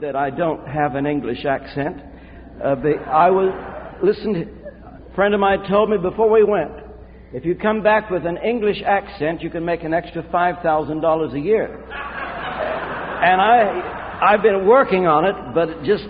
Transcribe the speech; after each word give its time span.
that 0.00 0.14
I 0.14 0.30
don't 0.30 0.66
have 0.66 0.94
an 0.94 1.06
English 1.06 1.44
accent. 1.44 2.00
Uh, 2.62 2.76
I 3.10 3.30
was, 3.30 3.52
listen, 4.02 4.48
a 4.84 5.14
friend 5.14 5.32
of 5.34 5.40
mine 5.40 5.66
told 5.68 5.90
me 5.90 5.96
before 5.96 6.30
we 6.30 6.44
went, 6.44 6.72
if 7.32 7.44
you 7.44 7.54
come 7.54 7.82
back 7.82 8.10
with 8.10 8.24
an 8.26 8.36
English 8.38 8.82
accent, 8.86 9.42
you 9.42 9.50
can 9.50 9.64
make 9.64 9.82
an 9.84 9.94
extra 9.94 10.22
$5,000 10.22 11.34
a 11.34 11.40
year. 11.40 11.74
and 11.74 13.40
I, 13.40 14.20
I've 14.22 14.42
been 14.42 14.66
working 14.66 15.06
on 15.06 15.24
it, 15.24 15.54
but 15.54 15.82
just, 15.84 16.04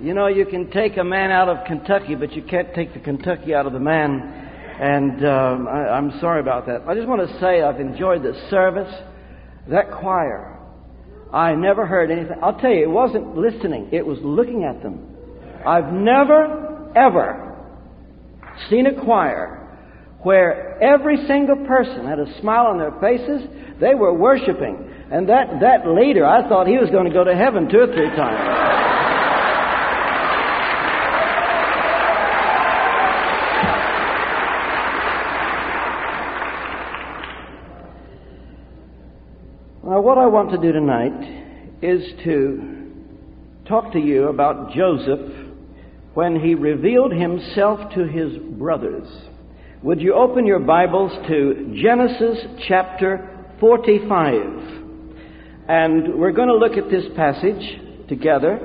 you 0.00 0.14
know, 0.14 0.28
you 0.28 0.46
can 0.46 0.70
take 0.70 0.96
a 0.96 1.04
man 1.04 1.30
out 1.30 1.48
of 1.48 1.66
Kentucky, 1.66 2.14
but 2.14 2.32
you 2.32 2.42
can't 2.42 2.74
take 2.74 2.94
the 2.94 3.00
Kentucky 3.00 3.54
out 3.54 3.66
of 3.66 3.72
the 3.72 3.80
man. 3.80 4.20
And 4.80 5.24
um, 5.26 5.68
I, 5.68 5.88
I'm 5.90 6.18
sorry 6.20 6.40
about 6.40 6.66
that. 6.66 6.82
I 6.86 6.94
just 6.94 7.08
want 7.08 7.28
to 7.28 7.40
say 7.40 7.62
I've 7.62 7.80
enjoyed 7.80 8.22
the 8.22 8.34
service. 8.50 8.92
That 9.68 9.90
choir, 9.90 10.55
I 11.32 11.54
never 11.54 11.86
heard 11.86 12.10
anything. 12.10 12.36
I'll 12.42 12.58
tell 12.58 12.70
you, 12.70 12.84
it 12.84 12.90
wasn't 12.90 13.36
listening, 13.36 13.88
it 13.92 14.06
was 14.06 14.18
looking 14.22 14.64
at 14.64 14.82
them. 14.82 15.16
I've 15.66 15.92
never, 15.92 16.92
ever 16.94 17.56
seen 18.70 18.86
a 18.86 19.04
choir 19.04 19.62
where 20.22 20.82
every 20.82 21.26
single 21.26 21.56
person 21.66 22.06
had 22.06 22.18
a 22.18 22.40
smile 22.40 22.66
on 22.66 22.78
their 22.78 22.92
faces. 23.00 23.46
They 23.80 23.94
were 23.94 24.14
worshiping. 24.14 24.90
And 25.10 25.28
that, 25.28 25.60
that 25.60 25.86
leader, 25.86 26.26
I 26.26 26.48
thought 26.48 26.66
he 26.66 26.78
was 26.78 26.90
going 26.90 27.06
to 27.06 27.12
go 27.12 27.22
to 27.22 27.34
heaven 27.34 27.68
two 27.70 27.78
or 27.78 27.86
three 27.86 28.10
times. 28.16 28.95
What 40.06 40.18
I 40.18 40.26
want 40.26 40.50
to 40.50 40.56
do 40.58 40.70
tonight 40.70 41.80
is 41.82 42.00
to 42.22 42.92
talk 43.66 43.92
to 43.92 43.98
you 43.98 44.28
about 44.28 44.72
Joseph 44.72 45.32
when 46.14 46.38
he 46.38 46.54
revealed 46.54 47.10
himself 47.10 47.92
to 47.94 48.06
his 48.06 48.38
brothers. 48.56 49.08
Would 49.82 50.00
you 50.00 50.14
open 50.14 50.46
your 50.46 50.60
Bibles 50.60 51.10
to 51.26 51.74
Genesis 51.82 52.38
chapter 52.68 53.48
45? 53.58 54.34
And 55.68 56.14
we're 56.14 56.30
going 56.30 56.50
to 56.50 56.56
look 56.56 56.74
at 56.78 56.88
this 56.88 57.06
passage 57.16 58.06
together. 58.08 58.60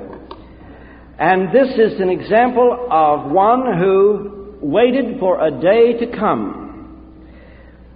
And 1.18 1.48
this 1.48 1.74
is 1.76 2.00
an 2.00 2.08
example 2.08 2.86
of 2.88 3.32
one 3.32 3.80
who 3.80 4.58
waited 4.60 5.18
for 5.18 5.44
a 5.44 5.50
day 5.50 6.06
to 6.06 6.16
come 6.16 6.71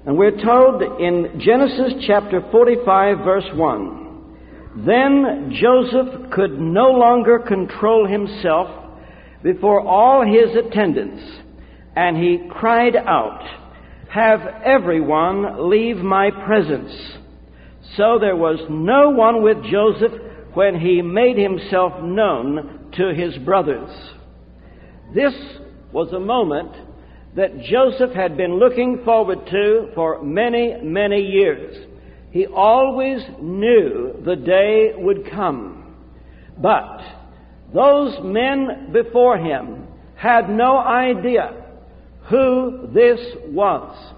and 0.06 0.16
we're 0.16 0.40
told 0.40 0.80
in 1.00 1.40
Genesis 1.40 2.04
chapter 2.06 2.40
45, 2.52 3.18
verse 3.24 3.44
1 3.54 4.84
Then 4.86 5.52
Joseph 5.60 6.30
could 6.30 6.60
no 6.60 6.92
longer 6.92 7.40
control 7.40 8.06
himself 8.06 8.68
before 9.42 9.84
all 9.84 10.24
his 10.24 10.54
attendants, 10.54 11.20
and 11.96 12.16
he 12.16 12.48
cried 12.48 12.94
out, 12.94 13.42
Have 14.08 14.42
everyone 14.64 15.68
leave 15.68 15.96
my 15.96 16.30
presence. 16.30 16.92
So 17.96 18.18
there 18.20 18.36
was 18.36 18.60
no 18.70 19.10
one 19.10 19.42
with 19.42 19.56
Joseph 19.64 20.12
when 20.54 20.78
he 20.78 21.02
made 21.02 21.36
himself 21.36 22.00
known 22.00 22.92
to 22.96 23.12
his 23.12 23.36
brothers. 23.38 23.90
This 25.12 25.34
was 25.92 26.12
a 26.12 26.20
moment 26.20 26.85
that 27.36 27.60
Joseph 27.60 28.12
had 28.12 28.36
been 28.36 28.58
looking 28.58 29.02
forward 29.04 29.46
to 29.50 29.90
for 29.94 30.22
many, 30.22 30.74
many 30.82 31.20
years. 31.20 31.86
He 32.30 32.46
always 32.46 33.20
knew 33.40 34.14
the 34.24 34.36
day 34.36 34.92
would 34.96 35.30
come. 35.30 35.94
But 36.58 36.98
those 37.74 38.16
men 38.22 38.90
before 38.92 39.36
him 39.36 39.86
had 40.16 40.48
no 40.48 40.78
idea 40.78 41.62
who 42.30 42.88
this 42.94 43.20
was. 43.48 44.14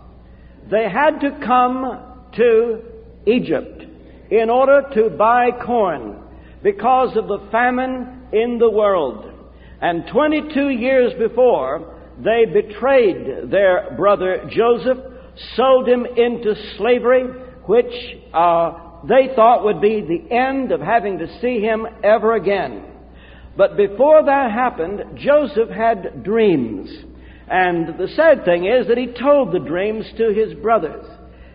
They 0.70 0.89
had 0.89 1.18
to 1.20 1.45
come 1.45 2.28
to 2.36 2.83
Egypt 3.27 3.83
in 4.30 4.48
order 4.48 4.83
to 4.95 5.11
buy 5.11 5.51
corn 5.64 6.23
because 6.62 7.17
of 7.17 7.27
the 7.27 7.48
famine 7.51 8.28
in 8.33 8.58
the 8.58 8.70
world. 8.70 9.33
And 9.80 10.05
22 10.12 10.68
years 10.68 11.12
before, 11.18 11.98
they 12.23 12.45
betrayed 12.46 13.51
their 13.51 13.95
brother 13.96 14.48
Joseph, 14.51 14.98
sold 15.55 15.89
him 15.89 16.05
into 16.05 16.55
slavery, 16.77 17.24
which 17.67 17.92
uh, 18.34 18.73
they 19.06 19.34
thought 19.36 19.64
would 19.64 19.80
be 19.80 20.01
the 20.01 20.34
end 20.34 20.73
of 20.73 20.80
having 20.80 21.18
to 21.18 21.40
see 21.40 21.61
him 21.61 21.86
ever 22.02 22.34
again. 22.34 22.84
But 23.57 23.77
before 23.77 24.24
that 24.24 24.51
happened, 24.51 25.18
Joseph 25.18 25.68
had 25.68 26.23
dreams. 26.24 26.90
And 27.48 27.98
the 27.98 28.08
sad 28.14 28.45
thing 28.45 28.67
is 28.67 28.89
that 28.89 28.98
he 28.98 29.07
told 29.07 29.52
the 29.52 29.58
dreams 29.58 30.05
to 30.17 30.33
his 30.33 30.55
brothers. 30.55 31.05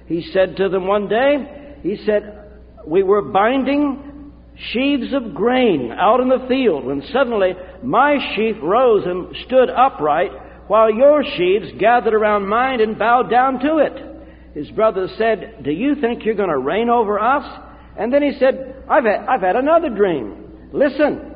He 0.08 0.30
said 0.34 0.58
to 0.58 0.70
them 0.70 0.88
one 0.88 1.08
day, 1.08 1.78
he 1.82 1.98
said, 2.06 2.50
We 2.86 3.04
were 3.04 3.22
binding 3.22 4.32
sheaves 4.72 5.14
of 5.14 5.34
grain 5.34 5.92
out 5.92 6.20
in 6.20 6.30
the 6.30 6.46
field 6.48 6.86
when 6.86 7.04
suddenly 7.12 7.54
my 7.84 8.18
sheaf 8.36 8.56
rose 8.62 9.04
and 9.06 9.36
stood 9.46 9.70
upright 9.70 10.32
while 10.68 10.94
your 10.94 11.24
sheaves 11.24 11.68
gathered 11.80 12.14
around 12.14 12.48
mine 12.48 12.82
and 12.82 12.98
bowed 12.98 13.30
down 13.30 13.60
to 13.60 13.78
it. 13.78 14.56
His 14.56 14.70
brother 14.72 15.08
said, 15.18 15.64
Do 15.64 15.72
you 15.72 15.96
think 15.96 16.24
you're 16.24 16.36
going 16.36 16.50
to 16.50 16.58
reign 16.58 16.90
over 16.90 17.20
us? 17.20 17.44
And 17.98 18.14
then 18.14 18.22
he 18.22 18.38
said, 18.40 18.84
I've 18.90 19.04
had, 19.04 19.26
I've 19.28 19.42
had 19.42 19.56
another 19.56 19.90
dream. 19.90 20.70
Listen. 20.72 21.30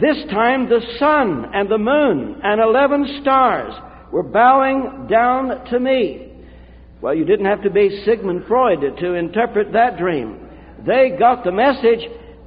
This 0.00 0.18
time 0.30 0.68
the 0.68 0.82
sun 0.98 1.52
and 1.54 1.70
the 1.70 1.78
moon 1.78 2.40
and 2.42 2.60
eleven 2.60 3.20
stars 3.22 3.72
were 4.12 4.22
bowing 4.22 5.06
down 5.08 5.64
to 5.70 5.80
me. 5.80 6.34
Well, 7.00 7.14
you 7.14 7.24
didn't 7.24 7.46
have 7.46 7.62
to 7.62 7.70
be 7.70 8.02
Sigmund 8.04 8.44
Freud 8.46 8.80
to 8.98 9.14
interpret 9.14 9.72
that 9.72 9.96
dream. 9.96 10.48
They 10.86 11.16
got 11.18 11.44
the 11.44 11.52
message, 11.52 12.00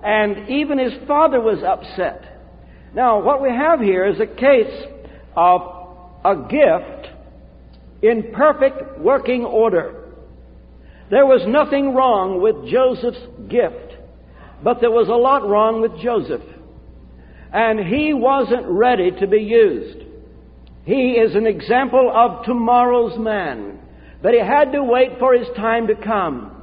and 0.04 0.48
even 0.50 0.78
his 0.78 0.94
father 1.08 1.42
was 1.42 1.64
upset. 1.64 2.24
Now, 2.94 3.22
what 3.24 3.42
we 3.42 3.50
have 3.50 3.80
here 3.80 4.06
is 4.06 4.20
a 4.20 4.28
case 4.28 4.86
of 5.36 5.79
a 6.26 6.36
gift 6.36 7.08
in 8.02 8.32
perfect 8.34 9.00
working 9.00 9.46
order. 9.46 9.96
There 11.10 11.26
was 11.26 11.42
nothing 11.48 11.94
wrong 11.94 12.42
with 12.42 12.70
Joseph's 12.70 13.26
gift, 13.50 13.96
but 14.64 14.80
there 14.80 14.92
was 14.92 15.08
a 15.08 15.14
lot 15.14 15.48
wrong 15.48 15.82
with 15.82 16.00
Joseph. 16.02 16.44
And 17.52 17.80
he 17.80 18.14
wasn't 18.14 18.68
ready 18.68 19.12
to 19.20 19.28
be 19.28 19.40
used. 19.40 20.06
He 20.86 21.14
is 21.14 21.36
an 21.36 21.48
example 21.48 22.12
of 22.14 22.46
tomorrow's 22.46 23.18
man, 23.18 23.80
but 24.22 24.34
he 24.34 24.40
had 24.40 24.72
to 24.74 24.84
wait 24.84 25.18
for 25.18 25.34
his 25.34 25.48
time 25.56 25.88
to 25.88 25.96
come. 25.96 26.56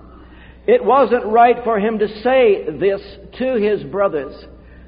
It 0.66 0.84
wasn't 0.84 1.26
right 1.26 1.56
for 1.64 1.78
him 1.78 1.98
to 1.98 2.08
say 2.22 2.66
this 2.78 3.00
to 3.38 3.54
his 3.54 3.82
brothers, 3.84 4.34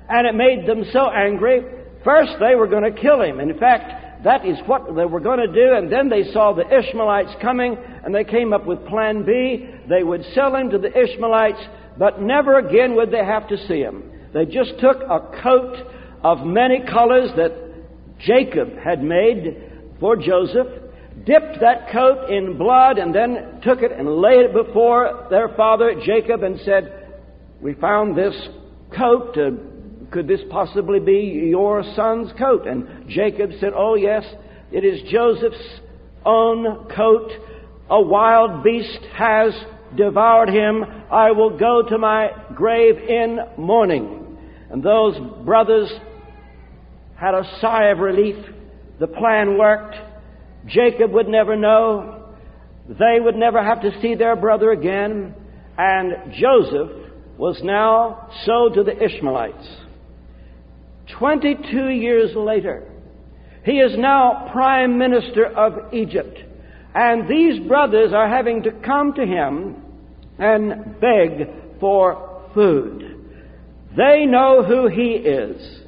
and 0.08 0.26
it 0.26 0.34
made 0.34 0.66
them 0.66 0.84
so 0.92 1.10
angry. 1.10 1.62
First, 2.04 2.32
they 2.40 2.54
were 2.54 2.66
going 2.66 2.82
to 2.82 3.00
kill 3.00 3.22
him. 3.22 3.40
In 3.40 3.58
fact, 3.58 3.97
that 4.24 4.44
is 4.44 4.58
what 4.66 4.94
they 4.94 5.04
were 5.04 5.20
going 5.20 5.38
to 5.38 5.46
do. 5.46 5.74
And 5.74 5.90
then 5.90 6.08
they 6.08 6.24
saw 6.32 6.52
the 6.52 6.66
Ishmaelites 6.66 7.36
coming 7.40 7.76
and 8.04 8.14
they 8.14 8.24
came 8.24 8.52
up 8.52 8.66
with 8.66 8.84
plan 8.86 9.24
B. 9.24 9.68
They 9.88 10.02
would 10.02 10.24
sell 10.34 10.54
him 10.54 10.70
to 10.70 10.78
the 10.78 10.88
Ishmaelites, 10.88 11.60
but 11.96 12.20
never 12.20 12.58
again 12.58 12.94
would 12.96 13.10
they 13.10 13.24
have 13.24 13.48
to 13.48 13.56
see 13.68 13.80
him. 13.80 14.10
They 14.34 14.44
just 14.44 14.72
took 14.80 14.98
a 15.02 15.40
coat 15.42 15.76
of 16.22 16.44
many 16.44 16.80
colors 16.90 17.30
that 17.36 17.52
Jacob 18.18 18.76
had 18.78 19.02
made 19.02 19.56
for 20.00 20.16
Joseph, 20.16 20.66
dipped 21.24 21.60
that 21.60 21.90
coat 21.92 22.30
in 22.30 22.58
blood, 22.58 22.98
and 22.98 23.14
then 23.14 23.60
took 23.62 23.82
it 23.82 23.92
and 23.92 24.20
laid 24.20 24.46
it 24.46 24.52
before 24.52 25.26
their 25.30 25.48
father 25.50 25.94
Jacob 26.04 26.42
and 26.42 26.58
said, 26.64 27.14
We 27.60 27.74
found 27.74 28.16
this 28.16 28.34
coat. 28.96 29.36
Uh, 29.38 29.50
could 30.10 30.26
this 30.26 30.40
possibly 30.50 31.00
be 31.00 31.48
your 31.50 31.82
son's 31.94 32.32
coat? 32.38 32.66
And 32.66 33.08
Jacob 33.08 33.50
said, 33.60 33.72
Oh, 33.76 33.94
yes, 33.94 34.24
it 34.72 34.84
is 34.84 35.02
Joseph's 35.10 35.80
own 36.24 36.88
coat. 36.94 37.30
A 37.90 38.00
wild 38.00 38.62
beast 38.62 39.00
has 39.14 39.52
devoured 39.96 40.48
him. 40.48 40.84
I 41.10 41.30
will 41.32 41.58
go 41.58 41.82
to 41.88 41.98
my 41.98 42.28
grave 42.54 42.96
in 42.96 43.38
mourning. 43.56 44.38
And 44.70 44.82
those 44.82 45.16
brothers 45.44 45.90
had 47.16 47.34
a 47.34 47.42
sigh 47.60 47.86
of 47.86 47.98
relief. 47.98 48.36
The 49.00 49.06
plan 49.06 49.58
worked. 49.58 49.96
Jacob 50.66 51.12
would 51.12 51.28
never 51.28 51.56
know. 51.56 52.34
They 52.88 53.20
would 53.20 53.36
never 53.36 53.62
have 53.62 53.82
to 53.82 54.00
see 54.00 54.14
their 54.14 54.36
brother 54.36 54.70
again. 54.70 55.34
And 55.76 56.32
Joseph 56.32 56.90
was 57.36 57.60
now 57.62 58.28
sold 58.44 58.74
to 58.74 58.82
the 58.82 59.02
Ishmaelites. 59.02 59.87
22 61.16 61.88
years 61.88 62.30
later, 62.34 62.90
he 63.64 63.78
is 63.78 63.92
now 63.98 64.48
prime 64.52 64.98
minister 64.98 65.46
of 65.46 65.92
Egypt. 65.92 66.38
And 66.94 67.28
these 67.28 67.66
brothers 67.66 68.12
are 68.12 68.28
having 68.28 68.62
to 68.64 68.72
come 68.72 69.12
to 69.14 69.24
him 69.24 69.76
and 70.38 71.00
beg 71.00 71.78
for 71.80 72.50
food. 72.54 73.08
They 73.96 74.24
know 74.26 74.62
who 74.64 74.88
he 74.88 75.12
is. 75.12 75.80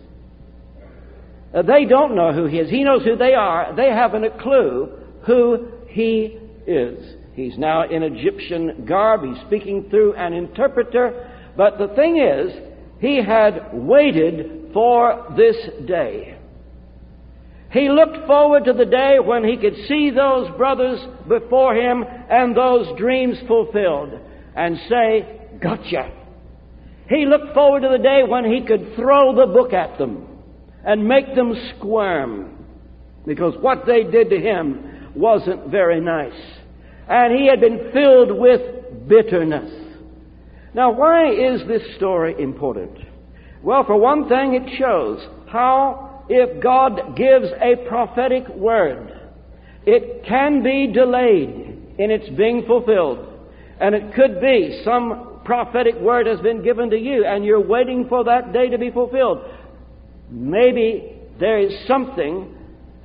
Uh, 1.55 1.62
they 1.62 1.84
don't 1.84 2.14
know 2.14 2.32
who 2.32 2.46
he 2.46 2.58
is. 2.58 2.70
He 2.70 2.84
knows 2.84 3.05
who 3.05 3.17
they 3.17 3.34
are. 3.34 3.75
They 3.75 3.90
haven't 3.90 4.25
a 4.25 4.43
clue 4.43 4.90
who 5.26 5.69
he 5.88 6.38
is. 6.67 7.17
He's 7.34 7.58
now 7.58 7.88
in 7.88 8.02
Egyptian 8.02 8.84
garb. 8.87 9.22
He's 9.25 9.43
speaking 9.46 9.88
through 9.90 10.14
an 10.14 10.32
interpreter. 10.32 11.28
But 11.56 11.78
the 11.78 11.88
thing 11.94 12.19
is, 12.19 12.52
he 13.00 13.22
had 13.25 13.70
waited 13.72 14.59
for 14.72 15.34
this 15.37 15.56
day. 15.87 16.37
He 17.72 17.88
looked 17.88 18.26
forward 18.26 18.64
to 18.64 18.72
the 18.72 18.84
day 18.84 19.19
when 19.25 19.44
he 19.44 19.56
could 19.56 19.76
see 19.87 20.11
those 20.11 20.50
brothers 20.56 21.00
before 21.28 21.75
him 21.75 22.05
and 22.28 22.56
those 22.56 22.99
dreams 22.99 23.37
fulfilled 23.46 24.19
and 24.56 24.76
say, 24.88 25.40
Gotcha. 25.61 26.11
He 27.08 27.26
looked 27.26 27.55
forward 27.55 27.82
to 27.82 27.88
the 27.88 28.02
day 28.02 28.22
when 28.26 28.44
he 28.44 28.64
could 28.67 28.94
throw 28.96 29.34
the 29.34 29.52
book 29.52 29.72
at 29.72 29.99
them 29.99 30.26
and 30.84 31.06
make 31.06 31.34
them 31.34 31.55
squirm 31.76 32.64
because 33.26 33.55
what 33.61 33.87
they 33.87 34.05
did 34.05 34.31
to 34.31 34.40
him 34.40 35.12
wasn't 35.14 35.70
very 35.70 36.00
nice. 36.00 36.40
And 37.08 37.37
he 37.37 37.49
had 37.49 37.61
been 37.61 37.90
filled 37.93 38.38
with 38.38 39.08
bitterness. 39.08 39.70
Now, 40.75 40.93
why 40.93 41.31
is 41.31 41.67
this 41.67 41.82
story 41.96 42.34
important? 42.38 42.96
Well, 43.62 43.84
for 43.84 43.96
one 43.96 44.28
thing, 44.28 44.54
it 44.54 44.78
shows 44.78 45.26
how 45.48 46.24
if 46.28 46.62
God 46.62 47.16
gives 47.16 47.48
a 47.60 47.88
prophetic 47.88 48.48
word, 48.48 49.12
it 49.84 50.24
can 50.26 50.62
be 50.62 50.92
delayed 50.92 51.94
in 51.98 52.10
its 52.10 52.28
being 52.36 52.64
fulfilled. 52.66 53.26
And 53.80 53.94
it 53.94 54.14
could 54.14 54.40
be 54.40 54.82
some 54.84 55.40
prophetic 55.44 55.96
word 55.96 56.26
has 56.26 56.40
been 56.40 56.62
given 56.62 56.90
to 56.90 56.96
you 56.96 57.24
and 57.24 57.44
you're 57.44 57.60
waiting 57.60 58.06
for 58.08 58.24
that 58.24 58.52
day 58.52 58.68
to 58.68 58.78
be 58.78 58.90
fulfilled. 58.90 59.40
Maybe 60.30 61.16
there 61.40 61.58
is 61.58 61.72
something 61.88 62.54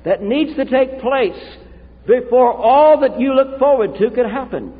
that 0.04 0.22
needs 0.22 0.54
to 0.56 0.64
take 0.64 1.00
place 1.00 1.56
before 2.06 2.52
all 2.52 3.00
that 3.00 3.18
you 3.18 3.34
look 3.34 3.58
forward 3.58 3.94
to 3.98 4.10
can 4.10 4.30
happen. 4.30 4.78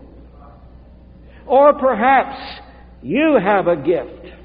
Or 1.47 1.73
perhaps 1.75 2.39
you 3.03 3.39
have 3.43 3.67
a 3.67 3.77
gift 3.77 4.36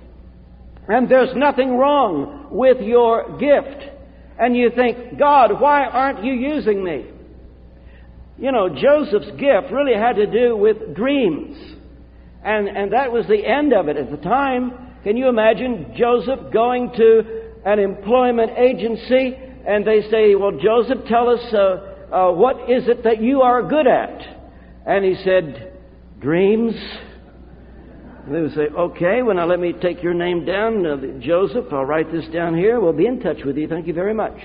and 0.87 1.09
there's 1.09 1.35
nothing 1.35 1.77
wrong 1.77 2.47
with 2.51 2.77
your 2.81 3.37
gift. 3.37 3.83
And 4.39 4.55
you 4.55 4.71
think, 4.75 5.19
God, 5.19 5.61
why 5.61 5.85
aren't 5.85 6.23
you 6.23 6.33
using 6.33 6.83
me? 6.83 7.05
You 8.37 8.51
know, 8.51 8.69
Joseph's 8.69 9.31
gift 9.39 9.71
really 9.71 9.93
had 9.93 10.15
to 10.15 10.25
do 10.25 10.57
with 10.57 10.95
dreams. 10.95 11.57
And, 12.43 12.67
and 12.67 12.91
that 12.93 13.11
was 13.11 13.27
the 13.27 13.45
end 13.45 13.71
of 13.71 13.87
it 13.87 13.97
at 13.97 14.09
the 14.09 14.17
time. 14.17 14.95
Can 15.03 15.15
you 15.15 15.27
imagine 15.27 15.93
Joseph 15.95 16.51
going 16.51 16.91
to 16.97 17.41
an 17.65 17.77
employment 17.77 18.51
agency 18.57 19.37
and 19.67 19.85
they 19.85 20.01
say, 20.09 20.33
Well, 20.33 20.57
Joseph, 20.59 21.05
tell 21.07 21.29
us 21.29 21.53
uh, 21.53 22.13
uh, 22.13 22.31
what 22.31 22.69
is 22.69 22.87
it 22.87 23.03
that 23.03 23.21
you 23.21 23.41
are 23.41 23.61
good 23.61 23.85
at? 23.85 24.21
And 24.87 25.05
he 25.05 25.15
said, 25.23 25.79
Dreams. 26.19 26.73
And 28.25 28.35
they 28.35 28.41
would 28.41 28.53
say, 28.53 28.67
Okay, 28.77 29.21
well, 29.23 29.35
now 29.35 29.47
let 29.47 29.59
me 29.59 29.73
take 29.73 30.03
your 30.03 30.13
name 30.13 30.45
down, 30.45 30.85
uh, 30.85 30.97
Joseph. 31.19 31.65
I'll 31.71 31.85
write 31.85 32.11
this 32.11 32.25
down 32.33 32.55
here. 32.55 32.79
We'll 32.79 32.93
be 32.93 33.07
in 33.07 33.19
touch 33.19 33.37
with 33.45 33.57
you. 33.57 33.67
Thank 33.67 33.87
you 33.87 33.93
very 33.93 34.13
much. 34.13 34.37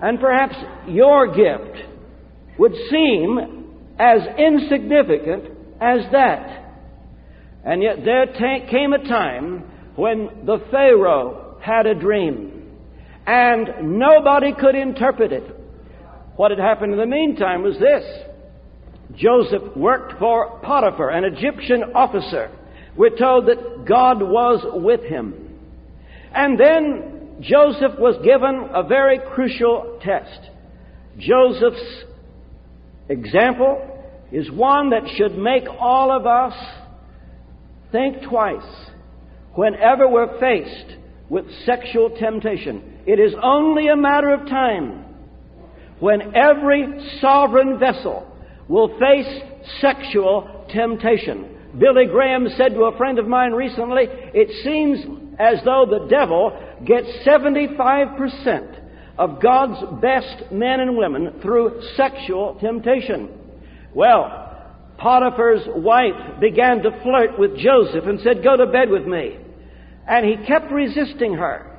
And 0.00 0.20
perhaps 0.20 0.54
your 0.86 1.34
gift 1.34 1.78
would 2.58 2.74
seem 2.90 3.38
as 3.98 4.20
insignificant 4.38 5.44
as 5.80 6.00
that. 6.12 6.64
And 7.64 7.82
yet 7.82 7.98
there 8.04 8.26
came 8.70 8.92
a 8.92 9.08
time 9.08 9.64
when 9.96 10.44
the 10.46 10.58
Pharaoh 10.70 11.58
had 11.60 11.86
a 11.86 11.94
dream 11.94 12.58
and 13.26 13.98
nobody 13.98 14.54
could 14.58 14.74
interpret 14.74 15.32
it. 15.32 15.44
What 16.36 16.50
had 16.50 16.60
happened 16.60 16.92
in 16.92 16.98
the 16.98 17.06
meantime 17.06 17.62
was 17.62 17.76
this. 17.78 18.04
Joseph 19.16 19.76
worked 19.76 20.18
for 20.18 20.60
Potiphar, 20.60 21.10
an 21.10 21.24
Egyptian 21.24 21.82
officer. 21.94 22.50
We're 22.98 23.16
told 23.16 23.46
that 23.46 23.84
God 23.86 24.20
was 24.20 24.66
with 24.74 25.02
him. 25.02 25.56
And 26.34 26.58
then 26.58 27.36
Joseph 27.40 27.98
was 27.98 28.16
given 28.24 28.70
a 28.74 28.82
very 28.82 29.20
crucial 29.34 30.00
test. 30.02 30.50
Joseph's 31.16 32.04
example 33.08 33.80
is 34.32 34.50
one 34.50 34.90
that 34.90 35.08
should 35.16 35.38
make 35.38 35.62
all 35.78 36.10
of 36.10 36.26
us 36.26 36.54
think 37.92 38.28
twice 38.28 38.90
whenever 39.54 40.08
we're 40.08 40.38
faced 40.40 40.96
with 41.28 41.44
sexual 41.64 42.10
temptation. 42.18 42.98
It 43.06 43.20
is 43.20 43.32
only 43.40 43.86
a 43.86 43.96
matter 43.96 44.34
of 44.34 44.48
time 44.48 45.04
when 46.00 46.34
every 46.34 47.18
sovereign 47.20 47.78
vessel 47.78 48.26
will 48.68 48.98
face 48.98 49.40
sexual 49.80 50.66
temptation. 50.72 51.57
Billy 51.76 52.06
Graham 52.06 52.48
said 52.56 52.74
to 52.74 52.84
a 52.84 52.96
friend 52.96 53.18
of 53.18 53.26
mine 53.26 53.52
recently, 53.52 54.04
it 54.08 54.64
seems 54.64 55.00
as 55.38 55.58
though 55.64 55.86
the 55.88 56.06
devil 56.08 56.58
gets 56.84 57.06
75% 57.26 58.78
of 59.18 59.42
God's 59.42 60.00
best 60.00 60.52
men 60.52 60.80
and 60.80 60.96
women 60.96 61.40
through 61.42 61.82
sexual 61.96 62.56
temptation. 62.60 63.28
Well, 63.94 64.48
Potiphar's 64.98 65.62
wife 65.76 66.40
began 66.40 66.82
to 66.82 67.02
flirt 67.02 67.38
with 67.38 67.56
Joseph 67.58 68.04
and 68.04 68.20
said, 68.20 68.42
Go 68.42 68.56
to 68.56 68.66
bed 68.66 68.90
with 68.90 69.06
me. 69.06 69.38
And 70.06 70.24
he 70.24 70.46
kept 70.46 70.72
resisting 70.72 71.34
her. 71.34 71.76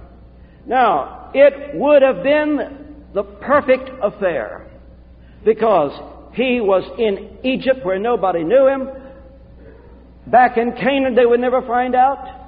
Now, 0.66 1.32
it 1.34 1.76
would 1.76 2.02
have 2.02 2.24
been 2.24 3.08
the 3.14 3.24
perfect 3.24 3.90
affair 4.02 4.68
because 5.44 5.92
he 6.34 6.60
was 6.62 6.84
in 6.98 7.40
Egypt 7.44 7.84
where 7.84 8.00
nobody 8.00 8.44
knew 8.44 8.68
him. 8.68 8.88
Back 10.32 10.58
in 10.58 10.74
Canaan, 10.74 11.16
they 11.16 11.26
would 11.26 11.40
never 11.40 11.62
find 11.62 11.96
out. 11.96 12.40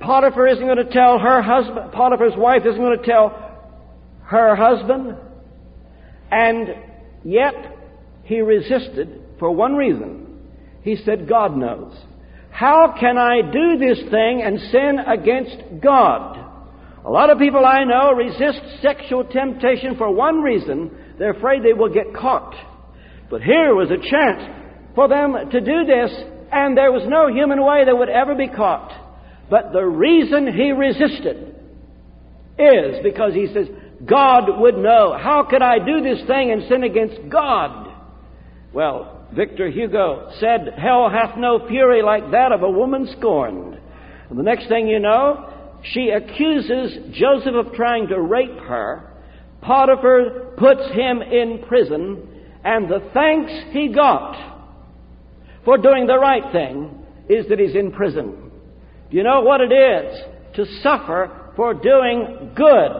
Potiphar 0.00 0.48
isn't 0.48 0.64
going 0.64 0.78
to 0.78 0.92
tell 0.92 1.18
her 1.18 1.42
husband, 1.42 1.92
Potiphar's 1.92 2.36
wife 2.36 2.62
isn't 2.66 2.80
going 2.80 2.98
to 2.98 3.04
tell 3.04 3.30
her 4.24 4.56
husband, 4.56 5.16
and 6.30 6.68
yet 7.24 7.54
he 8.24 8.40
resisted 8.40 9.22
for 9.38 9.50
one 9.50 9.74
reason. 9.74 10.38
He 10.82 10.96
said, 11.04 11.28
God 11.28 11.56
knows. 11.56 11.94
How 12.50 12.94
can 12.98 13.18
I 13.18 13.42
do 13.42 13.78
this 13.78 13.98
thing 14.10 14.42
and 14.42 14.58
sin 14.70 14.98
against 15.06 15.82
God? 15.82 16.38
A 17.04 17.10
lot 17.10 17.30
of 17.30 17.38
people 17.38 17.64
I 17.64 17.84
know 17.84 18.12
resist 18.12 18.60
sexual 18.82 19.24
temptation 19.24 19.96
for 19.96 20.14
one 20.14 20.42
reason. 20.42 20.90
They're 21.18 21.32
afraid 21.32 21.62
they 21.62 21.72
will 21.72 21.92
get 21.92 22.14
caught. 22.14 22.54
But 23.30 23.42
here 23.42 23.74
was 23.74 23.90
a 23.90 23.96
chance 23.96 24.94
for 24.94 25.08
them 25.08 25.34
to 25.50 25.60
do 25.60 25.84
this, 25.86 26.10
and 26.52 26.76
there 26.76 26.92
was 26.92 27.02
no 27.06 27.28
human 27.28 27.64
way 27.64 27.84
they 27.84 27.92
would 27.92 28.08
ever 28.08 28.34
be 28.34 28.48
caught. 28.48 28.92
But 29.48 29.72
the 29.72 29.84
reason 29.84 30.52
he 30.52 30.72
resisted 30.72 31.54
is 32.58 33.02
because 33.02 33.34
he 33.34 33.48
says, 33.52 33.68
God 34.04 34.60
would 34.60 34.76
know. 34.76 35.16
How 35.20 35.46
could 35.48 35.62
I 35.62 35.78
do 35.78 36.00
this 36.00 36.26
thing 36.26 36.50
and 36.50 36.68
sin 36.68 36.84
against 36.84 37.28
God? 37.28 37.88
Well, 38.72 39.26
Victor 39.34 39.68
Hugo 39.68 40.30
said, 40.38 40.74
Hell 40.78 41.10
hath 41.10 41.36
no 41.36 41.66
fury 41.68 42.02
like 42.02 42.30
that 42.30 42.52
of 42.52 42.62
a 42.62 42.70
woman 42.70 43.08
scorned. 43.18 43.78
And 44.28 44.38
the 44.38 44.42
next 44.42 44.68
thing 44.68 44.86
you 44.86 45.00
know, 45.00 45.52
she 45.82 46.10
accuses 46.10 47.14
Joseph 47.14 47.54
of 47.54 47.72
trying 47.74 48.08
to 48.08 48.20
rape 48.20 48.58
her. 48.60 49.12
Potiphar 49.60 50.54
puts 50.56 50.82
him 50.92 51.20
in 51.22 51.64
prison, 51.68 52.28
and 52.64 52.88
the 52.88 53.10
thanks 53.12 53.52
he 53.72 53.92
got 53.92 54.49
for 55.64 55.78
doing 55.78 56.06
the 56.06 56.18
right 56.18 56.52
thing 56.52 57.04
is 57.28 57.46
that 57.48 57.58
he's 57.58 57.74
in 57.74 57.92
prison. 57.92 58.50
Do 59.10 59.16
you 59.16 59.22
know 59.22 59.40
what 59.40 59.60
it 59.60 59.72
is 59.72 60.20
to 60.56 60.64
suffer 60.82 61.52
for 61.56 61.74
doing 61.74 62.52
good? 62.54 62.92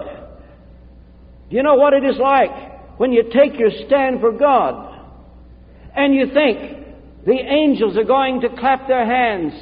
Do 1.50 1.56
you 1.56 1.62
know 1.62 1.74
what 1.74 1.92
it 1.92 2.04
is 2.04 2.16
like 2.18 2.98
when 2.98 3.12
you 3.12 3.24
take 3.24 3.58
your 3.58 3.70
stand 3.86 4.20
for 4.20 4.32
God 4.32 4.98
and 5.96 6.14
you 6.14 6.26
think 6.32 7.24
the 7.26 7.38
angels 7.38 7.96
are 7.96 8.04
going 8.04 8.40
to 8.42 8.48
clap 8.48 8.86
their 8.88 9.04
hands 9.04 9.52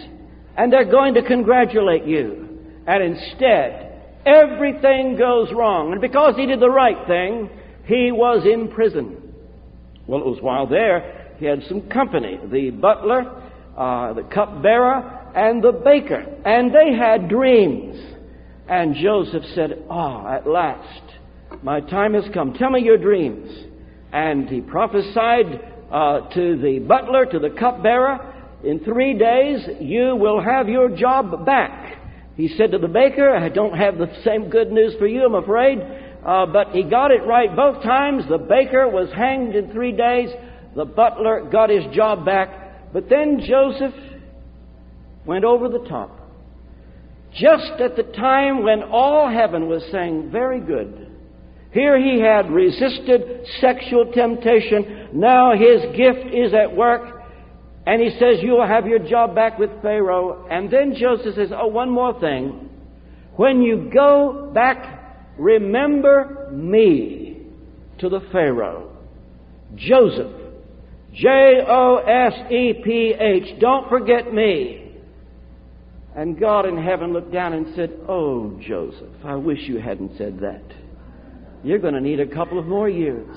and 0.56 0.72
they're 0.72 0.90
going 0.90 1.14
to 1.14 1.22
congratulate 1.22 2.04
you, 2.04 2.48
and 2.86 3.14
instead 3.14 4.02
everything 4.26 5.16
goes 5.16 5.52
wrong. 5.52 5.92
And 5.92 6.00
because 6.00 6.34
he 6.36 6.46
did 6.46 6.60
the 6.60 6.68
right 6.68 7.06
thing, 7.06 7.48
he 7.86 8.10
was 8.10 8.44
in 8.44 8.68
prison. 8.68 9.34
Well, 10.06 10.20
it 10.20 10.26
was 10.26 10.38
while 10.40 10.66
there 10.66 11.17
he 11.38 11.46
had 11.46 11.62
some 11.68 11.88
company 11.88 12.38
the 12.50 12.70
butler, 12.70 13.42
uh, 13.76 14.12
the 14.12 14.22
cupbearer, 14.22 15.32
and 15.34 15.62
the 15.62 15.72
baker, 15.72 16.24
and 16.44 16.74
they 16.74 16.96
had 16.96 17.28
dreams. 17.28 17.96
And 18.68 18.94
Joseph 18.96 19.44
said, 19.54 19.84
Ah, 19.88 20.24
oh, 20.24 20.34
at 20.34 20.46
last 20.46 21.08
my 21.62 21.80
time 21.80 22.14
has 22.14 22.24
come. 22.32 22.54
Tell 22.54 22.70
me 22.70 22.82
your 22.82 22.98
dreams. 22.98 23.50
And 24.12 24.48
he 24.48 24.60
prophesied 24.60 25.46
uh, 25.90 26.28
to 26.30 26.58
the 26.58 26.78
butler, 26.86 27.26
to 27.26 27.38
the 27.38 27.50
cupbearer, 27.50 28.34
in 28.64 28.80
three 28.80 29.16
days 29.16 29.66
you 29.80 30.16
will 30.16 30.42
have 30.42 30.68
your 30.68 30.88
job 30.88 31.46
back. 31.46 31.96
He 32.36 32.48
said 32.56 32.70
to 32.72 32.78
the 32.78 32.88
baker, 32.88 33.34
I 33.34 33.48
don't 33.48 33.76
have 33.76 33.98
the 33.98 34.08
same 34.24 34.48
good 34.48 34.70
news 34.70 34.94
for 34.98 35.06
you, 35.06 35.24
I'm 35.24 35.34
afraid. 35.34 35.78
Uh, 36.24 36.46
but 36.46 36.70
he 36.70 36.82
got 36.82 37.10
it 37.10 37.22
right 37.24 37.54
both 37.54 37.82
times. 37.82 38.24
The 38.28 38.38
baker 38.38 38.88
was 38.88 39.08
hanged 39.14 39.54
in 39.54 39.72
three 39.72 39.92
days. 39.92 40.30
The 40.78 40.84
butler 40.84 41.48
got 41.50 41.70
his 41.70 41.82
job 41.92 42.24
back. 42.24 42.92
But 42.92 43.08
then 43.10 43.40
Joseph 43.44 43.94
went 45.26 45.44
over 45.44 45.68
the 45.68 45.84
top. 45.88 46.16
Just 47.32 47.72
at 47.80 47.96
the 47.96 48.04
time 48.04 48.62
when 48.62 48.84
all 48.84 49.28
heaven 49.28 49.68
was 49.68 49.82
saying, 49.90 50.30
Very 50.30 50.60
good. 50.60 51.16
Here 51.72 51.98
he 51.98 52.20
had 52.20 52.52
resisted 52.52 53.44
sexual 53.60 54.12
temptation. 54.12 55.08
Now 55.14 55.50
his 55.54 55.82
gift 55.96 56.32
is 56.32 56.54
at 56.54 56.76
work. 56.76 57.24
And 57.84 58.00
he 58.00 58.10
says, 58.10 58.40
You 58.40 58.52
will 58.52 58.68
have 58.68 58.86
your 58.86 59.00
job 59.00 59.34
back 59.34 59.58
with 59.58 59.70
Pharaoh. 59.82 60.46
And 60.48 60.70
then 60.70 60.94
Joseph 60.94 61.34
says, 61.34 61.50
Oh, 61.52 61.66
one 61.66 61.90
more 61.90 62.20
thing. 62.20 62.70
When 63.34 63.62
you 63.62 63.90
go 63.92 64.52
back, 64.54 65.34
remember 65.36 66.50
me 66.52 67.42
to 67.98 68.08
the 68.08 68.20
Pharaoh. 68.30 68.96
Joseph. 69.74 70.47
J 71.14 71.62
O 71.66 71.96
S 71.96 72.50
E 72.50 72.74
P 72.84 73.14
H. 73.18 73.60
Don't 73.60 73.88
forget 73.88 74.32
me. 74.32 74.96
And 76.14 76.38
God 76.38 76.66
in 76.66 76.76
heaven 76.76 77.12
looked 77.12 77.32
down 77.32 77.52
and 77.52 77.74
said, 77.76 77.92
Oh, 78.08 78.58
Joseph, 78.66 79.24
I 79.24 79.36
wish 79.36 79.60
you 79.62 79.78
hadn't 79.78 80.16
said 80.18 80.40
that. 80.40 80.64
You're 81.62 81.78
going 81.78 81.94
to 81.94 82.00
need 82.00 82.20
a 82.20 82.26
couple 82.26 82.58
of 82.58 82.66
more 82.66 82.88
years. 82.88 83.36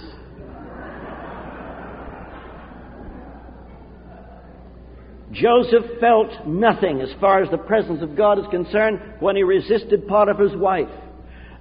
Joseph 5.32 6.00
felt 6.00 6.46
nothing 6.46 7.01
as 7.01 7.10
far 7.20 7.42
as 7.42 7.50
the 7.50 7.58
presence 7.58 8.01
of 8.01 8.18
God 8.18 8.38
is 8.38 8.46
concerned 8.51 9.00
when 9.20 9.36
he 9.36 9.44
resisted 9.44 10.08
Potiphar's 10.08 10.56
wife. 10.56 10.90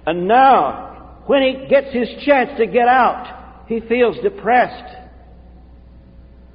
And 0.05 0.27
now, 0.27 1.21
when 1.27 1.41
he 1.41 1.67
gets 1.69 1.93
his 1.93 2.09
chance 2.25 2.49
to 2.57 2.65
get 2.65 2.87
out, 2.87 3.65
he 3.67 3.79
feels 3.81 4.17
depressed. 4.21 5.00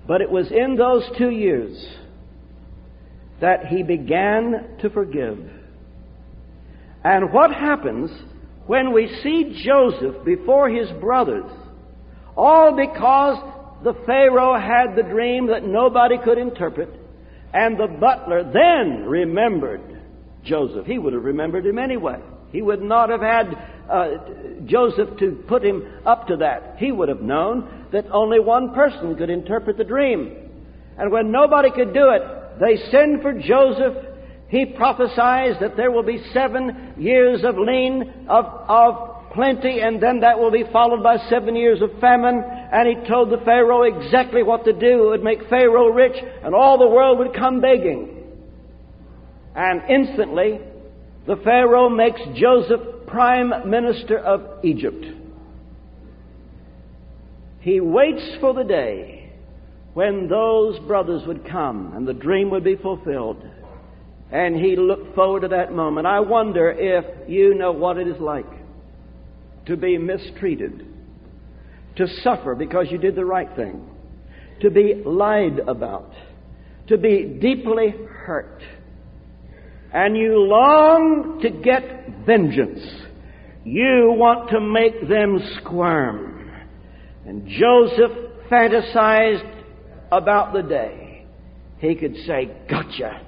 But 0.07 0.21
it 0.21 0.31
was 0.31 0.51
in 0.51 0.77
those 0.77 1.05
two 1.19 1.31
years 1.31 1.85
that 3.41 3.67
he 3.67 3.83
began 3.83 4.77
to 4.81 4.91
forgive. 4.91 5.39
And 7.05 7.33
what 7.33 7.53
happens 7.53 8.11
when 8.67 8.93
we 8.93 9.09
see 9.23 9.63
Joseph 9.65 10.25
before 10.25 10.69
his 10.69 10.91
brothers, 11.01 11.51
all 12.37 12.75
because 12.77 13.39
the 13.85 13.95
Pharaoh 14.07 14.59
had 14.59 14.97
the 14.97 15.03
dream 15.03 15.49
that 15.49 15.65
nobody 15.65 16.17
could 16.23 16.39
interpret, 16.39 16.89
and 17.53 17.79
the 17.79 17.87
butler 17.87 18.43
then 18.45 19.05
remembered 19.05 19.83
Joseph. 20.45 20.87
He 20.87 20.99
would 20.99 21.13
have 21.13 21.25
remembered 21.25 21.67
him 21.67 21.79
anyway. 21.79 22.21
He 22.53 22.63
would 22.63 22.83
not 22.83 23.11
have 23.11 23.21
had 23.21 23.55
uh, 23.91 24.09
Joseph 24.65 25.19
to 25.19 25.45
put 25.49 25.65
him 25.65 25.87
up 26.05 26.29
to 26.29 26.37
that. 26.39 26.77
He 26.79 26.93
would 26.93 27.09
have 27.09 27.21
known 27.21 27.76
that 27.93 28.07
only 28.11 28.41
one 28.41 28.75
person 28.75 29.17
could 29.17 29.31
interpret 29.31 29.77
the 29.77 29.85
dream. 29.85 30.47
And 30.99 31.13
when 31.13 31.31
nobody 31.31 31.71
could 31.71 31.93
do 31.93 32.11
it, 32.11 32.23
they 32.61 32.77
send 32.91 33.23
for 33.23 33.33
Joseph. 33.33 33.95
He 34.49 34.65
prophesies 34.65 35.57
that 35.61 35.77
there 35.77 35.91
will 35.91 36.03
be 36.03 36.23
seven 36.33 36.95
years 36.97 37.45
of 37.45 37.57
lean, 37.59 38.27
of, 38.29 38.45
of 38.69 39.33
plenty, 39.33 39.81
and 39.81 40.03
then 40.03 40.21
that 40.21 40.39
will 40.39 40.51
be 40.51 40.65
followed 40.73 41.03
by 41.03 41.19
seven 41.29 41.55
years 41.57 41.83
of 41.83 41.91
famine. 42.01 42.43
And 42.45 42.89
he 42.89 43.09
told 43.09 43.31
the 43.31 43.45
Pharaoh 43.45 43.83
exactly 43.83 44.43
what 44.43 44.65
to 44.65 44.73
do. 44.73 45.07
It 45.07 45.11
would 45.11 45.25
make 45.25 45.49
Pharaoh 45.49 45.89
rich, 45.89 46.17
and 46.43 46.55
all 46.55 46.79
the 46.79 46.89
world 46.89 47.19
would 47.19 47.35
come 47.35 47.61
begging. 47.61 48.13
And 49.55 49.83
instantly, 49.89 50.61
the 51.27 51.37
Pharaoh 51.37 51.89
makes 51.89 52.21
Joseph 52.35 52.81
prime 53.07 53.71
minister 53.71 54.19
of 54.19 54.65
Egypt. 54.65 55.05
He 57.67 57.81
waits 57.81 58.23
for 58.41 58.55
the 58.55 58.63
day 58.63 59.33
when 59.93 60.29
those 60.29 60.79
brothers 60.87 61.27
would 61.27 61.45
come 61.51 61.95
and 61.97 62.07
the 62.07 62.15
dream 62.15 62.49
would 62.51 62.63
be 62.63 62.77
fulfilled. 62.77 63.43
And 64.31 64.55
he 64.55 64.77
looked 64.77 65.17
forward 65.17 65.41
to 65.41 65.49
that 65.49 65.73
moment. 65.73 66.07
I 66.07 66.21
wonder 66.21 66.71
if 66.71 67.29
you 67.29 67.57
know 67.57 67.73
what 67.73 67.99
it 67.99 68.07
is 68.07 68.21
like 68.21 68.47
to 69.67 69.77
be 69.77 69.99
mistreated, 69.99 70.87
to 71.97 72.07
suffer 72.23 72.55
because 72.55 72.87
you 72.89 72.99
did 72.99 73.17
the 73.17 73.25
right 73.25 73.49
thing, 73.57 73.85
to 74.61 74.71
be 74.71 75.03
lied 75.05 75.59
about, 75.67 76.13
to 76.87 76.97
be 76.97 77.37
deeply 77.43 77.97
hurt. 78.09 78.63
And 79.93 80.17
you 80.17 80.39
long 80.39 81.41
to 81.43 81.51
get 81.51 81.83
vengeance. 82.25 82.87
You 83.65 84.15
want 84.17 84.51
to 84.51 84.61
make 84.61 85.09
them 85.09 85.41
squirm. 85.59 86.36
And 87.27 87.49
Joseph 87.49 88.13
fantasized 88.51 89.63
about 90.13 90.53
the 90.53 90.63
day 90.63 91.07
he 91.79 91.95
could 91.95 92.17
say, 92.27 92.51
Gotcha. 92.69 93.23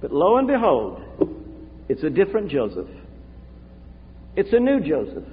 But 0.00 0.12
lo 0.12 0.36
and 0.36 0.48
behold, 0.48 1.02
it's 1.88 2.02
a 2.02 2.10
different 2.10 2.50
Joseph. 2.50 2.88
It's 4.36 4.52
a 4.52 4.58
new 4.58 4.80
Joseph. 4.80 5.24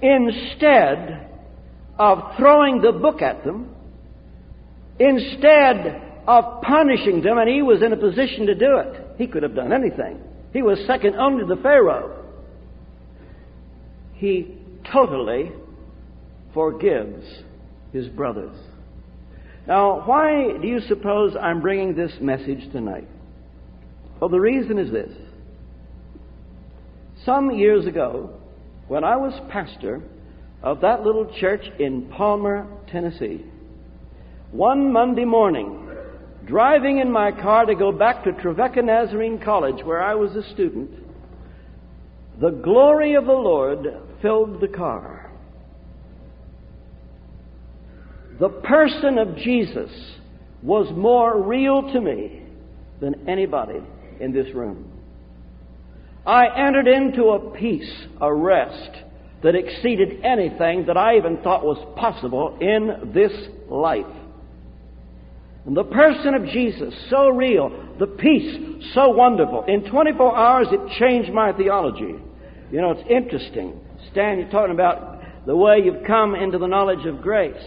Instead 0.00 1.28
of 1.98 2.36
throwing 2.36 2.80
the 2.80 2.92
book 2.92 3.22
at 3.22 3.44
them, 3.44 3.74
instead 4.98 6.02
of 6.26 6.62
punishing 6.62 7.22
them, 7.22 7.38
and 7.38 7.48
he 7.48 7.62
was 7.62 7.82
in 7.82 7.92
a 7.92 7.96
position 7.96 8.46
to 8.46 8.54
do 8.54 8.78
it, 8.78 9.18
he 9.18 9.26
could 9.26 9.42
have 9.42 9.54
done 9.54 9.72
anything. 9.72 10.20
He 10.52 10.62
was 10.62 10.78
second 10.86 11.16
only 11.16 11.42
to 11.46 11.54
the 11.54 11.60
Pharaoh. 11.60 12.24
He 14.14 14.56
totally 14.92 15.50
forgives 16.54 17.24
his 17.92 18.08
brothers. 18.08 18.56
Now, 19.66 20.06
why 20.06 20.56
do 20.60 20.66
you 20.66 20.80
suppose 20.80 21.34
I'm 21.40 21.60
bringing 21.60 21.94
this 21.94 22.12
message 22.20 22.70
tonight? 22.72 23.08
Well, 24.20 24.30
the 24.30 24.40
reason 24.40 24.78
is 24.78 24.90
this. 24.90 25.10
Some 27.24 27.50
years 27.50 27.86
ago, 27.86 28.38
when 28.88 29.04
I 29.04 29.16
was 29.16 29.32
pastor 29.50 30.02
of 30.62 30.80
that 30.82 31.02
little 31.02 31.32
church 31.40 31.64
in 31.78 32.08
Palmer, 32.08 32.66
Tennessee, 32.90 33.44
one 34.50 34.92
Monday 34.92 35.24
morning, 35.24 35.88
driving 36.46 36.98
in 36.98 37.10
my 37.10 37.32
car 37.32 37.64
to 37.64 37.74
go 37.74 37.90
back 37.90 38.24
to 38.24 38.32
Trevecca 38.32 38.82
Nazarene 38.82 39.38
College, 39.38 39.82
where 39.84 40.02
I 40.02 40.14
was 40.14 40.34
a 40.36 40.48
student, 40.52 40.90
the 42.40 42.50
glory 42.50 43.14
of 43.14 43.24
the 43.24 43.32
Lord 43.32 43.86
filled 44.20 44.60
the 44.60 44.68
car. 44.68 45.23
The 48.38 48.48
person 48.48 49.18
of 49.18 49.36
Jesus 49.36 49.90
was 50.62 50.90
more 50.96 51.42
real 51.42 51.92
to 51.92 52.00
me 52.00 52.42
than 53.00 53.28
anybody 53.28 53.80
in 54.20 54.32
this 54.32 54.52
room. 54.54 54.90
I 56.26 56.46
entered 56.66 56.88
into 56.88 57.24
a 57.30 57.50
peace, 57.50 57.92
a 58.20 58.32
rest 58.32 58.90
that 59.42 59.54
exceeded 59.54 60.24
anything 60.24 60.86
that 60.86 60.96
I 60.96 61.16
even 61.16 61.36
thought 61.42 61.64
was 61.64 61.78
possible 61.98 62.56
in 62.60 63.12
this 63.12 63.32
life. 63.68 64.06
And 65.66 65.76
the 65.76 65.84
person 65.84 66.34
of 66.34 66.46
Jesus, 66.46 66.94
so 67.10 67.28
real, 67.28 67.70
the 67.98 68.06
peace, 68.06 68.84
so 68.94 69.10
wonderful. 69.10 69.64
In 69.68 69.90
24 69.90 70.36
hours, 70.36 70.66
it 70.70 70.98
changed 70.98 71.32
my 71.32 71.52
theology. 71.52 72.14
You 72.72 72.80
know, 72.80 72.90
it's 72.92 73.08
interesting. 73.08 73.78
Stan, 74.10 74.38
you're 74.38 74.50
talking 74.50 74.74
about 74.74 75.46
the 75.46 75.56
way 75.56 75.80
you've 75.84 76.06
come 76.06 76.34
into 76.34 76.58
the 76.58 76.66
knowledge 76.66 77.06
of 77.06 77.20
grace. 77.20 77.62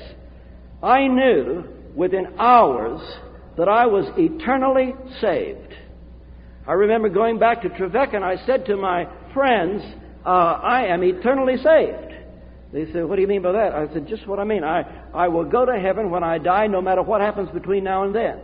I 0.81 1.07
knew 1.07 1.63
within 1.95 2.35
hours 2.37 3.01
that 3.57 3.67
I 3.67 3.87
was 3.87 4.05
eternally 4.17 4.93
saved. 5.19 5.73
I 6.67 6.73
remember 6.73 7.09
going 7.09 7.39
back 7.39 7.63
to 7.63 7.69
Trevecca 7.69 8.15
and 8.15 8.25
I 8.25 8.35
said 8.45 8.65
to 8.65 8.75
my 8.75 9.07
friends, 9.33 9.81
uh, 10.25 10.29
I 10.29 10.87
am 10.87 11.03
eternally 11.03 11.55
saved. 11.57 12.13
They 12.73 12.91
said, 12.91 13.05
What 13.05 13.15
do 13.15 13.21
you 13.21 13.27
mean 13.27 13.41
by 13.41 13.53
that? 13.53 13.73
I 13.73 13.91
said, 13.93 14.07
Just 14.07 14.27
what 14.27 14.39
I 14.39 14.43
mean. 14.43 14.63
I, 14.63 14.83
I 15.13 15.29
will 15.29 15.45
go 15.45 15.65
to 15.65 15.79
heaven 15.79 16.11
when 16.11 16.23
I 16.23 16.37
die, 16.37 16.67
no 16.67 16.81
matter 16.81 17.01
what 17.01 17.21
happens 17.21 17.49
between 17.51 17.85
now 17.85 18.03
and 18.03 18.13
then. 18.13 18.39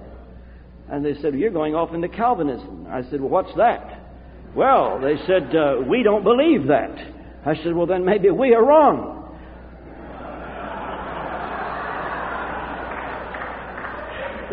And 0.90 1.06
they 1.06 1.13
said, 1.22 1.36
You're 1.36 1.52
going 1.52 1.75
off 1.75 1.94
into 1.94 2.08
Calvinism. 2.08 2.88
I 2.90 3.04
said, 3.10 3.20
Well, 3.20 3.30
what's 3.30 3.56
that? 3.58 4.00
Well, 4.56 5.02
they 5.02 5.18
said, 5.28 5.54
uh, 5.56 5.82
We 5.88 6.04
don't 6.04 6.24
believe 6.24 6.68
that. 6.68 6.96
I 7.46 7.56
said, 7.63 7.75
Well, 7.75 7.86
then 7.86 8.06
maybe 8.06 8.30
we 8.30 8.54
are 8.54 8.66
wrong. 8.66 9.23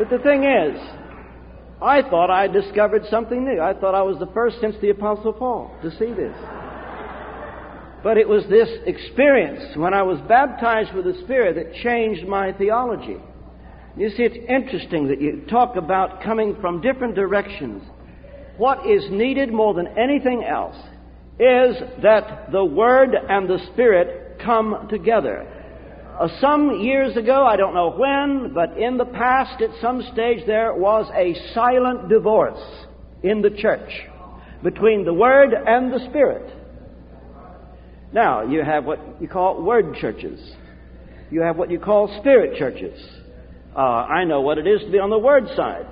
But 0.00 0.08
the 0.08 0.18
thing 0.20 0.44
is, 0.44 0.80
I 1.82 2.00
thought 2.00 2.30
I 2.30 2.46
discovered 2.46 3.02
something 3.10 3.44
new. 3.44 3.60
I 3.60 3.74
thought 3.74 3.94
I 3.94 4.00
was 4.00 4.18
the 4.18 4.32
first 4.32 4.56
since 4.58 4.74
the 4.80 4.88
Apostle 4.88 5.34
Paul 5.34 5.76
to 5.82 5.90
see 5.90 6.10
this. 6.14 6.34
But 8.02 8.16
it 8.16 8.26
was 8.26 8.46
this 8.48 8.70
experience 8.86 9.76
when 9.76 9.92
I 9.92 10.00
was 10.00 10.18
baptized 10.26 10.94
with 10.94 11.04
the 11.04 11.20
Spirit 11.24 11.56
that 11.56 11.82
changed 11.82 12.26
my 12.26 12.50
theology. 12.52 13.18
You 13.94 14.08
see, 14.08 14.22
it's 14.22 14.38
interesting 14.48 15.06
that 15.08 15.20
you 15.20 15.44
talk 15.50 15.76
about 15.76 16.22
coming 16.22 16.56
from 16.62 16.80
different 16.80 17.14
directions. 17.14 17.82
what 18.56 18.86
is 18.86 19.04
needed 19.10 19.52
more 19.52 19.74
than 19.74 19.86
anything 19.98 20.44
else 20.44 20.76
is 21.38 21.76
that 22.02 22.50
the 22.50 22.64
Word 22.64 23.10
and 23.28 23.46
the 23.46 23.58
Spirit 23.74 24.40
come 24.42 24.88
together. 24.88 25.59
Uh, 26.20 26.28
some 26.38 26.82
years 26.82 27.16
ago, 27.16 27.46
I 27.46 27.56
don't 27.56 27.72
know 27.72 27.92
when, 27.92 28.52
but 28.52 28.76
in 28.76 28.98
the 28.98 29.06
past, 29.06 29.62
at 29.62 29.70
some 29.80 30.02
stage, 30.12 30.46
there 30.46 30.74
was 30.74 31.10
a 31.14 31.34
silent 31.54 32.10
divorce 32.10 32.60
in 33.22 33.40
the 33.40 33.48
church 33.48 33.90
between 34.62 35.06
the 35.06 35.14
Word 35.14 35.54
and 35.54 35.90
the 35.90 36.06
Spirit. 36.10 36.54
Now, 38.12 38.42
you 38.42 38.62
have 38.62 38.84
what 38.84 39.00
you 39.18 39.28
call 39.28 39.62
Word 39.62 39.94
churches. 39.98 40.38
You 41.30 41.40
have 41.40 41.56
what 41.56 41.70
you 41.70 41.78
call 41.78 42.14
Spirit 42.20 42.58
churches. 42.58 43.02
Uh, 43.74 43.80
I 43.80 44.24
know 44.24 44.42
what 44.42 44.58
it 44.58 44.66
is 44.66 44.82
to 44.82 44.90
be 44.90 44.98
on 44.98 45.08
the 45.08 45.18
Word 45.18 45.48
side. 45.56 45.86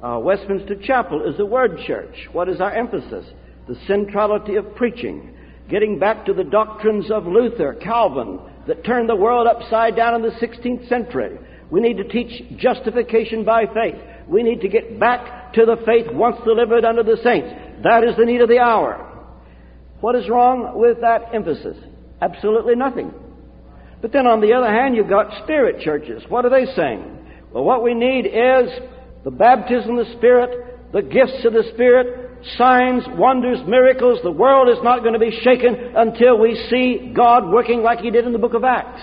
Uh, 0.00 0.20
Westminster 0.20 0.76
Chapel 0.80 1.28
is 1.28 1.40
a 1.40 1.44
Word 1.44 1.76
church. 1.88 2.28
What 2.30 2.48
is 2.48 2.60
our 2.60 2.72
emphasis? 2.72 3.26
The 3.66 3.74
centrality 3.88 4.54
of 4.54 4.76
preaching. 4.76 5.34
Getting 5.68 5.98
back 5.98 6.24
to 6.26 6.34
the 6.34 6.44
doctrines 6.44 7.10
of 7.10 7.26
Luther, 7.26 7.74
Calvin, 7.82 8.38
that 8.66 8.84
turned 8.84 9.08
the 9.08 9.16
world 9.16 9.46
upside 9.46 9.96
down 9.96 10.14
in 10.14 10.22
the 10.22 10.36
16th 10.40 10.88
century. 10.88 11.38
We 11.70 11.80
need 11.80 11.96
to 11.96 12.04
teach 12.04 12.58
justification 12.58 13.44
by 13.44 13.64
faith. 13.66 13.96
We 14.28 14.42
need 14.42 14.60
to 14.60 14.68
get 14.68 15.00
back 15.00 15.54
to 15.54 15.64
the 15.64 15.76
faith 15.86 16.06
once 16.12 16.36
delivered 16.44 16.84
unto 16.84 17.02
the 17.02 17.18
saints. 17.22 17.48
That 17.82 18.04
is 18.04 18.16
the 18.16 18.26
need 18.26 18.40
of 18.40 18.48
the 18.48 18.58
hour. 18.58 19.08
What 20.00 20.14
is 20.16 20.28
wrong 20.28 20.72
with 20.74 21.00
that 21.00 21.34
emphasis? 21.34 21.76
Absolutely 22.20 22.76
nothing. 22.76 23.12
But 24.00 24.12
then 24.12 24.26
on 24.26 24.40
the 24.40 24.52
other 24.52 24.70
hand, 24.70 24.96
you've 24.96 25.08
got 25.08 25.44
spirit 25.44 25.80
churches. 25.80 26.24
What 26.28 26.44
are 26.44 26.50
they 26.50 26.70
saying? 26.74 27.18
Well, 27.52 27.64
what 27.64 27.82
we 27.82 27.94
need 27.94 28.26
is 28.26 28.70
the 29.24 29.30
baptism 29.30 29.98
of 29.98 30.06
the 30.06 30.12
Spirit, 30.14 30.92
the 30.92 31.02
gifts 31.02 31.44
of 31.44 31.52
the 31.52 31.64
Spirit, 31.74 32.31
signs, 32.56 33.04
wonders, 33.10 33.58
miracles. 33.66 34.20
The 34.22 34.30
world 34.30 34.68
is 34.68 34.82
not 34.82 35.00
going 35.00 35.14
to 35.14 35.18
be 35.18 35.38
shaken 35.42 35.94
until 35.96 36.38
we 36.38 36.54
see 36.70 37.12
God 37.14 37.50
working 37.50 37.82
like 37.82 38.00
He 38.00 38.10
did 38.10 38.26
in 38.26 38.32
the 38.32 38.38
book 38.38 38.54
of 38.54 38.64
Acts. 38.64 39.02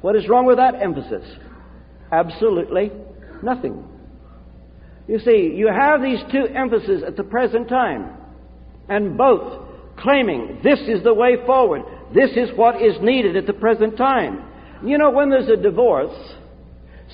What 0.00 0.16
is 0.16 0.28
wrong 0.28 0.46
with 0.46 0.58
that 0.58 0.74
emphasis? 0.80 1.24
Absolutely 2.12 2.92
nothing. 3.42 3.84
You 5.08 5.18
see, 5.20 5.52
you 5.54 5.68
have 5.68 6.02
these 6.02 6.18
two 6.32 6.46
emphases 6.46 7.02
at 7.06 7.16
the 7.16 7.22
present 7.22 7.68
time, 7.68 8.16
and 8.88 9.16
both 9.16 9.66
claiming 9.98 10.60
this 10.62 10.80
is 10.80 11.02
the 11.04 11.14
way 11.14 11.36
forward. 11.46 11.82
This 12.14 12.30
is 12.32 12.50
what 12.56 12.82
is 12.82 12.96
needed 13.00 13.36
at 13.36 13.46
the 13.46 13.52
present 13.52 13.96
time. 13.96 14.44
You 14.84 14.98
know, 14.98 15.10
when 15.10 15.30
there's 15.30 15.48
a 15.48 15.56
divorce, 15.56 16.14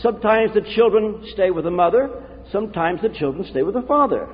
sometimes 0.01 0.53
the 0.55 0.63
children 0.75 1.25
stay 1.33 1.51
with 1.51 1.65
the 1.65 1.71
mother, 1.71 2.11
sometimes 2.51 3.03
the 3.03 3.11
children 3.11 3.47
stay 3.51 3.63
with 3.63 3.75
the 3.75 3.83
father. 3.83 4.27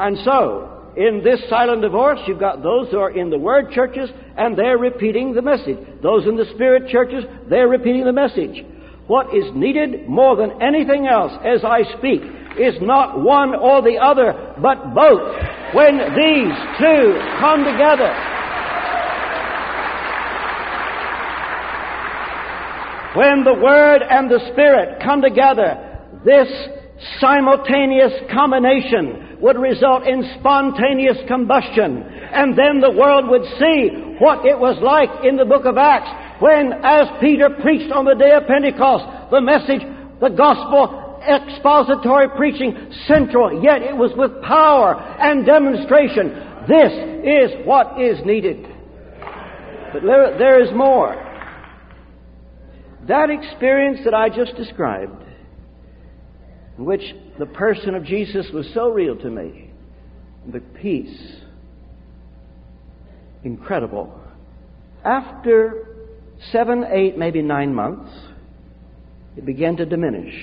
And 0.00 0.16
so, 0.24 0.92
in 0.96 1.22
this 1.22 1.40
silent 1.50 1.82
divorce, 1.82 2.20
you've 2.26 2.40
got 2.40 2.62
those 2.62 2.90
who 2.90 2.98
are 2.98 3.10
in 3.10 3.28
the 3.28 3.38
Word 3.38 3.70
churches, 3.72 4.08
and 4.36 4.56
they're 4.56 4.78
repeating 4.78 5.34
the 5.34 5.42
message. 5.42 5.76
Those 6.02 6.26
in 6.26 6.36
the 6.36 6.46
Spirit 6.54 6.88
churches, 6.90 7.24
they're 7.50 7.68
repeating 7.68 8.04
the 8.04 8.12
message. 8.12 8.64
What 9.06 9.34
is 9.34 9.44
needed 9.54 10.08
more 10.08 10.36
than 10.36 10.62
anything 10.62 11.06
else 11.06 11.32
as 11.44 11.64
I 11.64 11.82
speak 11.98 12.22
is 12.58 12.80
not 12.80 13.20
one 13.20 13.54
or 13.54 13.82
the 13.82 13.98
other, 13.98 14.54
but 14.62 14.94
both. 14.94 15.20
When 15.74 15.98
these 15.98 16.56
two 16.80 17.20
come 17.38 17.64
together, 17.64 18.10
when 23.14 23.44
the 23.44 23.60
Word 23.60 24.02
and 24.08 24.30
the 24.30 24.40
Spirit 24.52 25.02
come 25.02 25.20
together, 25.20 26.08
this 26.24 26.48
simultaneous 27.20 28.12
combination 28.32 29.29
would 29.40 29.56
result 29.56 30.06
in 30.06 30.22
spontaneous 30.38 31.18
combustion. 31.26 32.02
And 32.02 32.56
then 32.56 32.80
the 32.80 32.92
world 32.92 33.28
would 33.28 33.44
see 33.58 34.16
what 34.18 34.44
it 34.44 34.58
was 34.58 34.76
like 34.82 35.24
in 35.24 35.36
the 35.36 35.44
book 35.44 35.64
of 35.64 35.78
Acts 35.78 36.42
when, 36.42 36.72
as 36.84 37.08
Peter 37.20 37.50
preached 37.62 37.92
on 37.92 38.04
the 38.04 38.14
day 38.14 38.32
of 38.32 38.46
Pentecost, 38.46 39.30
the 39.30 39.40
message, 39.40 39.82
the 40.20 40.30
gospel, 40.30 41.20
expository 41.20 42.28
preaching 42.36 42.92
central, 43.06 43.62
yet 43.62 43.82
it 43.82 43.96
was 43.96 44.12
with 44.16 44.42
power 44.42 44.94
and 44.96 45.44
demonstration. 45.44 46.28
This 46.68 46.92
is 47.24 47.66
what 47.66 48.00
is 48.00 48.24
needed. 48.24 48.66
But 49.92 50.02
there, 50.02 50.38
there 50.38 50.62
is 50.62 50.70
more. 50.74 51.26
That 53.08 53.30
experience 53.30 54.00
that 54.04 54.14
I 54.14 54.28
just 54.28 54.56
described 54.56 55.24
in 56.78 56.84
which 56.84 57.02
the 57.40 57.46
person 57.46 57.94
of 57.94 58.04
Jesus 58.04 58.46
was 58.52 58.70
so 58.74 58.90
real 58.90 59.16
to 59.16 59.30
me. 59.30 59.70
The 60.52 60.60
peace, 60.60 61.36
incredible. 63.42 64.12
After 65.02 65.86
seven, 66.52 66.84
eight, 66.90 67.16
maybe 67.16 67.40
nine 67.40 67.74
months, 67.74 68.12
it 69.38 69.46
began 69.46 69.78
to 69.78 69.86
diminish. 69.86 70.34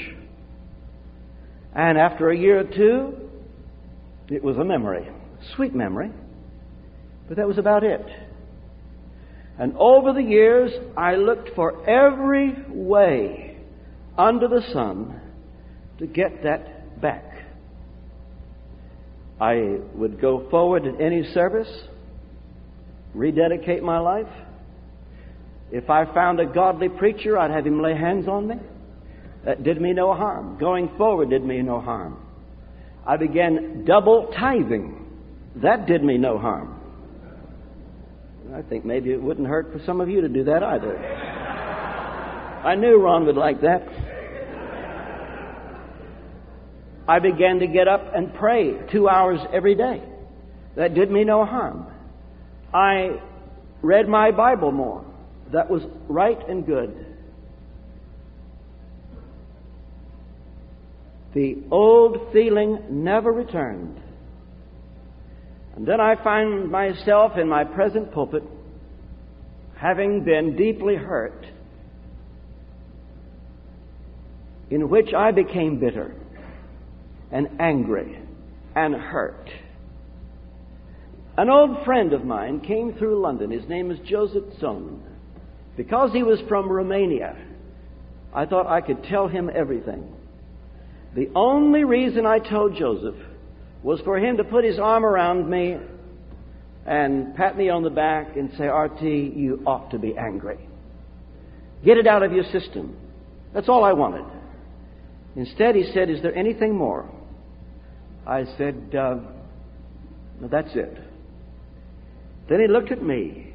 And 1.75 1.99
after 1.99 2.31
a 2.31 2.37
year 2.37 2.61
or 2.61 2.63
two, 2.63 3.29
it 4.29 4.43
was 4.43 4.57
a 4.57 4.65
memory, 4.65 5.07
sweet 5.55 5.75
memory, 5.75 6.11
but 7.27 7.37
that 7.37 7.47
was 7.47 7.59
about 7.59 7.83
it. 7.83 8.05
And 9.59 9.75
over 9.77 10.13
the 10.13 10.23
years, 10.23 10.71
I 10.97 11.15
looked 11.15 11.53
for 11.53 11.87
every 11.87 12.55
way 12.69 13.57
under 14.17 14.47
the 14.47 14.63
sun 14.73 15.21
to 15.99 16.07
get 16.07 16.41
that 16.41 16.76
back. 17.01 17.23
I 19.39 19.77
would 19.93 20.19
go 20.19 20.49
forward 20.49 20.85
in 20.85 20.99
any 20.99 21.23
service, 21.33 21.69
rededicate 23.13 23.83
my 23.83 23.99
life. 23.99 24.27
If 25.71 25.89
I 25.89 26.05
found 26.13 26.39
a 26.39 26.45
godly 26.45 26.89
preacher, 26.89 27.37
I'd 27.37 27.51
have 27.51 27.65
him 27.65 27.81
lay 27.81 27.95
hands 27.95 28.27
on 28.27 28.47
me. 28.47 28.55
That 29.45 29.63
did 29.63 29.79
me 29.79 29.93
no 29.93 30.13
harm. 30.13 30.57
Going 30.57 30.89
forward 30.97 31.29
did 31.29 31.43
me 31.43 31.61
no 31.61 31.79
harm. 31.79 32.17
I 33.05 33.17
began 33.17 33.85
double 33.85 34.33
tithing. 34.37 35.05
That 35.57 35.85
did 35.85 36.03
me 36.03 36.17
no 36.17 36.37
harm. 36.37 36.73
I 38.53 38.61
think 38.61 38.85
maybe 38.85 39.11
it 39.11 39.21
wouldn't 39.21 39.47
hurt 39.47 39.71
for 39.71 39.79
some 39.85 40.01
of 40.01 40.09
you 40.09 40.21
to 40.21 40.29
do 40.29 40.43
that 40.45 40.63
either. 40.63 40.97
I 40.97 42.75
knew 42.75 42.97
Ron 42.97 43.25
would 43.25 43.35
like 43.35 43.61
that. 43.61 43.87
I 47.07 47.19
began 47.19 47.59
to 47.59 47.67
get 47.67 47.87
up 47.87 48.13
and 48.13 48.33
pray 48.33 48.73
two 48.91 49.07
hours 49.07 49.39
every 49.53 49.75
day. 49.75 50.03
That 50.75 50.93
did 50.93 51.09
me 51.09 51.23
no 51.23 51.45
harm. 51.45 51.87
I 52.73 53.21
read 53.81 54.09
my 54.09 54.31
Bible 54.31 54.71
more. 54.71 55.05
That 55.53 55.69
was 55.69 55.81
right 56.09 56.37
and 56.49 56.65
good. 56.65 57.05
The 61.33 61.57
old 61.71 62.33
feeling 62.33 62.79
never 62.89 63.31
returned. 63.31 64.01
And 65.75 65.87
then 65.87 66.01
I 66.01 66.21
find 66.23 66.69
myself 66.69 67.33
in 67.37 67.47
my 67.47 67.63
present 67.63 68.11
pulpit 68.11 68.43
having 69.77 70.23
been 70.23 70.55
deeply 70.57 70.95
hurt, 70.95 71.45
in 74.71 74.89
which 74.89 75.13
I 75.13 75.31
became 75.31 75.79
bitter 75.79 76.15
and 77.31 77.47
angry 77.59 78.19
and 78.75 78.95
hurt. 78.95 79.49
An 81.37 81.49
old 81.49 81.85
friend 81.85 82.13
of 82.13 82.25
mine 82.25 82.61
came 82.61 82.93
through 82.93 83.21
London. 83.21 83.51
His 83.51 83.67
name 83.69 83.91
is 83.91 83.99
Joseph 84.07 84.45
Tson. 84.59 84.99
Because 85.75 86.11
he 86.11 86.23
was 86.23 86.39
from 86.49 86.67
Romania, 86.67 87.37
I 88.33 88.45
thought 88.45 88.65
I 88.65 88.81
could 88.81 89.03
tell 89.03 89.27
him 89.27 89.49
everything. 89.53 90.15
The 91.15 91.29
only 91.35 91.83
reason 91.83 92.25
I 92.25 92.39
told 92.39 92.75
Joseph 92.75 93.15
was 93.83 94.01
for 94.01 94.17
him 94.17 94.37
to 94.37 94.43
put 94.43 94.63
his 94.63 94.79
arm 94.79 95.05
around 95.05 95.47
me 95.49 95.77
and 96.87 97.35
pat 97.35 97.55
me 97.55 97.69
on 97.69 97.83
the 97.83 97.89
back 97.89 98.35
and 98.35 98.51
say, 98.57 98.65
RT, 98.65 99.01
you 99.01 99.61
ought 99.65 99.91
to 99.91 99.99
be 99.99 100.17
angry. 100.17 100.57
Get 101.85 101.97
it 101.97 102.07
out 102.07 102.23
of 102.23 102.31
your 102.31 102.45
system. 102.45 102.97
That's 103.53 103.69
all 103.69 103.83
I 103.83 103.93
wanted. 103.93 104.25
Instead, 105.35 105.75
he 105.75 105.91
said, 105.93 106.09
Is 106.09 106.21
there 106.23 106.35
anything 106.35 106.75
more? 106.75 107.07
I 108.27 108.43
said, 108.57 108.93
uh, 108.93 109.19
That's 110.41 110.75
it. 110.75 110.97
Then 112.49 112.59
he 112.59 112.67
looked 112.67 112.91
at 112.91 113.01
me 113.01 113.53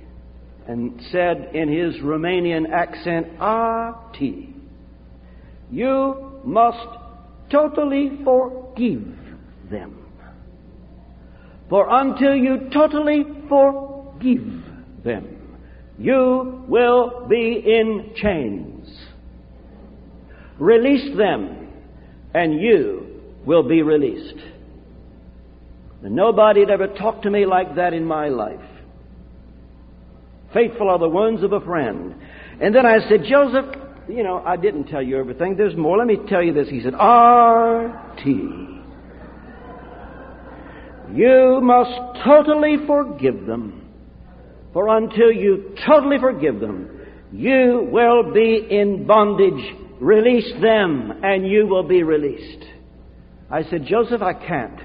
and 0.66 0.98
said 1.10 1.50
in 1.54 1.68
his 1.68 1.96
Romanian 2.02 2.70
accent, 2.70 3.26
Ati, 3.38 4.54
you 5.70 6.40
must 6.44 6.86
totally 7.50 8.18
forgive 8.24 9.04
them. 9.70 9.98
For 11.68 11.86
until 11.90 12.34
you 12.34 12.70
totally 12.72 13.24
forgive 13.48 14.64
them, 15.04 15.58
you 15.98 16.64
will 16.66 17.26
be 17.28 17.62
in 17.64 18.12
chains. 18.16 18.88
Release 20.58 21.16
them, 21.16 21.68
and 22.34 22.58
you 22.60 23.20
will 23.44 23.62
be 23.62 23.82
released. 23.82 24.51
And 26.02 26.14
nobody 26.16 26.60
had 26.60 26.70
ever 26.70 26.88
talked 26.88 27.22
to 27.24 27.30
me 27.30 27.46
like 27.46 27.76
that 27.76 27.94
in 27.94 28.04
my 28.04 28.28
life. 28.28 28.60
Faithful 30.52 30.90
are 30.90 30.98
the 30.98 31.08
wounds 31.08 31.42
of 31.42 31.52
a 31.52 31.60
friend. 31.60 32.14
And 32.60 32.74
then 32.74 32.84
I 32.84 32.98
said, 33.08 33.20
Joseph, 33.28 33.66
you 34.08 34.22
know, 34.22 34.42
I 34.44 34.56
didn't 34.56 34.84
tell 34.84 35.02
you 35.02 35.18
everything. 35.18 35.56
There's 35.56 35.76
more. 35.76 35.98
Let 35.98 36.06
me 36.06 36.18
tell 36.28 36.42
you 36.42 36.52
this. 36.52 36.68
He 36.68 36.82
said, 36.82 36.94
R.T. 36.94 38.30
You 41.14 41.60
must 41.62 42.24
totally 42.24 42.76
forgive 42.86 43.46
them. 43.46 43.78
For 44.72 44.96
until 44.96 45.30
you 45.30 45.74
totally 45.86 46.18
forgive 46.18 46.60
them, 46.60 47.00
you 47.30 47.88
will 47.90 48.32
be 48.32 48.66
in 48.70 49.06
bondage. 49.06 49.76
Release 50.00 50.50
them, 50.60 51.20
and 51.22 51.46
you 51.46 51.66
will 51.66 51.86
be 51.86 52.02
released. 52.02 52.64
I 53.50 53.62
said, 53.64 53.84
Joseph, 53.86 54.22
I 54.22 54.32
can't. 54.32 54.80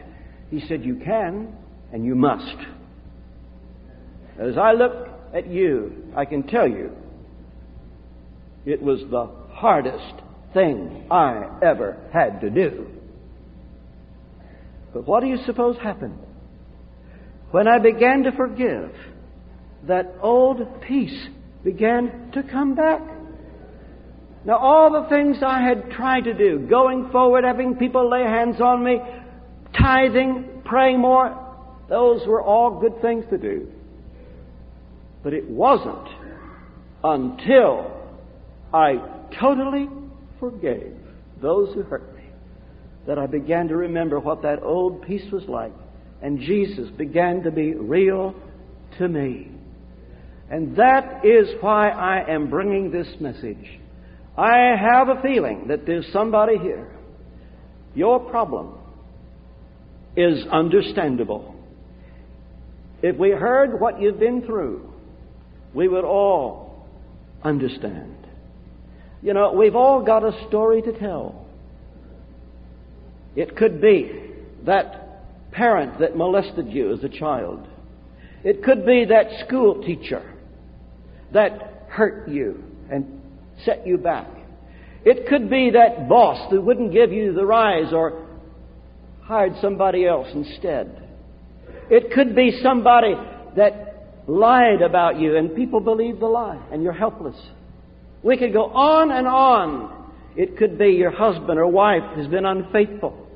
He 0.50 0.62
said, 0.68 0.84
You 0.84 0.96
can, 0.96 1.54
and 1.92 2.06
you 2.06 2.16
must. 2.16 2.56
As 4.40 4.58
I 4.58 4.74
look 4.74 5.10
at 5.34 5.48
you, 5.48 6.12
I 6.16 6.26
can 6.26 6.44
tell 6.44 6.68
you, 6.68 6.92
it 8.66 8.82
was 8.82 9.02
the 9.10 9.30
hardest 9.52 10.22
thing 10.54 11.08
I 11.10 11.60
ever 11.62 11.98
had 12.14 12.42
to 12.42 12.50
do. 12.50 12.88
But 14.94 15.08
what 15.08 15.22
do 15.22 15.28
you 15.28 15.38
suppose 15.46 15.78
happened? 15.78 16.18
When 17.52 17.68
I 17.68 17.80
began 17.80 18.24
to 18.24 18.32
forgive, 18.32 18.92
that 19.88 20.16
old 20.22 20.82
peace 20.82 21.28
began 21.64 22.32
to 22.34 22.44
come 22.44 22.76
back. 22.76 23.02
Now, 24.46 24.58
all 24.58 24.92
the 24.92 25.10
things 25.10 25.38
I 25.46 25.62
had 25.62 25.92
tried 25.92 26.22
to 26.22 26.34
do, 26.34 26.60
going 26.70 27.10
forward, 27.12 27.44
having 27.44 27.76
people 27.76 28.10
lay 28.10 28.24
hands 28.24 28.62
on 28.62 28.84
me, 28.84 29.00
tithing, 29.74 30.62
praying 30.66 31.00
more, 31.00 31.44
those 31.90 32.26
were 32.28 32.42
all 32.42 32.80
good 32.80 33.02
things 33.02 33.26
to 33.30 33.38
do. 33.38 33.68
But 35.24 35.34
it 35.34 35.50
wasn't 35.50 36.08
until 37.04 37.92
I 38.74 38.96
totally 39.40 39.90
forgave 40.40 40.96
those 41.42 41.74
who 41.74 41.84
hurt 41.84 42.16
me 42.16 42.24
that 43.08 43.18
I 43.18 43.26
began 43.26 43.70
to 43.70 43.76
remember 43.76 44.20
what 44.20 44.42
that 44.42 44.62
old 44.64 45.06
peace 45.08 45.32
was 45.32 45.44
like. 45.48 45.72
And 46.22 46.40
Jesus 46.40 46.90
began 46.98 47.44
to 47.44 47.52
be 47.52 47.74
real 47.74 48.36
to 48.98 49.08
me. 49.08 49.52
And 50.50 50.76
that 50.78 51.26
is 51.26 51.48
why 51.62 51.90
I 51.90 52.30
am 52.30 52.50
bringing 52.50 52.92
this 52.92 53.08
message. 53.20 53.80
I 54.38 54.76
have 54.80 55.10
a 55.10 55.22
feeling 55.22 55.68
that 55.68 55.86
there's 55.86 56.08
somebody 56.12 56.58
here. 56.58 56.90
Your 57.96 58.20
problem 58.20 58.78
is 60.18 60.46
understandable. 60.52 61.56
If 63.04 63.16
we 63.18 63.30
heard 63.30 63.80
what 63.80 64.02
you've 64.02 64.20
been 64.20 64.42
through, 64.42 64.92
we 65.74 65.88
would 65.88 66.04
all 66.04 66.88
understand. 67.44 68.16
You 69.22 69.34
know, 69.34 69.54
we've 69.54 69.76
all 69.76 70.04
got 70.04 70.24
a 70.24 70.48
story 70.48 70.82
to 70.82 70.92
tell. 70.92 71.46
It 73.36 73.56
could 73.56 73.80
be 73.80 74.32
that 74.66 75.52
parent 75.52 76.00
that 76.00 76.18
molested 76.18 76.68
you 76.70 76.92
as 76.94 77.04
a 77.04 77.10
child. 77.10 77.68
It 78.44 78.64
could 78.64 78.86
be 78.86 79.06
that 79.06 79.46
school 79.46 79.84
teacher 79.84 80.34
that 81.34 81.86
hurt 81.90 82.28
you 82.28 82.64
and 82.92 83.22
set 83.66 83.86
you 83.86 83.98
back. 83.98 84.28
It 85.06 85.28
could 85.28 85.50
be 85.50 85.72
that 85.72 86.10
boss 86.10 86.52
that 86.52 86.62
wouldn't 86.62 86.92
give 86.92 87.12
you 87.12 87.34
the 87.34 87.46
rise 87.46 87.94
or 87.94 88.27
hired 89.28 89.54
somebody 89.62 90.06
else 90.06 90.28
instead. 90.34 91.04
It 91.90 92.12
could 92.14 92.34
be 92.34 92.60
somebody 92.64 93.14
that 93.58 94.24
lied 94.26 94.82
about 94.82 95.20
you 95.20 95.36
and 95.36 95.54
people 95.54 95.82
believe 95.82 96.20
the 96.20 96.28
lie 96.28 96.62
and 96.72 96.82
you're 96.82 96.94
helpless. 96.94 97.36
We 98.24 98.38
could 98.38 98.54
go 98.54 98.66
on 98.66 99.12
and 99.12 99.28
on. 99.28 100.12
It 100.38 100.58
could 100.58 100.78
be 100.78 100.92
your 100.92 101.12
husband 101.12 101.60
or 101.60 101.68
wife 101.68 102.16
has 102.16 102.28
been 102.28 102.46
unfaithful. 102.46 103.28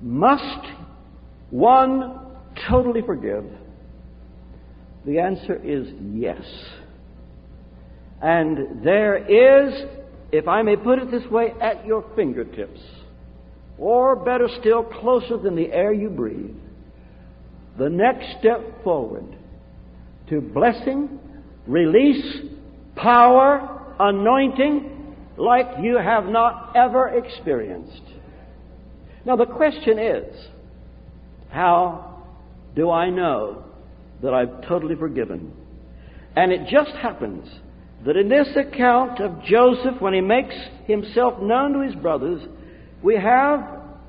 Must 0.00 0.66
one 1.50 2.20
totally 2.68 3.02
forgive? 3.02 3.44
The 5.06 5.20
answer 5.20 5.54
is 5.54 5.88
yes. 6.12 6.42
And 8.20 8.84
there 8.84 9.16
is, 9.16 9.84
if 10.32 10.46
I 10.46 10.62
may 10.62 10.76
put 10.76 10.98
it 10.98 11.10
this 11.10 11.28
way, 11.30 11.52
at 11.60 11.86
your 11.86 12.04
fingertips, 12.14 12.80
or 13.78 14.16
better 14.16 14.48
still, 14.60 14.82
closer 14.82 15.38
than 15.38 15.56
the 15.56 15.72
air 15.72 15.92
you 15.92 16.10
breathe, 16.10 16.54
the 17.78 17.88
next 17.88 18.38
step 18.40 18.82
forward 18.82 19.36
to 20.28 20.40
blessing, 20.40 21.18
release, 21.66 22.42
power, 22.96 23.94
anointing, 24.00 25.14
like 25.36 25.66
you 25.80 25.96
have 25.96 26.26
not 26.26 26.72
ever 26.76 27.08
experienced. 27.08 28.02
Now, 29.24 29.36
the 29.36 29.46
question 29.46 29.98
is 29.98 30.46
how 31.50 32.24
do 32.74 32.90
I 32.90 33.10
know 33.10 33.64
that 34.22 34.34
I've 34.34 34.62
totally 34.66 34.96
forgiven. 34.96 35.52
And 36.36 36.52
it 36.52 36.68
just 36.70 36.90
happens 36.96 37.48
that 38.04 38.16
in 38.16 38.28
this 38.28 38.48
account 38.56 39.20
of 39.20 39.42
Joseph, 39.42 40.00
when 40.00 40.14
he 40.14 40.20
makes 40.20 40.54
himself 40.86 41.40
known 41.42 41.72
to 41.72 41.80
his 41.80 41.94
brothers, 41.94 42.42
we 43.02 43.16
have 43.16 43.60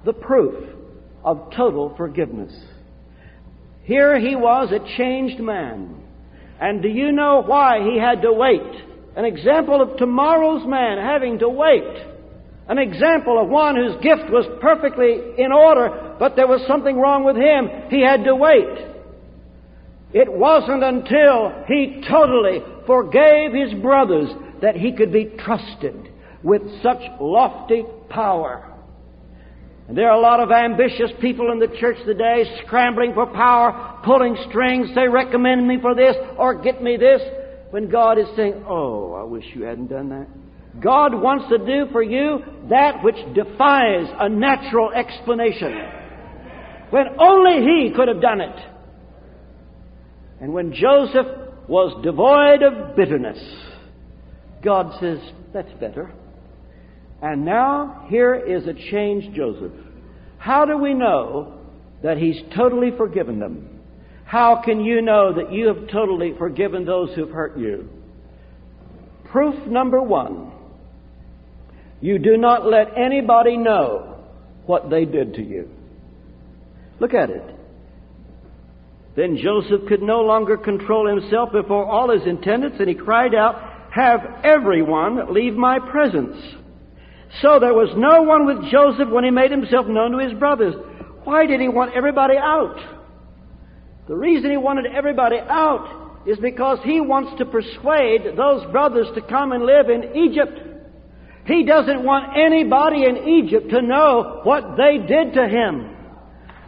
the 0.05 0.13
proof 0.13 0.69
of 1.23 1.51
total 1.55 1.93
forgiveness. 1.97 2.53
Here 3.83 4.19
he 4.19 4.35
was 4.35 4.71
a 4.71 4.97
changed 4.97 5.39
man. 5.39 5.95
And 6.61 6.81
do 6.81 6.89
you 6.89 7.11
know 7.11 7.41
why 7.43 7.79
he 7.83 7.97
had 7.97 8.21
to 8.21 8.31
wait? 8.31 8.85
An 9.15 9.25
example 9.25 9.81
of 9.81 9.97
tomorrow's 9.97 10.67
man 10.67 10.97
having 10.97 11.39
to 11.39 11.49
wait. 11.49 12.05
An 12.67 12.77
example 12.77 13.41
of 13.41 13.49
one 13.49 13.75
whose 13.75 13.95
gift 13.95 14.29
was 14.29 14.45
perfectly 14.61 15.19
in 15.37 15.51
order, 15.51 16.15
but 16.19 16.35
there 16.35 16.47
was 16.47 16.61
something 16.67 16.97
wrong 16.97 17.23
with 17.23 17.35
him. 17.35 17.89
He 17.89 18.03
had 18.05 18.23
to 18.25 18.35
wait. 18.35 18.89
It 20.13 20.31
wasn't 20.31 20.83
until 20.83 21.65
he 21.67 22.03
totally 22.07 22.61
forgave 22.89 23.53
his 23.53 23.71
brothers 23.83 24.29
that 24.63 24.75
he 24.75 24.91
could 24.91 25.13
be 25.13 25.25
trusted 25.37 26.09
with 26.41 26.63
such 26.81 26.97
lofty 27.21 27.83
power. 28.09 28.65
And 29.87 29.95
there 29.95 30.09
are 30.09 30.17
a 30.17 30.19
lot 30.19 30.39
of 30.39 30.49
ambitious 30.49 31.11
people 31.21 31.51
in 31.51 31.59
the 31.59 31.67
church 31.79 31.97
today 32.03 32.45
scrambling 32.65 33.13
for 33.13 33.27
power, 33.27 34.01
pulling 34.03 34.35
strings, 34.49 34.87
say, 34.95 35.07
recommend 35.07 35.67
me 35.67 35.77
for 35.79 35.93
this 35.93 36.15
or 36.35 36.63
get 36.63 36.81
me 36.81 36.97
this, 36.97 37.21
when 37.69 37.91
God 37.91 38.17
is 38.17 38.25
saying, 38.35 38.65
Oh, 38.67 39.13
I 39.13 39.23
wish 39.23 39.45
you 39.53 39.65
hadn't 39.65 39.89
done 39.89 40.09
that. 40.09 40.27
God 40.81 41.13
wants 41.13 41.45
to 41.49 41.59
do 41.59 41.91
for 41.91 42.01
you 42.01 42.39
that 42.71 43.03
which 43.03 43.17
defies 43.35 44.07
a 44.19 44.29
natural 44.29 44.91
explanation. 44.93 45.75
When 46.89 47.05
only 47.19 47.61
He 47.61 47.93
could 47.95 48.07
have 48.07 48.21
done 48.21 48.41
it. 48.41 48.65
And 50.41 50.53
when 50.53 50.73
Joseph 50.73 51.48
was 51.69 52.03
devoid 52.03 52.63
of 52.63 52.95
bitterness, 52.95 53.39
God 54.63 54.99
says, 54.99 55.19
That's 55.53 55.71
better. 55.79 56.11
And 57.21 57.45
now 57.45 58.07
here 58.09 58.35
is 58.35 58.65
a 58.67 58.73
changed 58.73 59.35
Joseph. 59.35 59.73
How 60.37 60.65
do 60.65 60.77
we 60.77 60.93
know 60.93 61.59
that 62.01 62.17
he's 62.17 62.41
totally 62.55 62.91
forgiven 62.97 63.39
them? 63.39 63.81
How 64.25 64.61
can 64.63 64.83
you 64.83 65.01
know 65.01 65.33
that 65.33 65.51
you 65.51 65.67
have 65.67 65.89
totally 65.91 66.33
forgiven 66.37 66.85
those 66.85 67.13
who've 67.15 67.29
hurt 67.29 67.57
you? 67.57 67.89
Proof 69.31 69.67
number 69.67 70.01
one 70.01 70.53
you 72.01 72.17
do 72.17 72.37
not 72.37 72.65
let 72.65 72.97
anybody 72.97 73.57
know 73.57 74.23
what 74.65 74.89
they 74.89 75.03
did 75.03 75.33
to 75.33 75.43
you. 75.43 75.69
Look 76.99 77.13
at 77.13 77.29
it. 77.29 77.58
Then 79.19 79.35
Joseph 79.35 79.85
could 79.89 80.01
no 80.01 80.21
longer 80.21 80.55
control 80.55 81.05
himself 81.05 81.51
before 81.51 81.85
all 81.85 82.09
his 82.09 82.21
attendants, 82.21 82.77
and 82.79 82.87
he 82.87 82.95
cried 82.95 83.35
out, 83.35 83.91
Have 83.91 84.21
everyone 84.45 85.33
leave 85.33 85.55
my 85.55 85.77
presence. 85.77 86.37
So 87.41 87.59
there 87.59 87.73
was 87.73 87.89
no 87.97 88.21
one 88.21 88.45
with 88.45 88.71
Joseph 88.71 89.09
when 89.09 89.25
he 89.25 89.29
made 89.29 89.51
himself 89.51 89.87
known 89.87 90.13
to 90.13 90.25
his 90.25 90.39
brothers. 90.39 90.73
Why 91.25 91.45
did 91.47 91.59
he 91.59 91.67
want 91.67 91.97
everybody 91.97 92.37
out? 92.37 92.79
The 94.07 94.15
reason 94.15 94.51
he 94.51 94.57
wanted 94.57 94.85
everybody 94.85 95.35
out 95.37 96.23
is 96.25 96.37
because 96.39 96.79
he 96.85 97.01
wants 97.01 97.37
to 97.39 97.45
persuade 97.45 98.37
those 98.37 98.71
brothers 98.71 99.07
to 99.15 99.21
come 99.21 99.51
and 99.51 99.65
live 99.65 99.89
in 99.89 100.15
Egypt. 100.15 100.61
He 101.45 101.65
doesn't 101.65 102.05
want 102.05 102.37
anybody 102.37 103.03
in 103.03 103.27
Egypt 103.43 103.69
to 103.71 103.81
know 103.81 104.39
what 104.45 104.77
they 104.77 104.97
did 105.05 105.33
to 105.33 105.45
him. 105.45 105.88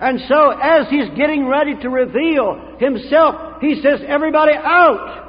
And 0.02 0.20
so, 0.28 0.50
as 0.50 0.90
he's 0.90 1.10
getting 1.16 1.46
ready 1.46 1.76
to 1.76 1.90
reveal 1.90 2.78
himself, 2.80 3.62
he 3.62 3.76
says, 3.84 4.00
Everybody 4.08 4.54
out! 4.54 5.22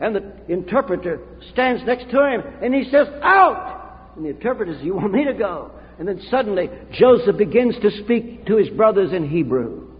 And 0.00 0.16
the 0.16 0.52
interpreter 0.52 1.20
stands 1.52 1.84
next 1.86 2.10
to 2.10 2.26
him 2.26 2.42
and 2.60 2.74
he 2.74 2.90
says, 2.90 3.06
Out! 3.22 4.14
And 4.16 4.24
the 4.24 4.30
interpreter 4.30 4.74
says, 4.74 4.82
You 4.82 4.96
want 4.96 5.12
me 5.12 5.24
to 5.26 5.34
go? 5.34 5.70
And 6.00 6.08
then 6.08 6.20
suddenly 6.28 6.68
Joseph 6.92 7.36
begins 7.36 7.76
to 7.82 7.90
speak 8.02 8.46
to 8.46 8.56
his 8.56 8.68
brothers 8.70 9.12
in 9.12 9.28
Hebrew. 9.28 9.92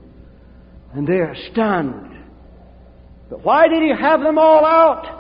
And 0.93 1.07
they're 1.07 1.37
stunned. 1.53 2.11
But 3.29 3.45
why 3.45 3.69
did 3.69 3.81
he 3.81 3.91
have 3.91 4.23
them 4.23 4.39
all 4.39 4.65
out? 4.65 5.19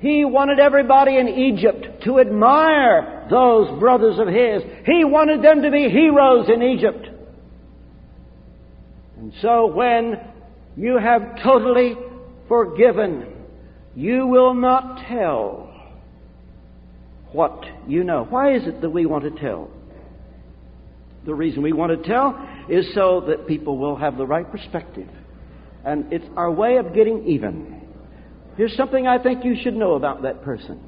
He 0.00 0.24
wanted 0.24 0.58
everybody 0.58 1.18
in 1.18 1.28
Egypt 1.28 2.02
to 2.04 2.18
admire 2.18 3.28
those 3.30 3.78
brothers 3.78 4.18
of 4.18 4.26
his. 4.26 4.62
He 4.86 5.04
wanted 5.04 5.42
them 5.42 5.62
to 5.62 5.70
be 5.70 5.88
heroes 5.88 6.48
in 6.52 6.62
Egypt. 6.64 7.10
And 9.18 9.32
so 9.42 9.66
when 9.66 10.20
you 10.76 10.96
have 10.96 11.42
totally 11.42 11.96
forgiven, 12.46 13.26
you 13.94 14.26
will 14.26 14.54
not 14.54 15.06
tell 15.08 15.74
what 17.32 17.64
you 17.86 18.04
know. 18.04 18.24
Why 18.28 18.54
is 18.54 18.66
it 18.66 18.80
that 18.80 18.90
we 18.90 19.06
want 19.06 19.24
to 19.24 19.40
tell? 19.40 19.70
The 21.26 21.34
reason 21.34 21.62
we 21.62 21.72
want 21.72 22.00
to 22.00 22.08
tell 22.08 22.48
is 22.68 22.86
so 22.94 23.24
that 23.28 23.46
people 23.46 23.76
will 23.76 23.96
have 23.96 24.16
the 24.16 24.26
right 24.26 24.48
perspective. 24.50 25.08
And 25.84 26.12
it's 26.12 26.24
our 26.36 26.50
way 26.50 26.76
of 26.76 26.94
getting 26.94 27.26
even. 27.26 27.82
Here's 28.56 28.76
something 28.76 29.06
I 29.06 29.22
think 29.22 29.44
you 29.44 29.56
should 29.62 29.74
know 29.74 29.94
about 29.94 30.22
that 30.22 30.42
person. 30.42 30.80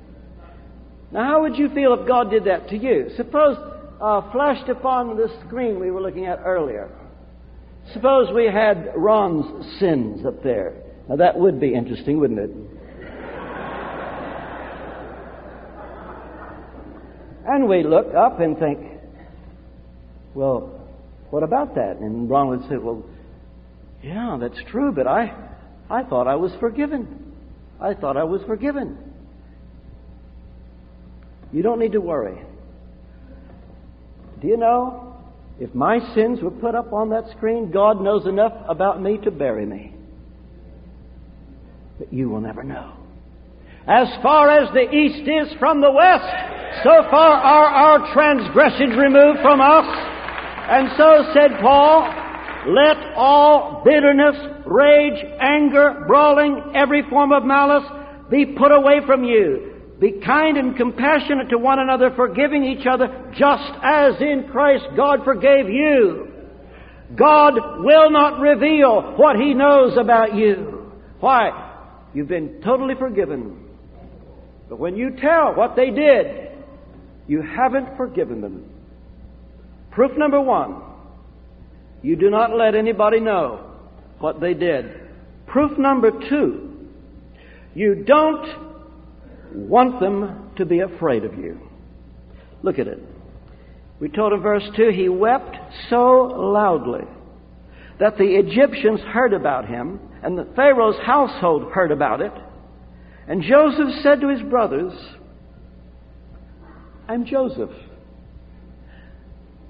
Now, 1.13 1.25
how 1.25 1.43
would 1.43 1.57
you 1.57 1.69
feel 1.75 1.95
if 1.95 2.07
God 2.07 2.31
did 2.31 2.45
that 2.45 2.69
to 2.69 2.77
you? 2.77 3.11
Suppose 3.17 3.57
uh, 4.01 4.31
flashed 4.33 4.69
upon 4.69 5.17
the 5.17 5.29
screen 5.47 5.81
we 5.81 5.91
were 5.91 6.01
looking 6.01 6.27
at 6.27 6.39
earlier. 6.45 6.91
Suppose 7.93 8.33
we 8.35 8.47
had 8.47 8.93
Ron's 8.95 9.79
sins 9.79 10.25
up 10.25 10.43
there. 10.43 10.75
Now, 11.09 11.17
that 11.17 11.39
would 11.39 11.59
be 11.59 11.75
interesting, 11.75 12.21
wouldn't 12.21 12.39
it? 12.39 12.51
and 17.51 17.69
we 17.69 17.83
look 17.83 18.15
up 18.15 18.39
and 18.39 18.57
think, 18.59 18.79
well, 20.35 20.81
what 21.31 21.43
about 21.43 21.75
that? 21.75 21.97
And 21.97 22.31
Ron 22.31 22.49
would 22.49 22.69
say, 22.69 22.77
well, 22.77 23.05
yeah, 24.03 24.39
that's 24.41 24.59
true, 24.71 24.93
but 24.93 25.07
I, 25.07 25.35
I 25.91 26.05
thought 26.05 26.29
I 26.29 26.37
was 26.37 26.53
forgiven. 26.61 27.35
I 27.81 27.95
thought 27.95 28.17
I 28.17 28.25
was 28.25 28.41
forgiven. 28.47 28.99
You 31.53 31.63
don't 31.63 31.81
need 31.81 31.93
to 31.93 32.01
worry. 32.01 32.41
Do 34.41 34.47
you 34.47 34.57
know? 34.57 35.10
If 35.61 35.75
my 35.75 35.99
sins 36.15 36.41
were 36.43 36.51
put 36.51 36.75
up 36.75 36.93
on 36.95 37.11
that 37.11 37.31
screen, 37.37 37.71
God 37.71 38.01
knows 38.01 38.27
enough 38.27 38.55
about 38.67 39.03
me 39.03 39.19
to 39.25 39.31
bury 39.31 39.67
me. 39.67 39.95
But 41.99 42.11
you 42.11 42.31
will 42.31 42.41
never 42.41 42.63
know. 42.63 42.95
As 43.87 44.09
far 44.23 44.49
as 44.49 44.73
the 44.73 44.91
east 44.91 45.29
is 45.29 45.59
from 45.59 45.83
the 45.83 45.91
west, 45.93 46.25
so 46.83 47.11
far 47.11 47.33
are 47.37 47.67
our 47.67 48.13
transgressions 48.15 48.97
removed 48.97 49.41
from 49.43 49.61
us. 49.61 49.85
And 50.71 50.89
so 50.97 51.31
said 51.35 51.61
Paul, 51.61 52.09
let 52.69 52.97
all 53.17 53.83
bitterness, 53.85 54.37
rage, 54.65 55.23
anger, 55.41 56.05
brawling, 56.07 56.73
every 56.75 57.03
form 57.11 57.33
of 57.33 57.45
malice 57.45 57.85
be 58.31 58.47
put 58.47 58.73
away 58.73 59.01
from 59.05 59.25
you. 59.25 59.70
Be 60.01 60.13
kind 60.25 60.57
and 60.57 60.77
compassionate 60.77 61.51
to 61.51 61.59
one 61.59 61.79
another, 61.79 62.11
forgiving 62.17 62.65
each 62.65 62.87
other, 62.87 63.33
just 63.39 63.73
as 63.83 64.15
in 64.21 64.49
Christ 64.51 64.87
God 64.97 65.25
forgave 65.25 65.69
you. 65.69 66.29
God 67.15 67.55
will 67.85 68.11
not 68.11 68.41
reveal 68.41 69.15
what 69.17 69.37
He 69.37 69.53
knows 69.53 69.99
about 69.99 70.35
you. 70.35 70.91
Why? 71.21 72.07
You've 72.15 72.29
been 72.29 72.63
totally 72.65 72.95
forgiven. 72.99 73.69
But 74.71 74.79
when 74.79 74.97
you 74.97 75.17
tell 75.21 75.55
what 75.55 75.77
they 75.77 75.91
did, 75.91 76.51
you 77.27 77.43
haven't 77.43 77.97
forgiven 77.97 78.41
them. 78.41 78.71
Proof 79.91 80.17
number 80.17 80.41
one 80.41 80.83
you 82.03 82.17
do 82.17 82.31
not 82.31 82.57
let 82.57 82.75
anybody 82.75 83.21
know 83.21 83.67
what 84.21 84.41
they 84.41 84.55
did. 84.55 84.87
Proof 85.47 85.77
number 85.77 86.11
two, 86.31 86.89
you 87.75 88.05
don't 88.07 88.70
want 89.55 90.01
them 90.01 90.51
to 90.57 90.65
be 90.65 90.81
afraid 90.81 91.25
of 91.25 91.35
you. 91.35 91.61
Look 92.63 92.79
at 92.79 92.87
it. 92.87 92.99
We 94.01 94.09
told 94.09 94.33
in 94.33 94.41
verse 94.41 94.69
2 94.77 94.91
he 94.95 95.09
wept 95.09 95.57
so 95.89 96.23
loudly 96.35 97.05
that 97.99 98.17
the 98.17 98.25
Egyptians 98.25 99.01
heard 99.01 99.35
about 99.35 99.67
him, 99.67 100.01
and 100.23 100.37
the 100.39 100.49
Pharaoh's 100.57 100.99
household 101.05 101.71
heard 101.73 101.93
about 101.93 102.23
it. 102.23 102.33
And 103.29 103.43
Joseph 103.43 104.03
said 104.03 104.21
to 104.23 104.29
his 104.29 104.43
brothers, 104.43 104.93
I'm 107.09 107.27
Joseph. 107.27 107.71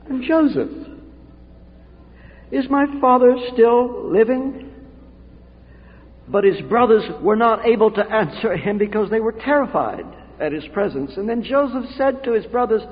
I'm 0.08 0.22
Joseph. 0.22 0.70
Is 2.52 2.68
my 2.70 2.86
father 3.00 3.36
still 3.52 4.10
living? 4.10 4.69
But 6.30 6.44
his 6.44 6.60
brothers 6.62 7.04
were 7.20 7.36
not 7.36 7.66
able 7.66 7.90
to 7.90 8.02
answer 8.02 8.56
him 8.56 8.78
because 8.78 9.10
they 9.10 9.20
were 9.20 9.32
terrified 9.32 10.04
at 10.38 10.52
his 10.52 10.64
presence. 10.72 11.12
And 11.16 11.28
then 11.28 11.42
Joseph 11.42 11.90
said 11.96 12.22
to 12.24 12.32
his 12.32 12.46
brothers, 12.46 12.82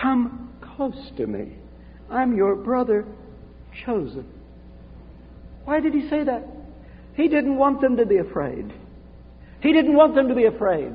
Come 0.00 0.52
close 0.76 1.10
to 1.16 1.26
me. 1.26 1.56
I'm 2.10 2.36
your 2.36 2.54
brother, 2.54 3.04
Joseph. 3.84 4.26
Why 5.64 5.80
did 5.80 5.92
he 5.92 6.08
say 6.08 6.24
that? 6.24 6.46
He 7.14 7.28
didn't 7.28 7.56
want 7.56 7.80
them 7.80 7.96
to 7.96 8.06
be 8.06 8.18
afraid. 8.18 8.72
He 9.60 9.72
didn't 9.72 9.96
want 9.96 10.14
them 10.14 10.28
to 10.28 10.34
be 10.34 10.44
afraid. 10.44 10.92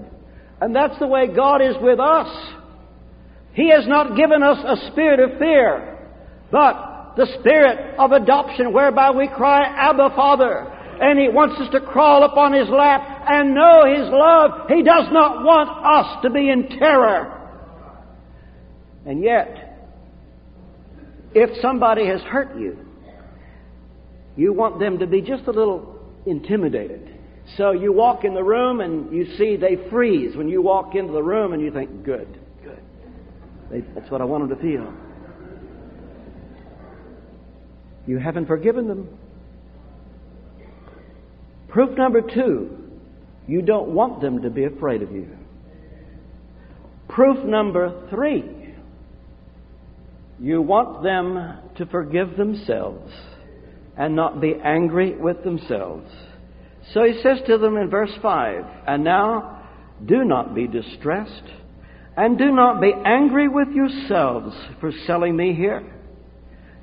And 0.61 0.75
that's 0.75 0.97
the 0.99 1.07
way 1.07 1.27
God 1.27 1.61
is 1.61 1.75
with 1.81 1.99
us. 1.99 2.53
He 3.53 3.71
has 3.71 3.87
not 3.87 4.15
given 4.15 4.43
us 4.43 4.57
a 4.65 4.91
spirit 4.91 5.19
of 5.19 5.39
fear, 5.39 5.97
but 6.51 7.15
the 7.17 7.27
spirit 7.39 7.95
of 7.97 8.11
adoption 8.11 8.71
whereby 8.71 9.11
we 9.11 9.27
cry, 9.27 9.63
Abba, 9.63 10.15
Father. 10.15 10.78
And 10.99 11.17
He 11.19 11.29
wants 11.29 11.59
us 11.59 11.71
to 11.71 11.81
crawl 11.81 12.23
upon 12.23 12.53
His 12.53 12.69
lap 12.69 13.25
and 13.27 13.55
know 13.55 13.85
His 13.85 14.09
love. 14.11 14.69
He 14.69 14.83
does 14.83 15.05
not 15.11 15.43
want 15.43 15.69
us 15.85 16.23
to 16.23 16.29
be 16.29 16.49
in 16.49 16.67
terror. 16.77 17.35
And 19.05 19.23
yet, 19.23 19.69
if 21.33 21.61
somebody 21.61 22.07
has 22.07 22.21
hurt 22.21 22.57
you, 22.57 22.77
you 24.35 24.53
want 24.53 24.79
them 24.79 24.99
to 24.99 25.07
be 25.07 25.21
just 25.21 25.43
a 25.47 25.51
little 25.51 25.99
intimidated. 26.25 27.15
So 27.57 27.71
you 27.71 27.91
walk 27.91 28.25
in 28.25 28.33
the 28.33 28.43
room 28.43 28.79
and 28.79 29.11
you 29.13 29.35
see 29.37 29.55
they 29.55 29.89
freeze 29.89 30.35
when 30.35 30.49
you 30.49 30.61
walk 30.61 30.95
into 30.95 31.13
the 31.13 31.23
room 31.23 31.53
and 31.53 31.61
you 31.61 31.71
think, 31.71 32.03
good, 32.03 32.39
good. 32.63 32.81
They, 33.71 33.81
that's 33.95 34.09
what 34.11 34.21
I 34.21 34.25
want 34.25 34.47
them 34.47 34.57
to 34.57 34.63
feel. 34.63 34.93
You 38.05 38.17
haven't 38.17 38.47
forgiven 38.47 38.87
them. 38.87 39.18
Proof 41.69 41.97
number 41.97 42.21
two, 42.21 42.69
you 43.47 43.61
don't 43.61 43.89
want 43.89 44.21
them 44.21 44.41
to 44.41 44.49
be 44.49 44.65
afraid 44.65 45.01
of 45.01 45.11
you. 45.11 45.29
Proof 47.07 47.43
number 47.45 48.07
three, 48.09 48.75
you 50.39 50.61
want 50.61 51.03
them 51.03 51.59
to 51.77 51.85
forgive 51.87 52.37
themselves 52.37 53.11
and 53.97 54.15
not 54.15 54.39
be 54.39 54.55
angry 54.63 55.15
with 55.15 55.43
themselves. 55.43 56.09
So 56.93 57.03
he 57.03 57.19
says 57.21 57.39
to 57.47 57.57
them 57.57 57.77
in 57.77 57.89
verse 57.89 58.13
5 58.21 58.63
And 58.87 59.03
now 59.03 59.61
do 60.05 60.23
not 60.23 60.55
be 60.55 60.67
distressed, 60.67 61.43
and 62.15 62.37
do 62.37 62.51
not 62.51 62.81
be 62.81 62.93
angry 63.05 63.47
with 63.47 63.69
yourselves 63.69 64.55
for 64.79 64.91
selling 65.05 65.35
me 65.35 65.53
here. 65.53 65.98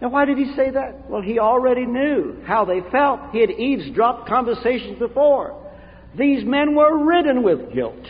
Now, 0.01 0.11
why 0.11 0.27
did 0.27 0.37
he 0.37 0.53
say 0.55 0.71
that? 0.71 1.09
Well, 1.09 1.23
he 1.23 1.39
already 1.39 1.87
knew 1.87 2.43
how 2.45 2.65
they 2.65 2.81
felt. 2.93 3.21
He 3.33 3.41
had 3.41 3.51
eavesdropped 3.51 4.29
conversations 4.29 4.99
before. 4.99 5.63
These 6.19 6.45
men 6.45 6.75
were 6.75 7.05
ridden 7.05 7.43
with 7.43 7.73
guilt. 7.73 8.05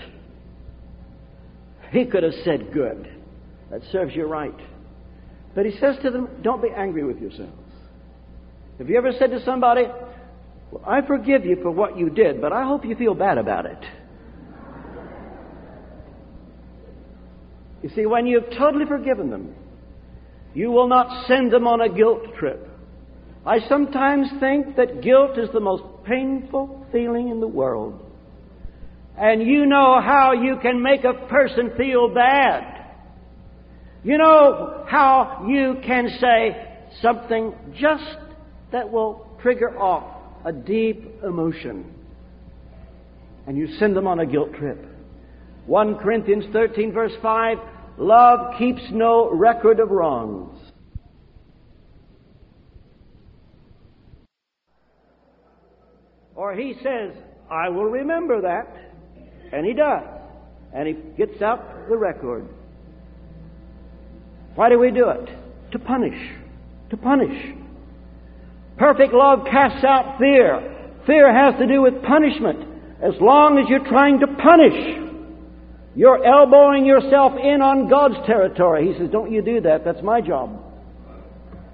He 1.91 2.05
could 2.07 2.25
have 2.25 2.35
said, 2.45 2.73
Good. 2.73 3.13
That 3.71 3.83
serves 3.91 4.15
you 4.15 4.27
right. 4.27 4.55
But 5.55 5.67
he 5.67 5.73
says 5.79 5.97
to 6.03 6.11
them, 6.11 6.29
Don't 6.43 6.63
be 6.63 6.71
angry 6.71 7.05
with 7.05 7.19
yourselves. 7.19 7.53
Have 8.79 8.91
you 8.91 8.99
ever 8.99 9.13
said 9.19 9.31
to 9.31 9.43
somebody, 9.45 9.85
well, 10.71 10.83
I 10.87 11.01
forgive 11.07 11.45
you 11.45 11.57
for 11.63 11.71
what 11.71 11.97
you 11.97 12.11
did, 12.11 12.41
but 12.41 12.53
I 12.53 12.65
hope 12.65 12.85
you 12.85 12.95
feel 12.95 13.15
bad 13.15 13.39
about 13.39 13.67
it? 13.67 13.79
You 17.83 17.91
see, 17.91 18.07
when 18.07 18.27
you've 18.27 18.51
totally 18.59 18.85
forgiven 18.85 19.31
them, 19.31 19.55
you 20.57 20.71
will 20.71 20.89
not 20.89 21.27
send 21.27 21.53
them 21.53 21.67
on 21.67 21.83
a 21.83 21.89
guilt 21.95 22.35
trip. 22.39 22.67
I 23.45 23.59
sometimes 23.69 24.27
think 24.41 24.77
that 24.77 25.03
guilt 25.03 25.37
is 25.37 25.51
the 25.53 25.61
most 25.61 25.83
painful 26.07 26.87
feeling 26.91 27.29
in 27.29 27.41
the 27.41 27.47
world. 27.47 28.01
And 29.19 29.43
you 29.43 29.67
know 29.67 30.01
how 30.01 30.33
you 30.33 30.57
can 30.63 30.83
make 30.83 31.05
a 31.05 31.13
person 31.29 31.73
feel 31.77 32.09
bad. 32.09 32.87
You 34.03 34.17
know 34.17 34.87
how 34.89 35.45
you 35.47 35.77
can 35.87 36.09
say 36.19 36.87
something 37.03 37.55
just 37.79 38.17
that 38.73 38.91
will 38.91 39.29
trigger 39.43 39.79
off 39.79 40.23
a 40.47 40.53
deep 40.53 41.23
emotion. 41.23 41.93
And 43.47 43.59
you 43.59 43.77
send 43.79 43.95
them 43.95 44.07
on 44.07 44.21
a 44.21 44.27
guilt 44.27 44.55
trip. 44.55 44.83
1 45.67 45.97
Corinthians 45.97 46.47
13, 46.51 46.93
verse 46.93 47.13
5 47.21 47.59
Love 47.99 48.59
keeps 48.59 48.83
no 48.91 49.31
record 49.33 49.81
of 49.81 49.91
wrongs. 49.91 50.59
Or 56.35 56.55
he 56.55 56.75
says, 56.83 57.13
I 57.51 57.71
will 57.71 57.87
remember 57.87 58.43
that. 58.43 58.67
And 59.53 59.65
he 59.65 59.73
does. 59.73 60.03
And 60.75 60.87
he 60.87 60.95
gets 61.17 61.41
out 61.41 61.89
the 61.89 61.97
record. 61.97 62.47
Why 64.55 64.69
do 64.69 64.79
we 64.79 64.91
do 64.91 65.09
it? 65.09 65.31
To 65.73 65.79
punish. 65.79 66.33
To 66.91 66.97
punish. 66.97 67.55
Perfect 68.77 69.15
love 69.15 69.47
casts 69.51 69.85
out 69.85 70.19
fear. 70.19 70.93
Fear 71.07 71.33
has 71.33 71.59
to 71.59 71.67
do 71.67 71.81
with 71.81 72.03
punishment. 72.03 72.61
As 73.03 73.15
long 73.21 73.59
as 73.59 73.67
you're 73.69 73.87
trying 73.89 74.21
to 74.21 74.27
punish, 74.27 75.06
you're 75.97 76.23
elbowing 76.23 76.85
yourself 76.85 77.33
in 77.43 77.63
on 77.63 77.89
God's 77.89 78.27
territory. 78.27 78.93
He 78.93 78.99
says, 78.99 79.09
Don't 79.11 79.33
you 79.33 79.41
do 79.41 79.63
that. 79.63 79.83
That's 79.85 80.03
my 80.03 80.21
job. 80.21 80.63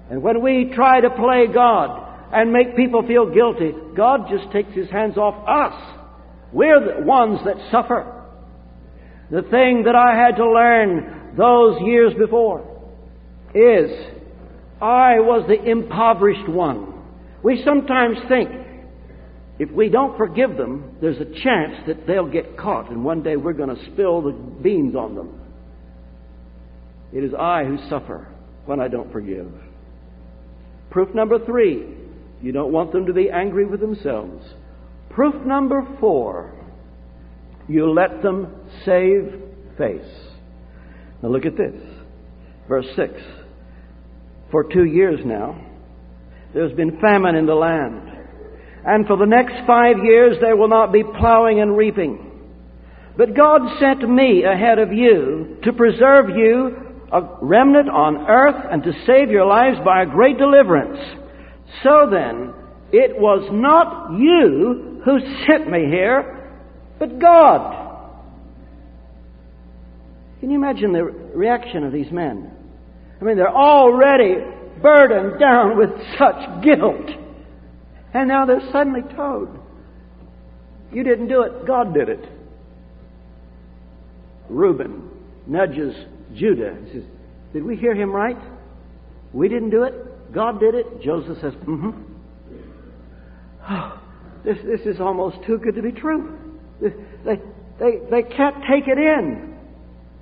And 0.09 0.23
when 0.23 0.41
we 0.41 0.71
try 0.73 1.01
to 1.01 1.09
play 1.09 1.47
God 1.53 2.31
and 2.31 2.53
make 2.53 2.77
people 2.77 3.05
feel 3.05 3.33
guilty, 3.33 3.73
God 3.95 4.27
just 4.29 4.51
takes 4.53 4.73
his 4.73 4.89
hands 4.89 5.17
off 5.17 5.35
us. 5.45 5.99
We're 6.53 6.79
the 6.79 7.05
ones 7.05 7.39
that 7.45 7.57
suffer. 7.69 8.23
The 9.29 9.41
thing 9.41 9.83
that 9.85 9.95
I 9.95 10.15
had 10.15 10.37
to 10.37 10.49
learn 10.49 11.33
those 11.37 11.81
years 11.81 12.13
before 12.17 12.61
is 13.53 13.91
I 14.81 15.19
was 15.19 15.45
the 15.47 15.69
impoverished 15.69 16.47
one. 16.47 16.93
We 17.43 17.61
sometimes 17.65 18.17
think 18.29 18.49
if 19.59 19.69
we 19.71 19.89
don't 19.89 20.17
forgive 20.17 20.57
them, 20.57 20.97
there's 21.01 21.17
a 21.17 21.25
chance 21.25 21.85
that 21.87 22.07
they'll 22.07 22.29
get 22.29 22.57
caught 22.57 22.89
and 22.89 23.03
one 23.05 23.21
day 23.21 23.35
we're 23.35 23.53
going 23.53 23.75
to 23.75 23.91
spill 23.91 24.21
the 24.21 24.31
beans 24.31 24.95
on 24.95 25.15
them. 25.15 25.39
It 27.11 27.23
is 27.23 27.33
I 27.33 27.63
who 27.63 27.77
suffer 27.89 28.27
when 28.65 28.79
I 28.79 28.87
don't 28.87 29.11
forgive. 29.11 29.47
Proof 30.89 31.13
number 31.13 31.43
three, 31.45 31.85
you 32.41 32.51
don't 32.51 32.71
want 32.71 32.91
them 32.91 33.05
to 33.05 33.13
be 33.13 33.29
angry 33.29 33.65
with 33.65 33.79
themselves. 33.79 34.43
Proof 35.11 35.35
number 35.45 35.87
four, 35.99 36.55
you 37.67 37.91
let 37.91 38.23
them 38.23 38.53
save 38.85 39.41
face. 39.77 40.01
Now 41.21 41.29
look 41.29 41.45
at 41.45 41.55
this. 41.55 41.79
Verse 42.67 42.85
6. 42.95 43.13
For 44.51 44.63
two 44.71 44.85
years 44.85 45.19
now, 45.25 45.59
there's 46.53 46.73
been 46.73 46.99
famine 46.99 47.35
in 47.35 47.45
the 47.45 47.55
land. 47.55 48.12
And 48.85 49.07
for 49.07 49.17
the 49.17 49.25
next 49.25 49.65
five 49.65 50.03
years, 50.03 50.37
there 50.41 50.57
will 50.57 50.67
not 50.67 50.91
be 50.91 51.03
plowing 51.03 51.61
and 51.61 51.77
reaping. 51.77 52.31
But 53.17 53.35
God 53.35 53.61
sent 53.79 54.07
me 54.09 54.43
ahead 54.43 54.79
of 54.79 54.91
you 54.91 55.57
to 55.63 55.73
preserve 55.73 56.29
you 56.29 56.83
a 57.11 57.21
remnant 57.41 57.89
on 57.89 58.25
earth 58.27 58.65
and 58.71 58.83
to 58.83 58.91
save 59.05 59.29
your 59.29 59.45
lives 59.45 59.77
by 59.85 60.01
a 60.01 60.05
great 60.05 60.37
deliverance. 60.37 60.99
So 61.83 62.09
then, 62.09 62.53
it 62.91 63.17
was 63.17 63.47
not 63.51 64.19
you 64.19 65.01
who 65.05 65.19
sent 65.47 65.69
me 65.69 65.85
here, 65.85 66.51
but 66.99 67.19
God. 67.19 67.79
Can 70.39 70.49
you 70.49 70.57
imagine 70.57 70.91
the 70.91 71.03
reaction 71.03 71.83
of 71.83 71.93
these 71.93 72.11
men? 72.11 72.51
I 73.21 73.23
mean, 73.23 73.37
they're 73.37 73.47
already 73.47 74.35
burdened 74.81 75.39
down 75.39 75.77
with 75.77 75.89
such 76.17 76.63
guilt. 76.63 77.22
And 78.13 78.27
now 78.27 78.45
they're 78.45 78.71
suddenly 78.71 79.01
told, 79.15 79.49
You 80.91 81.03
didn't 81.03 81.27
do 81.27 81.41
it, 81.41 81.65
God 81.65 81.93
did 81.93 82.09
it. 82.09 82.23
Reuben 84.49 85.09
nudges 85.47 85.95
Judah. 86.35 86.77
He 86.85 86.99
says, 86.99 87.03
Did 87.53 87.63
we 87.63 87.75
hear 87.75 87.95
him 87.95 88.11
right? 88.11 88.37
We 89.33 89.49
didn't 89.49 89.71
do 89.71 89.83
it, 89.83 90.33
God 90.33 90.59
did 90.59 90.75
it. 90.75 91.01
Joseph 91.01 91.37
says, 91.41 91.53
Mm 91.53 91.79
hmm. 91.79 92.01
Oh, 93.69 94.01
this, 94.45 94.57
this 94.63 94.81
is 94.81 94.99
almost 94.99 95.37
too 95.47 95.57
good 95.57 95.75
to 95.75 95.81
be 95.81 95.91
true. 95.91 96.37
They, 96.81 97.39
they, 97.79 97.99
they 98.11 98.23
can't 98.23 98.57
take 98.69 98.87
it 98.87 98.97
in. 98.97 99.55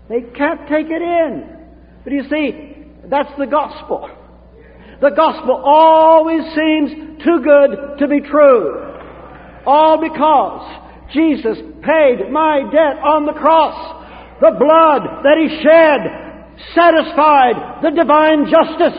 They 0.07 0.21
can't 0.21 0.67
take 0.69 0.87
it 0.87 1.01
in. 1.01 1.57
But 2.03 2.13
you 2.13 2.23
see, 2.29 2.85
that's 3.05 3.31
the 3.37 3.47
gospel. 3.47 4.09
The 5.01 5.09
gospel 5.09 5.57
always 5.65 6.45
seems 6.53 7.25
too 7.25 7.41
good 7.41 7.97
to 7.97 8.07
be 8.07 8.21
true. 8.21 8.85
All 9.65 9.97
because 9.97 10.61
Jesus 11.11 11.57
paid 11.81 12.29
my 12.29 12.61
debt 12.69 13.01
on 13.01 13.25
the 13.25 13.33
cross. 13.33 13.73
The 14.41 14.53
blood 14.53 15.25
that 15.25 15.41
He 15.41 15.49
shed 15.65 16.21
satisfied 16.77 17.81
the 17.81 17.97
divine 17.97 18.45
justice. 18.45 18.97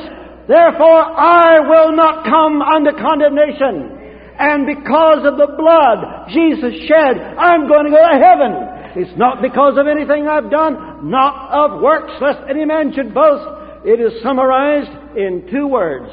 Therefore, 0.51 1.07
I 1.07 1.63
will 1.71 1.95
not 1.95 2.27
come 2.27 2.63
under 2.63 2.93
condemnation. 2.99 4.03
And 4.43 4.67
because 4.67 5.23
of 5.23 5.39
the 5.39 5.55
blood 5.55 6.35
Jesus 6.35 6.83
shed, 6.91 7.15
I'm 7.39 7.69
going 7.69 7.87
to 7.87 7.95
go 7.95 8.03
to 8.03 8.19
heaven. 8.19 8.53
It's 8.99 9.17
not 9.17 9.41
because 9.41 9.79
of 9.79 9.87
anything 9.87 10.27
I've 10.27 10.51
done, 10.51 11.09
not 11.11 11.47
of 11.55 11.81
works, 11.81 12.13
lest 12.21 12.43
any 12.51 12.65
man 12.65 12.93
should 12.93 13.15
boast. 13.15 13.87
It 13.87 14.03
is 14.03 14.21
summarized 14.23 14.91
in 15.17 15.49
two 15.51 15.67
words. 15.67 16.11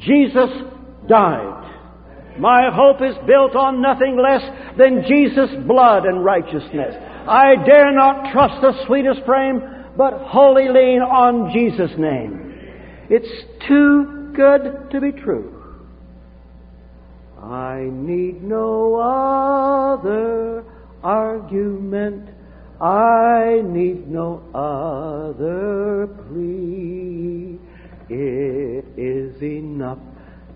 Jesus 0.00 0.50
died. 1.08 1.60
My 2.38 2.70
hope 2.72 3.02
is 3.02 3.16
built 3.26 3.54
on 3.54 3.82
nothing 3.82 4.16
less 4.16 4.42
than 4.78 5.04
Jesus' 5.06 5.50
blood 5.66 6.04
and 6.04 6.24
righteousness. 6.24 6.94
I 7.28 7.54
dare 7.66 7.92
not 7.92 8.32
trust 8.32 8.60
the 8.62 8.86
sweetest 8.86 9.24
frame, 9.26 9.60
but 9.96 10.14
wholly 10.14 10.68
lean 10.68 11.02
on 11.02 11.52
Jesus' 11.52 11.98
name. 11.98 12.54
It's 13.10 13.28
too 13.66 14.32
good 14.34 14.90
to 14.92 15.00
be 15.00 15.12
true. 15.12 15.56
I 17.42 17.88
need 17.90 18.42
no 18.42 18.96
other 18.96 20.64
argument. 21.02 22.30
I 22.80 23.60
need 23.64 24.08
no 24.08 24.42
other 24.54 26.06
plea. 26.28 27.49
It 28.10 28.84
is 28.98 29.40
enough 29.40 29.98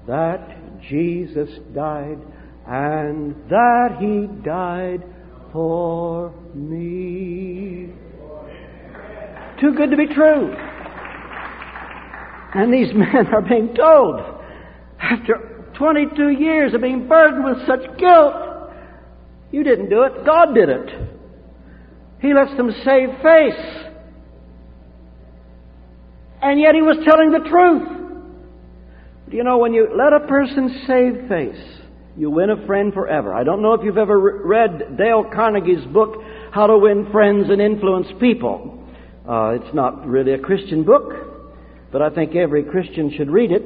that 0.09 0.81
Jesus 0.89 1.49
died 1.73 2.19
and 2.67 3.35
that 3.49 3.99
He 4.01 4.27
died 4.43 5.05
for 5.53 6.35
me. 6.53 7.91
Too 9.61 9.73
good 9.77 9.91
to 9.91 9.97
be 9.97 10.13
true. 10.13 10.53
And 12.55 12.73
these 12.73 12.89
men 12.95 13.27
are 13.33 13.43
being 13.43 13.75
told, 13.75 14.21
after 15.01 15.73
22 15.79 16.31
years 16.31 16.75
of 16.75 16.81
being 16.81 17.07
burdened 17.07 17.45
with 17.45 17.67
such 17.67 17.99
guilt, 17.99 18.35
you 19.53 19.63
didn't 19.63 19.91
do 19.91 20.03
it, 20.03 20.27
God 20.27 20.55
did 20.55 20.69
it. 20.69 20.91
He 22.21 22.35
lets 22.35 22.57
them 22.57 22.73
save 22.85 23.11
face. 23.23 23.94
And 26.45 26.61
yet 26.61 26.75
he 26.75 26.83
was 26.83 26.99
telling 27.09 27.33
the 27.33 27.49
truth. 27.49 27.89
Do 29.31 29.37
you 29.37 29.45
know, 29.45 29.57
when 29.57 29.73
you 29.73 29.89
let 29.97 30.13
a 30.13 30.27
person 30.29 30.85
save 30.87 31.27
face, 31.27 31.81
you 32.19 32.31
win 32.31 32.51
a 32.51 32.67
friend 32.67 32.93
forever. 32.93 33.33
I 33.35 33.45
don't 33.45 33.63
know 33.63 33.73
if 33.73 33.81
you've 33.83 33.97
ever 33.97 34.45
read 34.45 34.99
Dale 34.99 35.25
Carnegie's 35.25 35.87
book, 35.87 36.17
How 36.53 36.67
to 36.67 36.77
Win 36.77 37.11
Friends 37.11 37.47
and 37.49 37.63
Influence 37.63 38.09
People. 38.21 38.79
Uh, 39.27 39.57
it's 39.59 39.75
not 39.75 40.07
really 40.07 40.35
a 40.35 40.39
Christian 40.39 40.85
book, 40.85 41.15
but 41.91 42.03
I 42.03 42.11
think 42.11 42.37
every 42.37 42.63
Christian 42.63 43.11
should 43.17 43.31
read 43.31 43.51
it. 43.51 43.63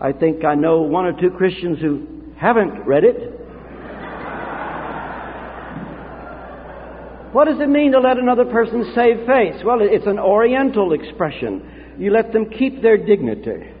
I 0.00 0.10
think 0.10 0.44
I 0.44 0.56
know 0.56 0.82
one 0.82 1.06
or 1.06 1.12
two 1.18 1.30
Christians 1.30 1.78
who 1.80 2.08
haven't 2.36 2.84
read 2.84 3.04
it. 3.04 3.35
What 7.36 7.48
does 7.48 7.60
it 7.60 7.68
mean 7.68 7.92
to 7.92 8.00
let 8.00 8.16
another 8.16 8.46
person 8.46 8.92
save 8.94 9.26
face? 9.26 9.62
Well, 9.62 9.80
it's 9.82 10.06
an 10.06 10.18
Oriental 10.18 10.94
expression. 10.94 11.94
You 11.98 12.10
let 12.10 12.32
them 12.32 12.48
keep 12.48 12.80
their 12.80 12.96
dignity, 12.96 13.74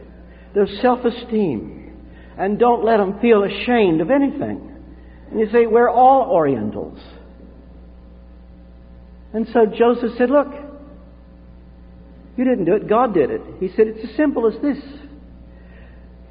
their 0.52 0.66
self 0.82 1.06
esteem, 1.06 1.96
and 2.36 2.58
don't 2.58 2.84
let 2.84 2.98
them 2.98 3.18
feel 3.18 3.44
ashamed 3.44 4.02
of 4.02 4.10
anything. 4.10 4.76
And 5.30 5.40
you 5.40 5.48
say, 5.50 5.64
We're 5.64 5.88
all 5.88 6.30
Orientals. 6.30 6.98
And 9.32 9.48
so 9.54 9.64
Joseph 9.64 10.18
said, 10.18 10.28
Look, 10.28 10.48
you 12.36 12.44
didn't 12.44 12.66
do 12.66 12.74
it, 12.74 12.86
God 12.86 13.14
did 13.14 13.30
it. 13.30 13.40
He 13.58 13.68
said, 13.68 13.86
It's 13.86 14.10
as 14.10 14.14
simple 14.18 14.46
as 14.46 14.60
this. 14.60 14.84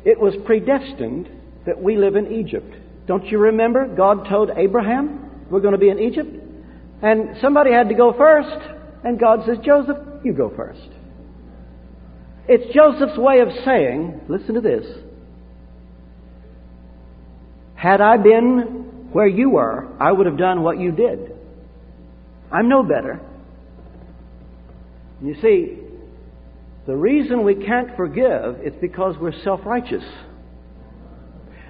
It 0.05 0.19
was 0.19 0.35
predestined 0.45 1.27
that 1.65 1.81
we 1.81 1.97
live 1.97 2.17
in 2.17 2.31
Egypt. 2.31 2.71
Don't 3.07 3.25
you 3.25 3.39
remember? 3.39 3.87
God 3.87 4.27
told 4.29 4.51
Abraham, 4.55 5.47
We're 5.49 5.61
going 5.61 5.73
to 5.73 5.79
be 5.79 5.89
in 5.89 5.97
Egypt. 5.97 6.43
And 7.01 7.37
somebody 7.41 7.71
had 7.71 7.89
to 7.89 7.95
go 7.95 8.13
first. 8.13 8.57
And 9.03 9.19
God 9.19 9.45
says, 9.45 9.57
Joseph, 9.63 9.97
you 10.23 10.33
go 10.33 10.51
first. 10.55 10.87
It's 12.47 12.73
Joseph's 12.73 13.17
way 13.17 13.39
of 13.39 13.49
saying, 13.63 14.21
listen 14.27 14.55
to 14.55 14.61
this. 14.61 14.85
Had 17.75 18.01
I 18.01 18.17
been 18.17 19.09
where 19.11 19.27
you 19.27 19.49
were, 19.51 19.87
I 19.99 20.11
would 20.11 20.25
have 20.25 20.37
done 20.37 20.63
what 20.63 20.79
you 20.79 20.91
did. 20.91 21.31
I'm 22.51 22.69
no 22.69 22.83
better. 22.83 23.19
You 25.21 25.35
see, 25.41 25.79
the 26.85 26.95
reason 26.95 27.43
we 27.43 27.55
can't 27.55 27.95
forgive 27.95 28.61
is 28.63 28.73
because 28.79 29.15
we're 29.19 29.39
self-righteous. 29.43 30.03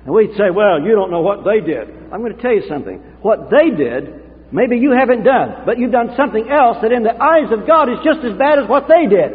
And 0.06 0.14
we'd 0.14 0.36
say, 0.38 0.50
well, 0.54 0.82
you 0.82 0.94
don't 0.94 1.10
know 1.10 1.22
what 1.22 1.46
they 1.46 1.62
did. 1.62 1.90
I'm 2.12 2.22
going 2.22 2.36
to 2.36 2.42
tell 2.42 2.54
you 2.54 2.64
something. 2.68 2.98
What 3.22 3.50
they 3.50 3.76
did, 3.76 4.22
maybe 4.52 4.78
you 4.78 4.92
haven't 4.92 5.24
done, 5.24 5.64
but 5.66 5.78
you've 5.78 5.92
done 5.92 6.10
something 6.18 6.50
else 6.50 6.78
that 6.82 6.92
in 6.92 7.04
the 7.04 7.16
eyes 7.22 7.52
of 7.52 7.68
God 7.68 7.90
is 7.90 7.98
just 8.04 8.20
as 8.26 8.38
bad 8.38 8.60
as 8.60 8.70
what 8.70 8.88
they 8.88 9.08
did. 9.08 9.32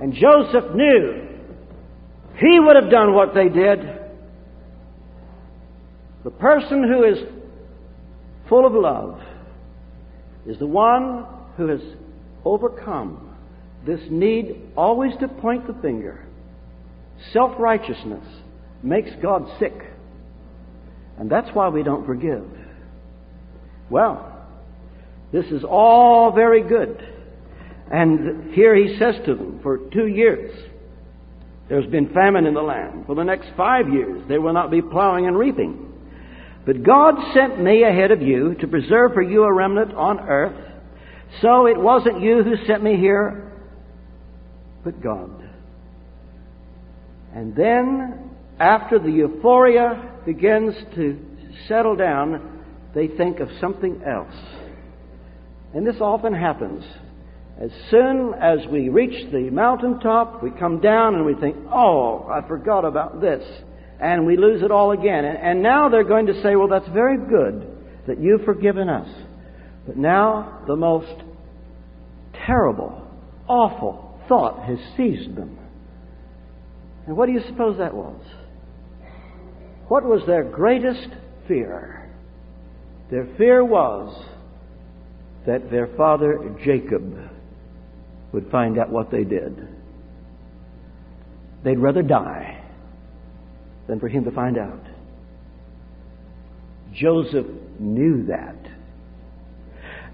And 0.00 0.12
Joseph 0.12 0.74
knew 0.74 1.26
he 2.38 2.60
would 2.60 2.76
have 2.76 2.90
done 2.90 3.14
what 3.14 3.34
they 3.34 3.48
did. 3.48 3.78
The 6.24 6.30
person 6.30 6.82
who 6.82 7.04
is 7.04 7.18
full 8.48 8.66
of 8.66 8.72
love 8.72 9.20
is 10.46 10.58
the 10.58 10.66
one 10.66 11.26
who 11.56 11.68
has 11.68 11.80
overcome 12.44 13.36
this 13.86 14.00
need 14.10 14.60
always 14.76 15.12
to 15.20 15.28
point 15.28 15.66
the 15.66 15.80
finger. 15.80 16.26
Self 17.32 17.52
righteousness 17.58 18.24
makes 18.82 19.10
God 19.22 19.46
sick. 19.58 19.74
And 21.18 21.30
that's 21.30 21.48
why 21.54 21.68
we 21.68 21.82
don't 21.82 22.04
forgive. 22.04 22.44
Well, 23.90 24.32
this 25.32 25.46
is 25.46 25.64
all 25.64 26.32
very 26.32 26.62
good. 26.62 27.02
And 27.90 28.52
here 28.52 28.74
he 28.74 28.96
says 28.98 29.14
to 29.26 29.34
them, 29.34 29.60
for 29.62 29.78
two 29.92 30.06
years, 30.06 30.52
there's 31.68 31.86
been 31.86 32.12
famine 32.12 32.46
in 32.46 32.54
the 32.54 32.62
land. 32.62 33.06
For 33.06 33.14
the 33.14 33.24
next 33.24 33.48
five 33.56 33.88
years, 33.88 34.22
they 34.28 34.38
will 34.38 34.52
not 34.52 34.70
be 34.70 34.82
plowing 34.82 35.26
and 35.26 35.36
reaping. 35.36 35.92
But 36.64 36.82
God 36.82 37.14
sent 37.32 37.62
me 37.62 37.84
ahead 37.84 38.10
of 38.10 38.22
you 38.22 38.54
to 38.60 38.66
preserve 38.66 39.12
for 39.14 39.22
you 39.22 39.44
a 39.44 39.52
remnant 39.52 39.94
on 39.94 40.20
earth. 40.20 40.72
So 41.40 41.66
it 41.66 41.78
wasn't 41.78 42.20
you 42.20 42.42
who 42.42 42.66
sent 42.66 42.82
me 42.82 42.96
here, 42.96 43.52
but 44.84 45.00
God. 45.00 45.30
And 47.34 47.54
then, 47.54 48.30
after 48.58 48.98
the 48.98 49.10
euphoria 49.10 50.20
begins 50.24 50.74
to 50.94 51.18
settle 51.68 51.94
down, 51.94 52.55
they 52.96 53.08
think 53.08 53.40
of 53.40 53.50
something 53.60 54.02
else. 54.06 54.34
And 55.74 55.86
this 55.86 56.00
often 56.00 56.32
happens. 56.32 56.82
As 57.60 57.70
soon 57.90 58.32
as 58.32 58.60
we 58.72 58.88
reach 58.88 59.30
the 59.30 59.50
mountaintop, 59.50 60.42
we 60.42 60.50
come 60.50 60.80
down 60.80 61.14
and 61.14 61.26
we 61.26 61.34
think, 61.34 61.56
oh, 61.70 62.26
I 62.26 62.46
forgot 62.48 62.86
about 62.86 63.20
this. 63.20 63.44
And 64.00 64.24
we 64.24 64.38
lose 64.38 64.62
it 64.62 64.70
all 64.70 64.92
again. 64.92 65.26
And, 65.26 65.62
now 65.62 65.90
they're 65.90 66.04
going 66.04 66.26
to 66.28 66.42
say, 66.42 66.56
well, 66.56 66.68
that's 66.68 66.88
very 66.94 67.18
good 67.18 67.68
that 68.06 68.18
you've 68.18 68.46
forgiven 68.46 68.88
us. 68.88 69.08
But 69.86 69.98
now 69.98 70.64
the 70.66 70.76
most 70.76 71.22
terrible, 72.46 73.06
awful 73.46 74.18
thought 74.26 74.64
has 74.64 74.78
seized 74.96 75.36
them. 75.36 75.58
And 77.06 77.14
what 77.14 77.26
do 77.26 77.32
you 77.32 77.42
suppose 77.46 77.76
that 77.76 77.92
was? 77.92 78.22
What 79.88 80.04
was 80.04 80.22
their 80.26 80.44
greatest 80.44 81.08
fear? 81.46 82.05
Their 83.10 83.26
fear 83.38 83.64
was 83.64 84.24
that 85.46 85.70
their 85.70 85.88
father 85.96 86.56
Jacob 86.64 87.16
would 88.32 88.50
find 88.50 88.78
out 88.78 88.90
what 88.90 89.10
they 89.10 89.24
did. 89.24 89.68
They'd 91.64 91.78
rather 91.78 92.02
die 92.02 92.62
than 93.86 94.00
for 94.00 94.08
him 94.08 94.24
to 94.24 94.30
find 94.32 94.58
out. 94.58 94.82
Joseph 96.92 97.46
knew 97.78 98.26
that. 98.26 98.56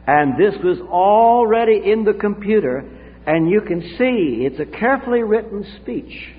And 0.06 0.34
this 0.38 0.54
was 0.62 0.78
already 0.80 1.80
in 1.90 2.04
the 2.04 2.12
computer, 2.12 2.84
and 3.26 3.48
you 3.48 3.60
can 3.60 3.80
see 3.96 4.44
it's 4.44 4.60
a 4.60 4.66
carefully 4.66 5.22
written 5.22 5.64
speech. 5.80 6.34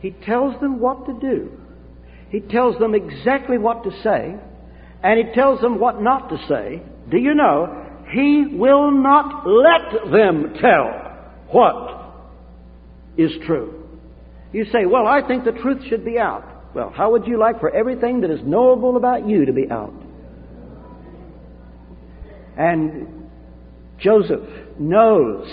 He 0.00 0.10
tells 0.10 0.60
them 0.60 0.80
what 0.80 1.06
to 1.06 1.12
do. 1.20 1.52
He 2.30 2.40
tells 2.40 2.78
them 2.78 2.94
exactly 2.94 3.58
what 3.58 3.84
to 3.84 3.90
say, 4.02 4.36
and 5.02 5.18
he 5.18 5.34
tells 5.34 5.60
them 5.60 5.78
what 5.78 6.02
not 6.02 6.28
to 6.28 6.36
say. 6.48 6.82
Do 7.10 7.16
you 7.16 7.34
know? 7.34 7.86
He 8.12 8.44
will 8.52 8.90
not 8.90 9.46
let 9.46 10.10
them 10.10 10.54
tell 10.60 11.10
what 11.48 12.14
is 13.16 13.30
true. 13.46 13.86
You 14.52 14.64
say, 14.66 14.84
well, 14.86 15.06
I 15.06 15.26
think 15.26 15.44
the 15.44 15.52
truth 15.52 15.84
should 15.88 16.04
be 16.04 16.18
out. 16.18 16.44
Well, 16.74 16.92
how 16.94 17.12
would 17.12 17.26
you 17.26 17.38
like 17.38 17.60
for 17.60 17.74
everything 17.74 18.20
that 18.22 18.30
is 18.30 18.40
knowable 18.44 18.96
about 18.96 19.28
you 19.28 19.44
to 19.44 19.52
be 19.52 19.70
out? 19.70 19.94
And 22.56 23.28
Joseph 23.98 24.48
knows 24.78 25.46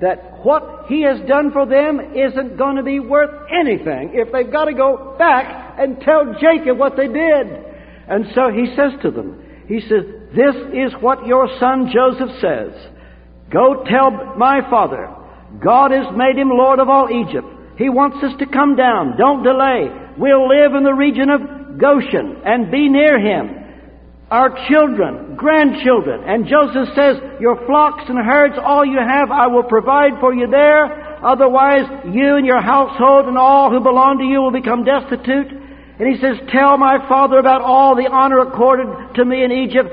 that 0.00 0.44
what 0.44 0.86
he 0.88 1.02
has 1.02 1.20
done 1.28 1.52
for 1.52 1.64
them 1.64 2.00
isn't 2.14 2.58
going 2.58 2.76
to 2.76 2.82
be 2.82 2.98
worth 2.98 3.30
anything 3.50 4.10
if 4.14 4.32
they've 4.32 4.52
got 4.52 4.64
to 4.64 4.74
go 4.74 5.14
back 5.16 5.76
and 5.78 6.00
tell 6.00 6.34
Jacob 6.40 6.76
what 6.76 6.96
they 6.96 7.06
did. 7.06 7.71
And 8.08 8.26
so 8.34 8.50
he 8.50 8.66
says 8.76 8.92
to 9.02 9.10
them, 9.10 9.42
he 9.66 9.80
says, 9.80 10.04
This 10.34 10.56
is 10.74 10.92
what 11.00 11.26
your 11.26 11.48
son 11.58 11.90
Joseph 11.92 12.40
says. 12.40 12.72
Go 13.50 13.84
tell 13.88 14.36
my 14.36 14.60
father, 14.68 15.08
God 15.62 15.90
has 15.92 16.14
made 16.16 16.36
him 16.36 16.48
Lord 16.48 16.78
of 16.78 16.88
all 16.88 17.08
Egypt. 17.10 17.46
He 17.76 17.88
wants 17.88 18.22
us 18.22 18.32
to 18.38 18.46
come 18.46 18.76
down. 18.76 19.16
Don't 19.16 19.42
delay. 19.42 19.88
We'll 20.18 20.48
live 20.48 20.74
in 20.74 20.84
the 20.84 20.94
region 20.94 21.30
of 21.30 21.78
Goshen 21.78 22.42
and 22.44 22.70
be 22.70 22.88
near 22.88 23.18
him. 23.20 23.58
Our 24.30 24.48
children, 24.68 25.36
grandchildren. 25.36 26.24
And 26.24 26.48
Joseph 26.48 26.94
says, 26.96 27.16
Your 27.40 27.66
flocks 27.66 28.04
and 28.08 28.18
herds, 28.18 28.56
all 28.56 28.84
you 28.84 28.98
have, 28.98 29.30
I 29.30 29.46
will 29.46 29.64
provide 29.64 30.20
for 30.20 30.32
you 30.34 30.48
there. 30.48 31.24
Otherwise, 31.24 31.84
you 32.12 32.36
and 32.36 32.46
your 32.46 32.60
household 32.60 33.26
and 33.26 33.36
all 33.36 33.70
who 33.70 33.80
belong 33.80 34.18
to 34.18 34.24
you 34.24 34.40
will 34.40 34.52
become 34.52 34.84
destitute. 34.84 35.61
And 35.98 36.08
he 36.08 36.20
says, 36.20 36.36
Tell 36.50 36.78
my 36.78 37.06
father 37.08 37.38
about 37.38 37.62
all 37.62 37.94
the 37.94 38.08
honor 38.10 38.40
accorded 38.40 39.14
to 39.16 39.24
me 39.24 39.44
in 39.44 39.52
Egypt 39.52 39.90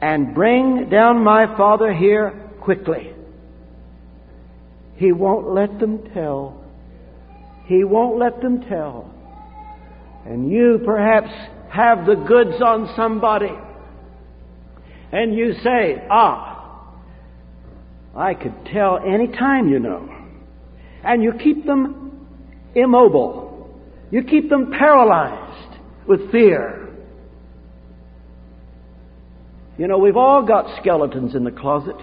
and 0.00 0.34
bring 0.34 0.88
down 0.88 1.22
my 1.22 1.46
father 1.56 1.92
here 1.92 2.50
quickly. 2.60 3.12
He 4.96 5.12
won't 5.12 5.48
let 5.48 5.78
them 5.78 6.10
tell. 6.12 6.64
He 7.66 7.84
won't 7.84 8.18
let 8.18 8.40
them 8.40 8.62
tell. 8.68 9.12
And 10.26 10.50
you 10.50 10.80
perhaps 10.84 11.30
have 11.70 12.06
the 12.06 12.16
goods 12.16 12.60
on 12.60 12.92
somebody. 12.96 13.52
And 15.12 15.34
you 15.34 15.54
say, 15.62 16.04
ah, 16.10 16.92
I 18.14 18.34
could 18.34 18.54
tell 18.72 18.98
any 18.98 19.28
time, 19.28 19.68
you 19.68 19.78
know. 19.78 20.08
And 21.04 21.22
you 21.22 21.32
keep 21.42 21.64
them 21.64 22.28
immobile. 22.74 23.49
You 24.10 24.22
keep 24.24 24.48
them 24.50 24.72
paralyzed 24.76 25.78
with 26.06 26.30
fear. 26.32 26.88
You 29.78 29.86
know, 29.86 29.98
we've 29.98 30.16
all 30.16 30.44
got 30.44 30.78
skeletons 30.80 31.34
in 31.34 31.44
the 31.44 31.50
closet. 31.50 31.96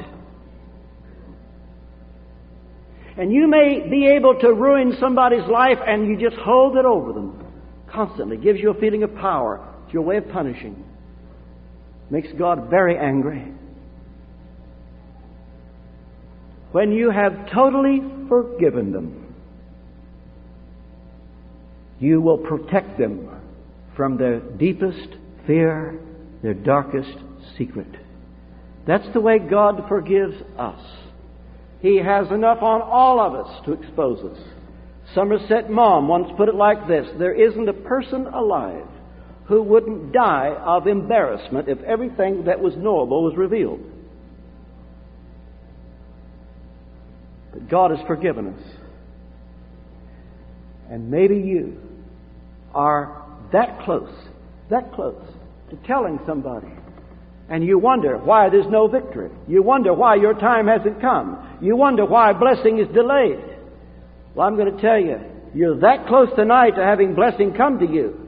And 3.18 3.32
you 3.32 3.48
may 3.48 3.88
be 3.90 4.08
able 4.16 4.40
to 4.40 4.54
ruin 4.54 4.96
somebody's 5.00 5.48
life 5.50 5.80
and 5.86 6.08
you 6.08 6.18
just 6.18 6.40
hold 6.42 6.78
it 6.78 6.86
over 6.86 7.14
them 7.14 7.46
constantly. 7.92 8.38
Gives 8.38 8.60
you 8.60 8.72
a 8.72 8.80
feeling 8.80 9.04
of 9.04 9.14
power. 9.16 9.64
It's 9.86 9.94
your 9.94 10.04
way 10.04 10.18
of 10.18 10.30
punishing. 10.30 10.84
Makes 12.10 12.30
God 12.38 12.70
very 12.70 12.98
angry. 12.98 13.54
When 16.72 16.92
you 16.92 17.10
have 17.10 17.52
totally 17.54 18.02
forgiven 18.30 18.92
them, 18.92 19.27
you 22.00 22.22
will 22.22 22.38
protect 22.38 22.98
them 22.98 23.30
from 23.96 24.18
their 24.18 24.40
deepest 24.40 25.08
fear, 25.46 26.00
their 26.44 26.54
darkest 26.54 27.16
secret. 27.58 27.88
That's 28.86 29.08
the 29.14 29.22
way 29.22 29.40
God 29.40 29.86
forgives 29.90 30.36
us. 30.58 30.82
He 31.82 31.98
has 31.98 32.32
enough 32.32 32.62
on 32.62 32.82
all 32.82 33.20
of 33.20 33.34
us 33.34 33.66
to 33.66 33.74
expose 33.74 34.24
us. 34.24 34.40
Somerset 35.14 35.70
Maugham 35.70 36.08
once 36.08 36.28
put 36.38 36.50
it 36.50 36.56
like 36.56 36.88
this 36.88 37.08
There 37.18 37.34
isn't 37.34 37.70
a 37.70 37.74
person 37.74 38.28
alive 38.28 38.88
who 39.46 39.64
wouldn't 39.64 40.12
die 40.12 40.56
of 40.60 40.88
embarrassment 40.88 41.70
if 41.70 41.82
everything 41.84 42.46
that 42.46 42.60
was 42.60 42.74
knowable 42.76 43.24
was 43.24 43.38
revealed. 43.38 43.80
But 47.54 47.70
God 47.70 47.92
has 47.92 48.06
forgiven 48.06 48.54
us. 48.54 48.62
And 50.90 51.10
maybe 51.10 51.36
you 51.36 51.78
are 52.74 53.26
that 53.52 53.82
close, 53.84 54.14
that 54.70 54.94
close 54.94 55.24
to 55.70 55.76
telling 55.88 56.20
somebody 56.26 56.68
and 57.50 57.64
you 57.64 57.80
wonder 57.80 58.18
why 58.18 58.50
there's 58.50 58.68
no 58.70 58.88
victory. 58.88 59.30
You 59.48 59.64
wonder 59.64 59.94
why 59.94 60.16
your 60.16 60.34
time 60.34 60.68
hasn't 60.68 61.00
come. 61.00 61.58
You 61.62 61.76
wonder 61.78 62.06
why 62.06 62.34
blessing 62.34 62.80
is 62.80 62.94
delayed. 62.94 63.40
Well, 64.36 64.48
I'm 64.48 64.58
going 64.58 64.76
to 64.76 64.82
tell 64.82 65.00
you, 65.00 65.20
you're 65.56 65.80
that 65.80 66.08
close 66.08 66.30
tonight 66.36 66.72
to 66.72 66.84
having 66.84 67.16
blessing 67.16 67.54
come 67.54 67.80
to 67.80 67.86
you. 67.86 68.20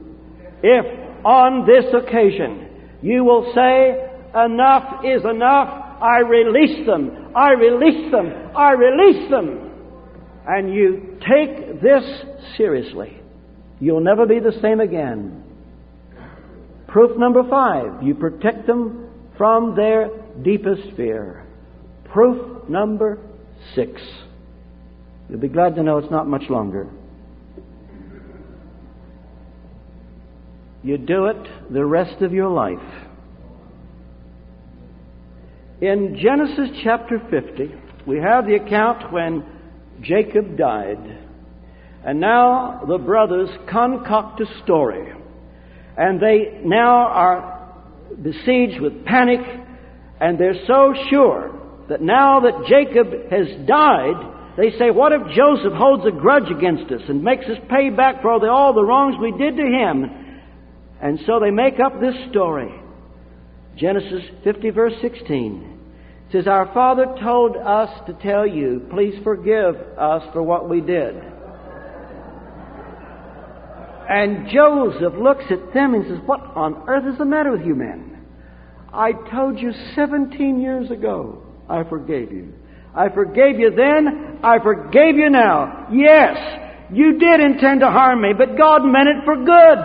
If 0.62 0.86
on 1.24 1.66
this 1.66 1.92
occasion 1.92 2.98
you 3.02 3.24
will 3.24 3.52
say, 3.54 4.08
enough 4.34 5.04
is 5.04 5.22
enough, 5.24 5.68
I 6.00 6.20
release 6.20 6.86
them. 6.86 7.32
I 7.36 7.50
release 7.52 8.10
them. 8.10 8.56
I 8.56 8.72
release 8.72 9.30
them. 9.30 9.70
And 10.46 10.72
you 10.72 11.18
take 11.20 11.82
this 11.82 12.04
seriously. 12.56 13.19
You'll 13.80 14.00
never 14.02 14.26
be 14.26 14.38
the 14.38 14.52
same 14.60 14.80
again. 14.80 15.42
Proof 16.86 17.16
number 17.18 17.42
five, 17.48 18.02
you 18.02 18.14
protect 18.14 18.66
them 18.66 19.08
from 19.38 19.74
their 19.74 20.10
deepest 20.42 20.96
fear. 20.96 21.46
Proof 22.12 22.68
number 22.68 23.18
six. 23.74 24.02
You'll 25.28 25.40
be 25.40 25.48
glad 25.48 25.76
to 25.76 25.82
know 25.82 25.98
it's 25.98 26.10
not 26.10 26.26
much 26.26 26.42
longer. 26.50 26.88
You 30.82 30.98
do 30.98 31.26
it 31.26 31.72
the 31.72 31.84
rest 31.84 32.22
of 32.22 32.32
your 32.32 32.48
life. 32.48 32.78
In 35.80 36.18
Genesis 36.20 36.76
chapter 36.82 37.20
50, 37.30 37.74
we 38.06 38.18
have 38.18 38.46
the 38.46 38.56
account 38.56 39.12
when 39.12 39.44
Jacob 40.02 40.56
died. 40.58 41.29
And 42.04 42.20
now 42.20 42.84
the 42.88 42.98
brothers 42.98 43.50
concoct 43.68 44.40
a 44.40 44.46
story. 44.64 45.12
And 45.96 46.20
they 46.20 46.60
now 46.64 47.08
are 47.08 47.74
besieged 48.22 48.80
with 48.80 49.04
panic, 49.04 49.40
and 50.20 50.38
they're 50.38 50.66
so 50.66 50.94
sure 51.10 51.52
that 51.88 52.00
now 52.00 52.40
that 52.40 52.66
Jacob 52.68 53.30
has 53.30 53.66
died, 53.66 54.56
they 54.56 54.70
say, 54.78 54.90
What 54.90 55.12
if 55.12 55.22
Joseph 55.36 55.74
holds 55.74 56.06
a 56.06 56.10
grudge 56.10 56.50
against 56.50 56.90
us 56.92 57.02
and 57.08 57.22
makes 57.22 57.44
us 57.46 57.58
pay 57.68 57.90
back 57.90 58.22
for 58.22 58.30
all 58.30 58.40
the, 58.40 58.48
all 58.48 58.72
the 58.72 58.84
wrongs 58.84 59.16
we 59.20 59.32
did 59.32 59.56
to 59.56 59.62
him? 59.62 60.04
And 61.02 61.18
so 61.26 61.40
they 61.40 61.50
make 61.50 61.80
up 61.80 62.00
this 62.00 62.14
story. 62.30 62.72
Genesis 63.76 64.22
50, 64.44 64.70
verse 64.70 64.94
16 65.00 65.70
it 66.30 66.32
says, 66.32 66.46
Our 66.46 66.72
Father 66.72 67.06
told 67.20 67.56
us 67.56 67.90
to 68.06 68.12
tell 68.22 68.46
you, 68.46 68.86
please 68.90 69.20
forgive 69.24 69.74
us 69.98 70.22
for 70.32 70.42
what 70.42 70.68
we 70.68 70.80
did. 70.80 71.16
And 74.10 74.48
Joseph 74.50 75.14
looks 75.14 75.44
at 75.50 75.72
them 75.72 75.94
and 75.94 76.04
says, 76.04 76.18
What 76.26 76.40
on 76.56 76.88
earth 76.88 77.04
is 77.12 77.16
the 77.16 77.24
matter 77.24 77.52
with 77.52 77.64
you 77.64 77.76
men? 77.76 78.26
I 78.92 79.12
told 79.30 79.60
you 79.60 79.70
17 79.94 80.60
years 80.60 80.90
ago 80.90 81.44
I 81.68 81.84
forgave 81.84 82.32
you. 82.32 82.52
I 82.92 83.08
forgave 83.08 83.60
you 83.60 83.70
then, 83.70 84.40
I 84.42 84.58
forgave 84.58 85.14
you 85.14 85.30
now. 85.30 85.86
Yes, 85.92 86.36
you 86.92 87.20
did 87.20 87.38
intend 87.38 87.80
to 87.80 87.86
harm 87.86 88.22
me, 88.22 88.30
but 88.36 88.58
God 88.58 88.80
meant 88.82 89.06
it 89.06 89.24
for 89.24 89.36
good. 89.36 89.78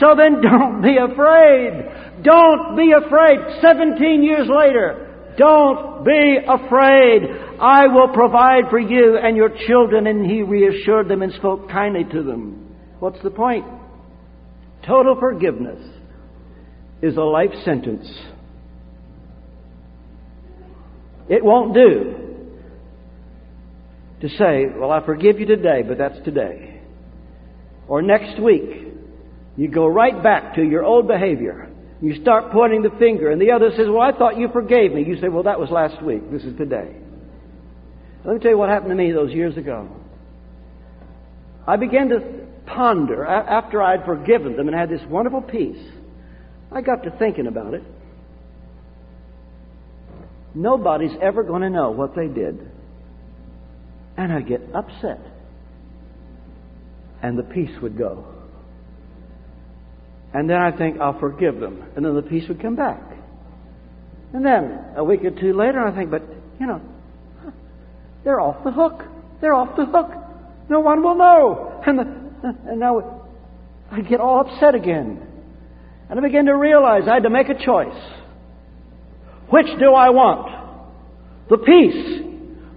So 0.00 0.14
then 0.14 0.42
don't 0.42 0.82
be 0.82 0.98
afraid. 1.00 2.22
Don't 2.22 2.76
be 2.76 2.92
afraid. 2.92 3.38
17 3.62 4.22
years 4.22 4.48
later, 4.52 5.32
don't 5.38 6.04
be 6.04 6.36
afraid. 6.46 7.22
I 7.58 7.86
will 7.86 8.08
provide 8.08 8.68
for 8.68 8.78
you 8.78 9.16
and 9.16 9.34
your 9.34 9.48
children. 9.66 10.06
And 10.06 10.30
he 10.30 10.42
reassured 10.42 11.08
them 11.08 11.22
and 11.22 11.32
spoke 11.32 11.70
kindly 11.70 12.04
to 12.12 12.22
them. 12.22 12.65
What's 13.06 13.22
the 13.22 13.30
point? 13.30 13.64
Total 14.84 15.14
forgiveness 15.14 15.78
is 17.00 17.16
a 17.16 17.20
life 17.20 17.52
sentence. 17.64 18.04
It 21.28 21.44
won't 21.44 21.72
do 21.72 22.48
to 24.22 24.28
say, 24.30 24.64
Well, 24.76 24.90
I 24.90 25.06
forgive 25.06 25.38
you 25.38 25.46
today, 25.46 25.82
but 25.86 25.98
that's 25.98 26.18
today. 26.24 26.80
Or 27.86 28.02
next 28.02 28.42
week, 28.42 28.88
you 29.56 29.68
go 29.68 29.86
right 29.86 30.20
back 30.20 30.56
to 30.56 30.62
your 30.64 30.84
old 30.84 31.06
behavior. 31.06 31.70
You 32.02 32.20
start 32.20 32.50
pointing 32.50 32.82
the 32.82 32.90
finger, 32.98 33.30
and 33.30 33.40
the 33.40 33.52
other 33.52 33.70
says, 33.76 33.86
Well, 33.88 34.02
I 34.02 34.18
thought 34.18 34.36
you 34.36 34.48
forgave 34.52 34.92
me. 34.92 35.04
You 35.04 35.20
say, 35.20 35.28
Well, 35.28 35.44
that 35.44 35.60
was 35.60 35.70
last 35.70 36.02
week. 36.02 36.28
This 36.32 36.42
is 36.42 36.58
today. 36.58 36.96
Let 38.24 38.34
me 38.34 38.40
tell 38.40 38.50
you 38.50 38.58
what 38.58 38.68
happened 38.68 38.90
to 38.90 38.96
me 38.96 39.12
those 39.12 39.30
years 39.30 39.56
ago. 39.56 39.88
I 41.68 41.76
began 41.76 42.08
to 42.08 42.45
ponder 42.66 43.24
after 43.24 43.82
I'd 43.82 44.04
forgiven 44.04 44.56
them 44.56 44.68
and 44.68 44.76
had 44.76 44.90
this 44.90 45.02
wonderful 45.08 45.42
peace. 45.42 45.82
I 46.70 46.80
got 46.80 47.04
to 47.04 47.10
thinking 47.10 47.46
about 47.46 47.74
it. 47.74 47.82
Nobody's 50.54 51.16
ever 51.20 51.42
going 51.42 51.62
to 51.62 51.70
know 51.70 51.90
what 51.90 52.14
they 52.16 52.28
did. 52.28 52.70
And 54.16 54.32
I 54.32 54.40
get 54.40 54.62
upset. 54.74 55.20
And 57.22 57.38
the 57.38 57.42
peace 57.42 57.70
would 57.82 57.96
go. 57.96 58.26
And 60.32 60.48
then 60.48 60.58
I 60.58 60.76
think, 60.76 60.98
I'll 61.00 61.18
forgive 61.18 61.60
them. 61.60 61.82
And 61.94 62.04
then 62.04 62.14
the 62.14 62.22
peace 62.22 62.48
would 62.48 62.60
come 62.60 62.76
back. 62.76 63.00
And 64.32 64.44
then 64.44 64.78
a 64.96 65.04
week 65.04 65.24
or 65.24 65.30
two 65.30 65.52
later, 65.52 65.80
I 65.80 65.94
think, 65.94 66.10
but, 66.10 66.22
you 66.58 66.66
know, 66.66 66.80
they're 68.24 68.40
off 68.40 68.64
the 68.64 68.72
hook. 68.72 69.02
They're 69.40 69.54
off 69.54 69.76
the 69.76 69.86
hook. 69.86 70.10
No 70.68 70.80
one 70.80 71.02
will 71.02 71.16
know. 71.16 71.80
And, 71.86 71.98
the, 71.98 72.25
and 72.68 72.80
now 72.80 73.26
I 73.90 74.00
get 74.00 74.20
all 74.20 74.40
upset 74.40 74.74
again. 74.74 75.26
And 76.08 76.18
I 76.18 76.22
begin 76.22 76.46
to 76.46 76.56
realize 76.56 77.02
I 77.08 77.14
had 77.14 77.24
to 77.24 77.30
make 77.30 77.48
a 77.48 77.64
choice. 77.64 78.00
Which 79.50 79.66
do 79.78 79.92
I 79.92 80.10
want? 80.10 81.48
The 81.48 81.58
peace, 81.58 82.22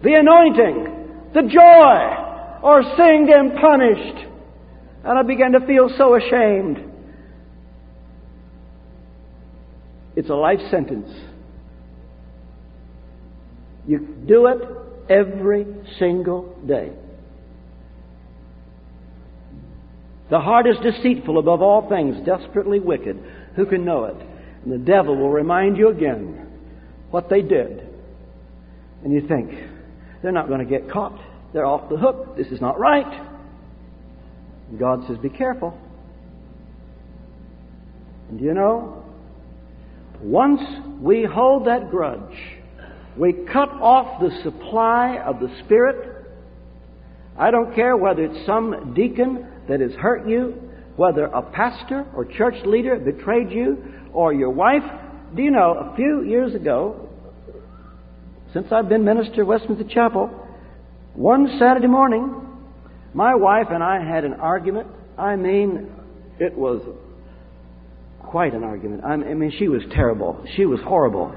the 0.04 0.14
anointing, 0.14 1.32
the 1.34 1.42
joy, 1.42 2.62
or 2.62 2.84
seeing 2.98 3.26
them 3.26 3.52
punished? 3.60 4.28
And 5.04 5.18
I 5.18 5.24
began 5.24 5.54
to 5.54 5.66
feel 5.66 5.90
so 5.98 6.16
ashamed. 6.16 6.86
It's 10.16 10.30
a 10.30 10.36
life 10.36 10.60
sentence. 10.70 11.10
You 13.88 14.00
do 14.28 14.48
it 14.48 14.62
every 15.10 15.66
single 15.98 16.56
day. 16.68 16.92
The 20.30 20.40
heart 20.40 20.68
is 20.68 20.76
deceitful 20.84 21.40
above 21.40 21.62
all 21.62 21.90
things, 21.90 22.16
desperately 22.26 22.80
wicked. 22.80 23.18
Who 23.56 23.66
can 23.66 23.84
know 23.84 24.06
it? 24.06 24.16
And 24.64 24.72
the 24.72 24.78
devil 24.78 25.16
will 25.16 25.32
remind 25.32 25.78
you 25.78 25.90
again 25.90 26.48
what 27.10 27.30
they 27.30 27.42
did. 27.42 27.88
And 29.04 29.14
you 29.14 29.28
think, 29.28 29.52
they're 30.22 30.32
not 30.32 30.48
going 30.48 30.60
to 30.60 30.66
get 30.66 30.92
caught. 30.92 31.20
They're 31.54 31.66
off 31.66 31.90
the 31.90 31.98
hook. 31.98 32.38
This 32.38 32.48
is 32.48 32.62
not 32.62 32.80
right. 32.80 33.28
And 34.70 34.78
God 34.78 35.06
says, 35.08 35.18
be 35.18 35.30
careful. 35.30 35.78
And 38.30 38.40
you 38.40 38.54
know, 38.54 39.04
once 40.22 40.62
we 41.00 41.24
hold 41.24 41.66
that 41.66 41.90
grudge, 41.90 42.38
we 43.18 43.34
cut 43.34 43.70
off 43.70 44.22
the 44.22 44.30
supply 44.44 45.18
of 45.18 45.40
the 45.40 45.50
Spirit. 45.66 46.28
I 47.38 47.50
don't 47.50 47.74
care 47.74 47.98
whether 47.98 48.26
it's 48.26 48.46
some 48.46 48.94
deacon 48.94 49.48
that 49.70 49.80
has 49.80 49.92
hurt 49.94 50.28
you, 50.28 50.56
whether 50.98 51.26
a 51.26 51.42
pastor 51.42 52.06
or 52.14 52.26
church 52.26 52.56
leader 52.66 52.98
betrayed 52.98 53.52
you, 53.52 53.78
or 54.12 54.34
your 54.34 54.50
wife. 54.50 54.84
Do 55.36 55.42
you 55.42 55.52
know, 55.52 55.92
a 55.92 55.96
few 55.96 56.24
years 56.24 56.54
ago, 56.56 57.08
since 58.52 58.68
I've 58.72 58.90
been 58.90 59.06
minister 59.06 59.42
at 59.42 59.48
Westminster 59.48 59.86
Chapel, 59.88 60.28
one 61.14 61.58
Saturday 61.60 61.88
morning, 61.88 62.36
my 63.14 63.36
wife 63.36 63.68
and 63.70 63.84
I 63.84 64.04
had 64.04 64.26
an 64.26 64.34
argument. 64.34 64.88
I 65.18 65.36
mean, 65.36 65.92
it 66.40 66.58
was 66.58 66.82
quite 68.20 68.54
an 68.54 68.64
argument. 68.64 69.04
I 69.04 69.16
mean, 69.18 69.52
she 69.58 69.68
was 69.68 69.82
terrible. 69.92 70.44
She 70.56 70.66
was 70.66 70.80
horrible. 70.84 71.34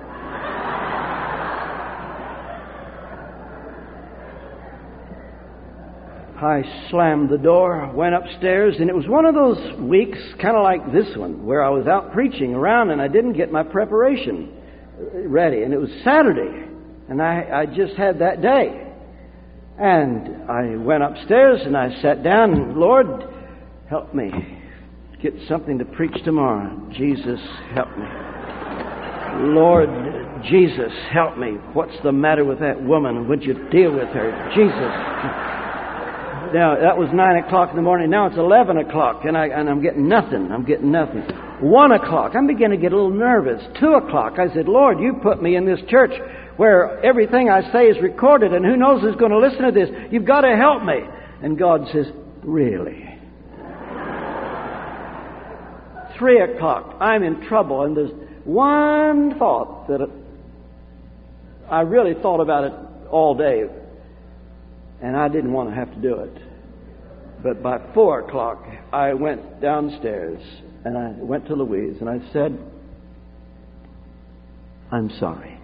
I 6.42 6.62
slammed 6.90 7.30
the 7.30 7.38
door, 7.38 7.90
went 7.94 8.14
upstairs, 8.14 8.74
and 8.78 8.90
it 8.90 8.96
was 8.96 9.06
one 9.06 9.26
of 9.26 9.34
those 9.34 9.78
weeks, 9.78 10.18
kind 10.40 10.56
of 10.56 10.62
like 10.62 10.92
this 10.92 11.16
one, 11.16 11.46
where 11.46 11.62
I 11.62 11.68
was 11.68 11.86
out 11.86 12.12
preaching 12.12 12.54
around 12.54 12.90
and 12.90 13.00
I 13.00 13.08
didn't 13.08 13.34
get 13.34 13.52
my 13.52 13.62
preparation 13.62 14.52
uh, 14.98 15.28
ready. 15.28 15.62
And 15.62 15.72
it 15.72 15.78
was 15.78 15.90
Saturday, 16.04 16.66
and 17.08 17.22
I, 17.22 17.62
I 17.62 17.66
just 17.66 17.94
had 17.94 18.18
that 18.18 18.42
day. 18.42 18.88
And 19.78 20.50
I 20.50 20.76
went 20.76 21.02
upstairs 21.02 21.60
and 21.64 21.76
I 21.76 22.00
sat 22.02 22.22
down, 22.22 22.52
and 22.52 22.76
Lord, 22.76 23.06
help 23.88 24.14
me 24.14 24.30
get 25.22 25.34
something 25.48 25.78
to 25.78 25.84
preach 25.84 26.24
tomorrow. 26.24 26.90
Jesus, 26.92 27.40
help 27.74 27.96
me. 27.96 28.06
Lord, 29.54 29.88
Jesus, 30.50 30.92
help 31.12 31.38
me. 31.38 31.52
What's 31.72 31.96
the 32.02 32.12
matter 32.12 32.44
with 32.44 32.58
that 32.58 32.82
woman? 32.82 33.28
Would 33.28 33.44
you 33.44 33.54
deal 33.70 33.92
with 33.92 34.08
her? 34.08 34.50
Jesus. 34.54 35.61
Now, 36.52 36.78
that 36.78 36.98
was 36.98 37.08
9 37.12 37.44
o'clock 37.44 37.70
in 37.70 37.76
the 37.76 37.82
morning. 37.82 38.10
Now 38.10 38.26
it's 38.26 38.36
11 38.36 38.76
o'clock, 38.76 39.24
and, 39.24 39.36
I, 39.36 39.46
and 39.46 39.68
I'm 39.68 39.82
getting 39.82 40.08
nothing. 40.08 40.50
I'm 40.52 40.64
getting 40.64 40.90
nothing. 40.90 41.22
1 41.60 41.92
o'clock, 41.92 42.32
I'm 42.36 42.46
beginning 42.46 42.78
to 42.78 42.82
get 42.82 42.92
a 42.92 42.96
little 42.96 43.10
nervous. 43.10 43.62
2 43.80 43.86
o'clock, 43.94 44.38
I 44.38 44.52
said, 44.52 44.68
Lord, 44.68 45.00
you 45.00 45.14
put 45.22 45.42
me 45.42 45.56
in 45.56 45.64
this 45.64 45.80
church 45.88 46.12
where 46.56 47.02
everything 47.04 47.48
I 47.48 47.72
say 47.72 47.86
is 47.86 47.96
recorded, 48.02 48.52
and 48.52 48.64
who 48.64 48.76
knows 48.76 49.00
who's 49.00 49.16
going 49.16 49.32
to 49.32 49.38
listen 49.38 49.62
to 49.62 49.72
this. 49.72 49.88
You've 50.10 50.26
got 50.26 50.42
to 50.42 50.56
help 50.56 50.84
me. 50.84 51.00
And 51.42 51.58
God 51.58 51.86
says, 51.92 52.06
Really? 52.42 53.08
three 56.18 56.40
o'clock. 56.40 56.96
I'm 57.00 57.24
in 57.24 57.46
trouble, 57.48 57.82
and 57.82 57.96
there's 57.96 58.12
one 58.44 59.38
thought 59.38 59.88
that 59.88 60.08
I 61.68 61.80
really 61.80 62.14
thought 62.20 62.40
about 62.40 62.64
it 62.64 62.72
all 63.10 63.34
day, 63.34 63.64
and 65.02 65.16
I 65.16 65.28
didn't 65.28 65.52
want 65.52 65.68
to 65.68 65.74
have 65.74 65.92
to 65.92 66.00
do 66.00 66.20
it. 66.20 66.38
But 67.42 67.62
by 67.62 67.80
four 67.92 68.20
o'clock, 68.20 68.64
I 68.92 69.14
went 69.14 69.60
downstairs 69.60 70.40
and 70.84 70.96
I 70.96 71.10
went 71.18 71.46
to 71.48 71.54
Louise 71.54 71.96
and 72.00 72.08
I 72.08 72.20
said, 72.32 72.56
I'm 74.92 75.10
sorry. 75.18 75.58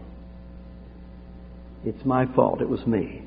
It's 1.85 2.05
my 2.05 2.27
fault. 2.35 2.61
It 2.61 2.69
was 2.69 2.85
me. 2.87 3.23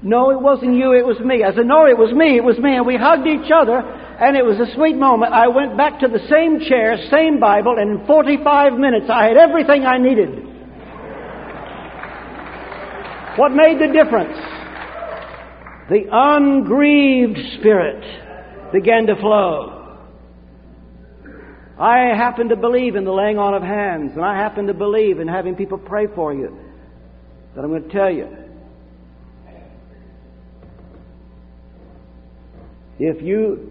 No, 0.00 0.30
it 0.30 0.40
wasn't 0.40 0.76
you. 0.76 0.92
It 0.92 1.04
was 1.04 1.18
me. 1.18 1.42
I 1.42 1.52
said, 1.52 1.66
No, 1.66 1.86
it 1.86 1.98
was 1.98 2.14
me. 2.14 2.36
It 2.36 2.44
was 2.44 2.56
me. 2.58 2.76
And 2.76 2.86
we 2.86 2.96
hugged 2.96 3.26
each 3.26 3.50
other, 3.50 3.78
and 3.78 4.36
it 4.36 4.44
was 4.44 4.60
a 4.60 4.72
sweet 4.76 4.94
moment. 4.94 5.32
I 5.32 5.48
went 5.48 5.76
back 5.76 5.98
to 6.00 6.08
the 6.08 6.20
same 6.30 6.60
chair, 6.60 6.96
same 7.10 7.40
Bible, 7.40 7.74
and 7.78 7.98
in 7.98 8.06
45 8.06 8.74
minutes 8.74 9.06
I 9.10 9.24
had 9.24 9.36
everything 9.36 9.84
I 9.84 9.98
needed. 9.98 10.30
What 13.36 13.50
made 13.50 13.80
the 13.80 13.90
difference? 13.90 14.38
The 15.88 16.04
ungrieved 16.10 17.38
spirit 17.58 18.72
began 18.72 19.06
to 19.06 19.16
flow. 19.16 19.96
I 21.78 22.14
happen 22.14 22.48
to 22.48 22.56
believe 22.56 22.96
in 22.96 23.04
the 23.04 23.12
laying 23.12 23.38
on 23.38 23.54
of 23.54 23.62
hands, 23.62 24.12
and 24.14 24.24
I 24.24 24.36
happen 24.36 24.66
to 24.66 24.74
believe 24.74 25.20
in 25.20 25.28
having 25.28 25.54
people 25.54 25.78
pray 25.78 26.06
for 26.14 26.34
you. 26.34 26.58
But 27.54 27.64
I'm 27.64 27.70
going 27.70 27.84
to 27.84 27.88
tell 27.88 28.10
you 28.10 28.28
if 32.98 33.22
you 33.22 33.70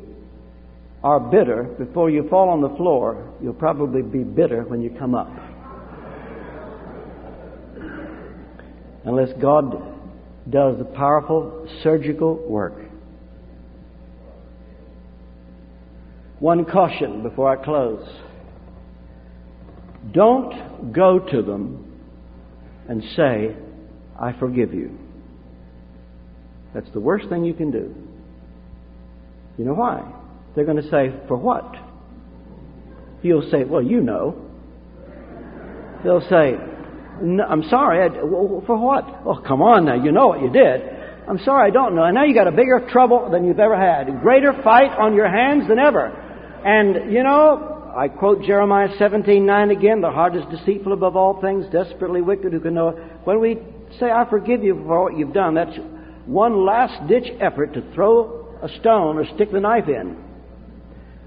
are 1.03 1.19
bitter 1.19 1.63
before 1.77 2.09
you 2.09 2.27
fall 2.29 2.49
on 2.49 2.61
the 2.61 2.75
floor, 2.77 3.31
you'll 3.43 3.53
probably 3.53 4.01
be 4.01 4.23
bitter 4.23 4.63
when 4.63 4.81
you 4.81 4.89
come 4.97 5.13
up. 5.13 5.29
Unless 9.05 9.33
God 9.41 9.96
does 10.49 10.77
the 10.77 10.85
powerful 10.85 11.67
surgical 11.83 12.35
work. 12.47 12.81
One 16.39 16.65
caution 16.65 17.23
before 17.23 17.49
I 17.49 17.63
close. 17.63 18.07
Don't 20.11 20.93
go 20.93 21.19
to 21.19 21.41
them 21.41 21.99
and 22.87 23.03
say, 23.15 23.55
I 24.19 24.33
forgive 24.39 24.73
you. 24.73 24.97
That's 26.73 26.89
the 26.93 26.99
worst 26.99 27.27
thing 27.29 27.43
you 27.43 27.53
can 27.53 27.71
do. 27.71 27.93
You 29.57 29.65
know 29.65 29.73
why? 29.73 30.03
They're 30.55 30.65
going 30.65 30.81
to 30.81 30.89
say, 30.89 31.11
For 31.27 31.35
what? 31.35 31.75
You'll 33.23 33.49
say, 33.49 33.63
Well, 33.63 33.81
you 33.81 34.01
know. 34.01 34.43
They'll 36.03 36.27
say, 36.29 36.55
no, 37.21 37.43
I'm 37.43 37.63
sorry. 37.69 38.05
I, 38.05 38.09
for 38.65 38.77
what? 38.77 39.03
Oh, 39.25 39.41
come 39.45 39.61
on 39.61 39.85
now. 39.85 39.95
You 39.95 40.11
know 40.11 40.27
what 40.27 40.41
you 40.41 40.49
did. 40.49 40.81
I'm 41.27 41.39
sorry, 41.39 41.69
I 41.69 41.73
don't 41.73 41.95
know. 41.95 42.03
And 42.03 42.15
now 42.15 42.23
you 42.23 42.33
got 42.33 42.47
a 42.47 42.51
bigger 42.51 42.87
trouble 42.89 43.29
than 43.29 43.45
you've 43.45 43.59
ever 43.59 43.77
had. 43.77 44.07
A 44.07 44.13
greater 44.13 44.53
fight 44.63 44.91
on 44.97 45.13
your 45.13 45.29
hands 45.29 45.67
than 45.67 45.77
ever. 45.77 46.07
And, 46.65 47.11
you 47.11 47.23
know, 47.23 47.91
I 47.95 48.07
quote 48.07 48.43
Jeremiah 48.43 48.89
17:9 48.97 49.71
again, 49.71 50.01
the 50.01 50.11
heart 50.11 50.35
is 50.35 50.43
deceitful 50.51 50.93
above 50.93 51.15
all 51.15 51.41
things, 51.41 51.65
desperately 51.71 52.21
wicked, 52.21 52.53
who 52.53 52.59
can 52.59 52.75
know 52.75 52.89
it. 52.89 52.95
When 53.25 53.41
we 53.41 53.57
say, 53.99 54.09
I 54.09 54.29
forgive 54.29 54.63
you 54.63 54.75
for 54.85 55.03
what 55.03 55.17
you've 55.17 55.33
done, 55.33 55.55
that's 55.55 55.77
one 56.25 56.65
last 56.65 57.07
ditch 57.07 57.27
effort 57.41 57.73
to 57.73 57.81
throw 57.93 58.57
a 58.61 58.69
stone 58.79 59.17
or 59.17 59.25
stick 59.35 59.51
the 59.51 59.59
knife 59.59 59.87
in. 59.87 60.15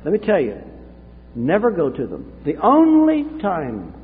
Let 0.05 0.13
me 0.13 0.19
tell 0.19 0.41
you, 0.41 0.57
never 1.35 1.71
go 1.71 1.91
to 1.91 2.07
them. 2.07 2.33
The 2.45 2.57
only 2.63 3.25
time 3.43 3.95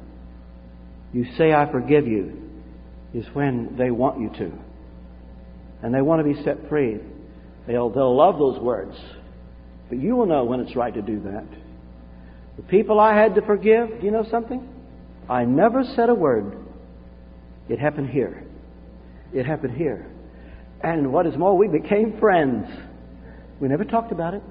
you 1.16 1.24
say, 1.38 1.50
I 1.54 1.72
forgive 1.72 2.06
you, 2.06 2.42
is 3.14 3.24
when 3.32 3.74
they 3.78 3.90
want 3.90 4.20
you 4.20 4.28
to. 4.36 4.52
And 5.82 5.94
they 5.94 6.02
want 6.02 6.20
to 6.20 6.34
be 6.34 6.42
set 6.44 6.68
free. 6.68 6.98
They'll, 7.66 7.88
they'll 7.88 8.14
love 8.14 8.38
those 8.38 8.60
words. 8.60 8.94
But 9.88 9.98
you 9.98 10.14
will 10.14 10.26
know 10.26 10.44
when 10.44 10.60
it's 10.60 10.76
right 10.76 10.92
to 10.92 11.00
do 11.00 11.20
that. 11.20 11.46
The 12.58 12.64
people 12.64 13.00
I 13.00 13.16
had 13.16 13.34
to 13.36 13.40
forgive, 13.40 13.98
do 13.98 14.04
you 14.04 14.10
know 14.10 14.26
something? 14.30 14.68
I 15.26 15.46
never 15.46 15.84
said 15.96 16.10
a 16.10 16.14
word. 16.14 16.58
It 17.70 17.78
happened 17.78 18.10
here. 18.10 18.44
It 19.32 19.46
happened 19.46 19.74
here. 19.74 20.06
And 20.82 21.14
what 21.14 21.26
is 21.26 21.34
more, 21.38 21.56
we 21.56 21.66
became 21.66 22.20
friends. 22.20 22.66
We 23.58 23.68
never 23.68 23.84
talked 23.84 24.12
about 24.12 24.34
it. 24.34 24.42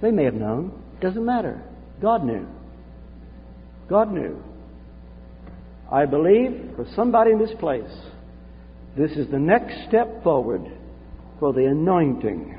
They 0.00 0.10
may 0.10 0.24
have 0.24 0.32
known. 0.32 0.82
Doesn't 1.02 1.24
matter. 1.24 1.62
God 2.00 2.24
knew. 2.24 2.46
God 3.90 4.10
knew. 4.10 4.42
I 5.90 6.04
believe 6.04 6.72
for 6.76 6.86
somebody 6.94 7.30
in 7.30 7.38
this 7.38 7.54
place, 7.60 7.90
this 8.96 9.12
is 9.12 9.30
the 9.30 9.38
next 9.38 9.88
step 9.88 10.22
forward 10.22 10.62
for 11.38 11.52
the 11.52 11.64
anointing 11.66 12.58